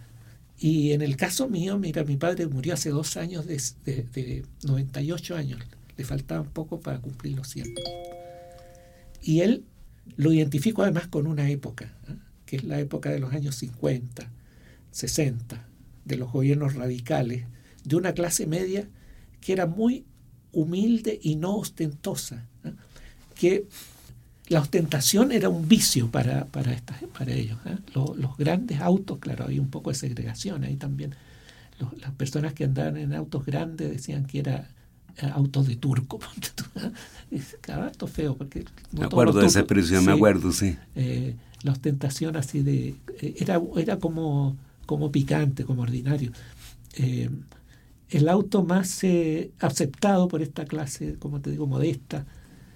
Y 0.58 0.92
en 0.92 1.00
el 1.00 1.16
caso 1.16 1.48
mío, 1.48 1.78
mira, 1.78 2.04
mi 2.04 2.18
padre 2.18 2.46
murió 2.46 2.74
hace 2.74 2.90
dos 2.90 3.16
años, 3.16 3.46
de, 3.46 3.56
de 3.86 4.44
98 4.64 5.34
años, 5.34 5.60
le 5.96 6.04
faltaba 6.04 6.42
un 6.42 6.50
poco 6.50 6.78
para 6.80 7.00
cumplir 7.00 7.34
los 7.36 7.48
100. 7.48 7.74
Y 9.22 9.40
él 9.40 9.64
lo 10.16 10.32
identifico 10.32 10.82
además 10.82 11.08
con 11.08 11.26
una 11.26 11.48
época, 11.48 11.92
¿eh? 12.08 12.14
que 12.46 12.56
es 12.56 12.64
la 12.64 12.78
época 12.80 13.10
de 13.10 13.18
los 13.18 13.32
años 13.32 13.56
50, 13.56 14.30
60, 14.90 15.66
de 16.04 16.16
los 16.16 16.32
gobiernos 16.32 16.74
radicales, 16.74 17.44
de 17.84 17.96
una 17.96 18.12
clase 18.12 18.46
media 18.46 18.88
que 19.40 19.52
era 19.52 19.66
muy 19.66 20.04
humilde 20.52 21.18
y 21.22 21.36
no 21.36 21.56
ostentosa, 21.56 22.46
¿eh? 22.64 22.72
que 23.34 23.66
la 24.48 24.60
ostentación 24.60 25.30
era 25.30 25.48
un 25.48 25.68
vicio 25.68 26.10
para, 26.10 26.44
para, 26.46 26.76
para 27.16 27.32
ellos. 27.32 27.58
¿eh? 27.66 27.76
Los, 27.94 28.36
grandes 28.36 28.80
autos, 28.80 29.18
claro, 29.18 29.46
hay 29.46 29.58
un 29.58 29.70
poco 29.70 29.90
de 29.90 29.96
segregación 29.96 30.64
ahí 30.64 30.76
también. 30.76 31.14
las 32.00 32.10
personas 32.12 32.52
que 32.52 32.64
andaban 32.64 32.96
en 32.96 33.14
autos 33.14 33.46
grandes 33.46 33.90
decían 33.90 34.26
que 34.26 34.40
era 34.40 34.68
autos 35.34 35.66
de 35.66 35.76
turco. 35.76 36.18
Esto 37.30 38.06
feo, 38.06 38.36
porque... 38.36 38.64
me 38.92 39.04
acuerdo 39.04 39.40
de 39.40 39.46
esa 39.46 39.60
expresión, 39.60 40.04
me 40.04 40.12
acuerdo, 40.12 40.52
sí. 40.52 40.76
Eh, 40.94 41.36
la 41.62 41.72
ostentación 41.72 42.36
así 42.36 42.62
de... 42.62 42.96
Eh, 43.20 43.34
era, 43.38 43.60
era 43.76 43.98
como, 43.98 44.56
como 44.86 45.12
picante, 45.12 45.64
como 45.64 45.82
ordinario. 45.82 46.32
Eh, 46.94 47.30
el 48.10 48.28
auto 48.28 48.64
más 48.64 49.02
aceptado 49.60 50.26
por 50.28 50.42
esta 50.42 50.64
clase, 50.64 51.16
como 51.18 51.40
te 51.40 51.50
digo, 51.50 51.66
modesta, 51.66 52.26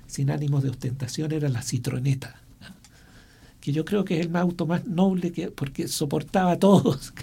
sin 0.07 0.30
ánimos 0.30 0.62
de 0.62 0.70
ostentación, 0.70 1.32
era 1.32 1.49
la 1.49 1.62
citroneta 1.62 2.45
que 3.64 3.72
yo 3.72 3.87
creo 3.87 4.05
que 4.05 4.20
es 4.20 4.26
el 4.26 4.37
auto 4.37 4.66
más 4.66 4.85
noble 4.85 5.32
que 5.32 5.51
porque 5.51 5.89
soportaba 5.89 6.53
a 6.53 6.59
todos. 6.59 7.14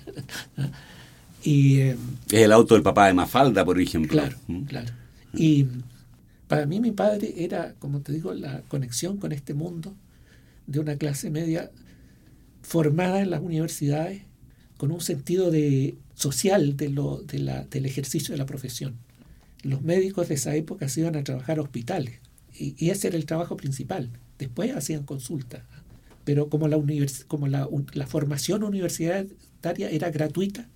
y, 1.43 1.81
es 1.81 1.97
el 2.31 2.51
auto 2.51 2.73
del 2.73 2.81
papá 2.81 3.05
de 3.05 3.13
Mafalda, 3.13 3.63
por 3.63 3.79
ejemplo. 3.79 4.09
Claro, 4.09 4.35
¿Mm? 4.47 4.61
claro. 4.63 4.91
Y 5.33 5.67
para 6.47 6.65
mí 6.65 6.79
mi 6.79 6.91
padre 6.91 7.33
era, 7.37 7.75
como 7.79 8.01
te 8.01 8.11
digo, 8.11 8.33
la 8.33 8.61
conexión 8.63 9.17
con 9.17 9.31
este 9.31 9.53
mundo 9.53 9.95
de 10.67 10.79
una 10.79 10.97
clase 10.97 11.29
media 11.29 11.71
formada 12.61 13.21
en 13.21 13.29
las 13.29 13.41
universidades 13.41 14.23
con 14.77 14.91
un 14.91 15.01
sentido 15.01 15.51
de 15.51 15.95
social 16.15 16.75
de 16.75 16.89
lo, 16.89 17.21
de 17.21 17.39
la, 17.39 17.63
del 17.65 17.85
ejercicio 17.85 18.33
de 18.33 18.37
la 18.37 18.45
profesión. 18.45 18.97
Los 19.63 19.81
médicos 19.81 20.27
de 20.27 20.35
esa 20.35 20.55
época 20.55 20.89
se 20.89 21.01
iban 21.01 21.15
a 21.15 21.23
trabajar 21.23 21.59
a 21.59 21.61
hospitales 21.61 22.19
y, 22.53 22.89
ese 22.89 23.07
era 23.07 23.17
el 23.17 23.25
trabajo 23.25 23.55
principal. 23.57 24.09
Después 24.37 24.75
hacían 24.75 25.03
consultas. 25.03 25.63
Pero 26.23 26.49
como, 26.49 26.67
la, 26.67 26.77
como 27.27 27.47
la, 27.47 27.67
la 27.93 28.07
formación 28.07 28.63
universitaria 28.63 29.89
era 29.89 30.11
gratuita, 30.11 30.67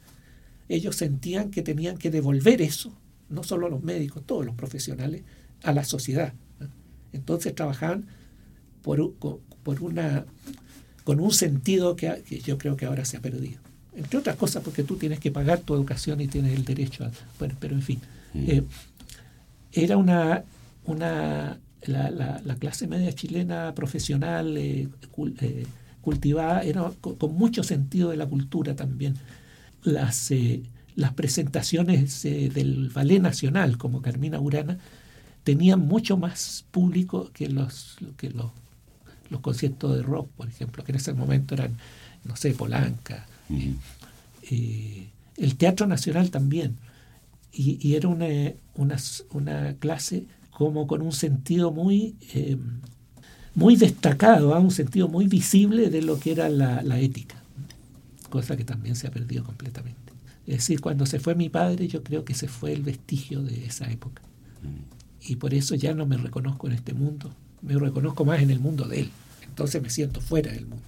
ellos 0.70 0.96
sentían 0.96 1.52
que 1.52 1.62
tenían 1.62 1.98
que 1.98 2.10
devolver 2.10 2.62
eso 2.62 2.98
no 3.30 3.44
solo 3.44 3.70
los 3.70 3.84
médicos, 3.84 4.24
todos 4.26 4.46
los 4.46 4.56
profesionales, 4.56 5.24
a 5.64 5.74
la 5.74 5.84
sociedad. 5.84 6.34
Entonces 7.14 7.56
trabajaban 7.56 8.06
por, 8.82 9.14
por 9.64 9.82
una, 9.82 10.26
con 11.04 11.20
un 11.20 11.32
sentido 11.32 11.96
que, 11.96 12.24
yo 12.44 12.58
creo 12.58 12.76
que 12.76 12.86
ahora 12.86 13.06
se 13.06 13.18
ha 13.18 13.22
perdido. 13.22 13.60
Entre 13.96 14.20
otras 14.20 14.36
cosas 14.36 14.64
porque 14.64 14.84
tú 14.84 14.98
tienes 14.98 15.20
que 15.20 15.32
pagar 15.32 15.60
tu 15.60 15.74
educación 15.74 16.20
y 16.22 16.28
tienes 16.28 16.54
el 16.54 16.66
derecho 16.66 17.06
a... 17.06 17.12
Bueno, 17.40 17.56
pero 17.60 17.76
en 17.76 17.82
fin. 17.82 18.00
Mm. 18.34 18.50
Eh, 18.50 18.64
era 19.72 19.98
una... 19.98 20.44
una 20.86 21.60
la, 21.84 22.10
la, 22.10 22.56
clase 22.56 22.88
media 22.88 23.14
chilena 23.14 23.76
profesional, 23.76 24.58
eh, 24.58 24.90
eh, 25.42 25.68
cultivada, 26.02 26.64
era 26.64 26.92
con, 27.00 27.36
mucho 27.36 27.62
sentido 27.62 28.10
de 28.10 28.18
la 28.18 28.26
cultura 28.26 28.76
también. 28.76 29.16
Las, 29.84 30.32
las 30.96 31.14
presentaciones 31.14 32.24
del 32.24 32.90
Ballet 32.94 33.20
Nacional, 33.20 33.78
como 33.78 34.02
Carmina 34.02 34.40
Urana, 34.40 34.78
tenían 35.46 35.80
mucho 35.82 36.18
más 36.18 36.66
público 36.72 37.30
que 37.32 37.48
los, 37.48 37.98
que 38.18 38.32
los, 38.32 38.52
los 39.30 39.42
conciertos 39.42 39.96
de 39.96 40.02
rock, 40.02 40.30
por 40.36 40.48
ejemplo, 40.48 40.84
que 40.84 40.92
en 40.92 40.98
ese 40.98 41.14
momento 41.14 41.54
eran, 41.54 41.78
no 42.24 42.36
sé, 42.36 42.52
Polanca. 42.54 43.28
Eh, 44.50 45.08
el 45.38 45.56
Teatro 45.56 45.86
Nacional 45.88 46.32
también. 46.32 46.78
Y, 47.54 47.96
era 47.96 48.10
una, 48.10 48.28
una, 49.30 49.74
clase 49.76 50.26
como 50.52 50.88
con 50.88 51.02
un 51.02 51.14
sentido 51.14 51.72
muy, 51.72 52.16
eh, 52.34 52.58
muy 53.54 53.78
destacado, 53.78 54.54
¿ah? 54.54 54.60
un 54.60 54.72
sentido 54.72 55.08
muy 55.08 55.28
visible 55.28 55.90
de 55.90 56.02
lo 56.02 56.20
que 56.20 56.34
era 56.34 56.50
la, 56.50 56.82
la 56.82 57.00
ética, 57.00 57.36
cosa 58.30 58.58
que 58.58 58.66
también 58.66 58.98
se 58.98 59.08
ha 59.08 59.12
perdido 59.12 59.46
completamente. 59.46 60.05
Es 60.48 60.58
decir, 60.58 60.80
cuando 60.80 61.06
se 61.06 61.20
fue 61.20 61.36
mi 61.36 61.50
padre, 61.50 61.88
yo 61.88 62.04
creo 62.04 62.24
que 62.24 62.34
se 62.34 62.48
fue 62.48 62.72
el 62.74 62.84
vestigio 62.84 63.42
de 63.42 63.66
esa 63.66 63.92
época. 63.92 64.22
Y 65.22 65.38
por 65.38 65.54
eso 65.54 65.76
ya 65.76 65.94
no 65.94 66.06
me 66.06 66.18
reconozco 66.18 66.68
en 66.68 66.74
este 66.74 66.94
mundo, 66.94 67.34
me 67.62 67.76
reconozco 67.76 68.26
más 68.26 68.42
en 68.42 68.52
el 68.52 68.60
mundo 68.60 68.88
de 68.88 69.02
él. 69.02 69.10
Entonces 69.48 69.82
me 69.82 69.90
siento 69.90 70.22
fuera 70.22 70.52
del 70.52 70.68
mundo. 70.68 70.84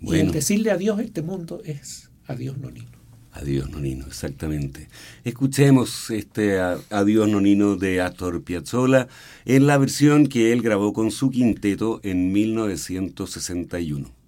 Y 0.00 0.16
el 0.16 0.32
decirle 0.32 0.72
adiós 0.72 0.98
a 0.98 1.02
este 1.02 1.22
mundo 1.22 1.62
es 1.64 2.10
adiós 2.26 2.58
nonino. 2.58 3.02
Adiós 3.32 3.70
nonino, 3.70 4.06
exactamente. 4.06 4.88
Escuchemos 5.24 6.10
este 6.10 6.60
Adiós 6.60 7.28
nonino 7.30 7.76
de 7.76 8.02
Astor 8.02 8.42
Piazzolla 8.42 9.08
en 9.46 9.66
la 9.66 9.78
versión 9.78 10.26
que 10.26 10.52
él 10.52 10.60
grabó 10.60 10.92
con 10.92 11.10
su 11.10 11.30
quinteto 11.30 12.00
en 12.02 12.32
1961. 12.32 14.21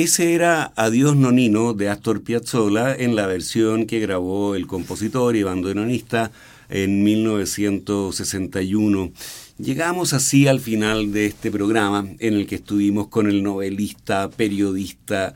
Ese 0.00 0.32
era 0.32 0.72
Adiós 0.76 1.14
Nonino 1.14 1.74
de 1.74 1.90
Astor 1.90 2.22
Piazzolla 2.22 2.96
en 2.96 3.16
la 3.16 3.26
versión 3.26 3.84
que 3.84 4.00
grabó 4.00 4.54
el 4.54 4.66
compositor 4.66 5.36
y 5.36 5.42
bandoneonista 5.42 6.32
en 6.70 7.02
1961. 7.02 9.12
Llegamos 9.58 10.14
así 10.14 10.48
al 10.48 10.60
final 10.60 11.12
de 11.12 11.26
este 11.26 11.50
programa 11.50 12.08
en 12.18 12.32
el 12.32 12.46
que 12.46 12.54
estuvimos 12.54 13.08
con 13.08 13.28
el 13.28 13.42
novelista, 13.42 14.30
periodista, 14.30 15.34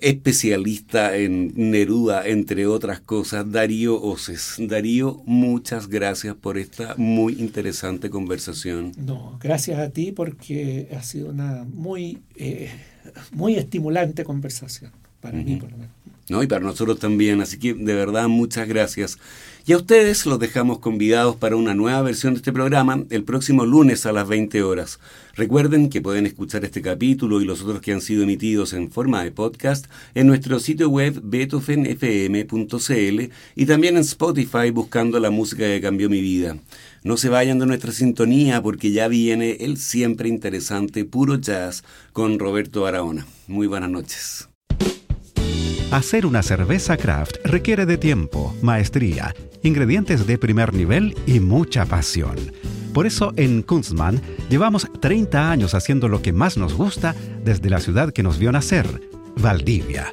especialista 0.00 1.14
en 1.14 1.52
Neruda, 1.54 2.26
entre 2.26 2.66
otras 2.66 3.00
cosas, 3.00 3.52
Darío 3.52 4.00
Oces. 4.00 4.54
Darío, 4.58 5.22
muchas 5.26 5.86
gracias 5.86 6.34
por 6.34 6.56
esta 6.56 6.94
muy 6.96 7.34
interesante 7.34 8.08
conversación. 8.08 8.92
No, 8.96 9.38
gracias 9.38 9.78
a 9.78 9.90
ti 9.90 10.12
porque 10.12 10.88
ha 10.96 11.02
sido 11.02 11.28
una 11.28 11.66
muy, 11.70 12.20
eh, 12.36 12.70
muy 13.32 13.56
estimulante 13.56 14.24
conversación, 14.24 14.90
para 15.20 15.38
mí 15.38 15.56
por 15.56 15.70
lo 15.70 15.78
menos. 15.78 15.98
No, 16.28 16.42
y 16.42 16.46
para 16.46 16.62
nosotros 16.62 16.98
también, 16.98 17.40
así 17.40 17.58
que 17.58 17.72
de 17.72 17.94
verdad 17.94 18.28
muchas 18.28 18.68
gracias. 18.68 19.18
Y 19.66 19.72
a 19.72 19.78
ustedes 19.78 20.26
los 20.26 20.38
dejamos 20.38 20.78
convidados 20.78 21.36
para 21.36 21.56
una 21.56 21.74
nueva 21.74 22.02
versión 22.02 22.34
de 22.34 22.38
este 22.38 22.52
programa 22.52 23.04
el 23.08 23.24
próximo 23.24 23.64
lunes 23.64 24.04
a 24.04 24.12
las 24.12 24.28
20 24.28 24.62
horas. 24.62 25.00
Recuerden 25.34 25.88
que 25.88 26.02
pueden 26.02 26.26
escuchar 26.26 26.64
este 26.64 26.82
capítulo 26.82 27.40
y 27.40 27.44
los 27.44 27.62
otros 27.62 27.80
que 27.80 27.92
han 27.92 28.00
sido 28.00 28.22
emitidos 28.22 28.74
en 28.74 28.90
forma 28.90 29.22
de 29.22 29.30
podcast 29.30 29.86
en 30.14 30.26
nuestro 30.26 30.58
sitio 30.58 30.90
web 30.90 31.20
beethovenfm.cl 31.22 33.32
y 33.56 33.66
también 33.66 33.96
en 33.96 34.02
Spotify 34.02 34.70
buscando 34.70 35.20
la 35.20 35.30
música 35.30 35.64
que 35.64 35.80
cambió 35.80 36.10
mi 36.10 36.20
vida. 36.20 36.56
No 37.04 37.16
se 37.16 37.28
vayan 37.28 37.58
de 37.58 37.66
nuestra 37.66 37.92
sintonía 37.92 38.62
porque 38.62 38.92
ya 38.92 39.08
viene 39.08 39.58
el 39.60 39.76
siempre 39.76 40.28
interesante 40.28 41.04
Puro 41.04 41.36
Jazz 41.36 41.84
con 42.12 42.38
Roberto 42.38 42.86
Araona. 42.86 43.26
Muy 43.46 43.66
buenas 43.66 43.90
noches. 43.90 44.48
Hacer 45.90 46.26
una 46.26 46.42
cerveza 46.42 46.98
craft 46.98 47.36
requiere 47.44 47.86
de 47.86 47.96
tiempo, 47.96 48.54
maestría, 48.60 49.34
ingredientes 49.62 50.26
de 50.26 50.36
primer 50.36 50.74
nivel 50.74 51.16
y 51.26 51.40
mucha 51.40 51.86
pasión. 51.86 52.36
Por 52.92 53.06
eso 53.06 53.32
en 53.36 53.62
Kunstmann 53.62 54.20
llevamos 54.50 54.86
30 55.00 55.50
años 55.50 55.74
haciendo 55.74 56.08
lo 56.08 56.20
que 56.20 56.32
más 56.32 56.58
nos 56.58 56.74
gusta 56.74 57.14
desde 57.42 57.70
la 57.70 57.80
ciudad 57.80 58.12
que 58.12 58.22
nos 58.22 58.38
vio 58.38 58.52
nacer, 58.52 58.86
Valdivia. 59.40 60.12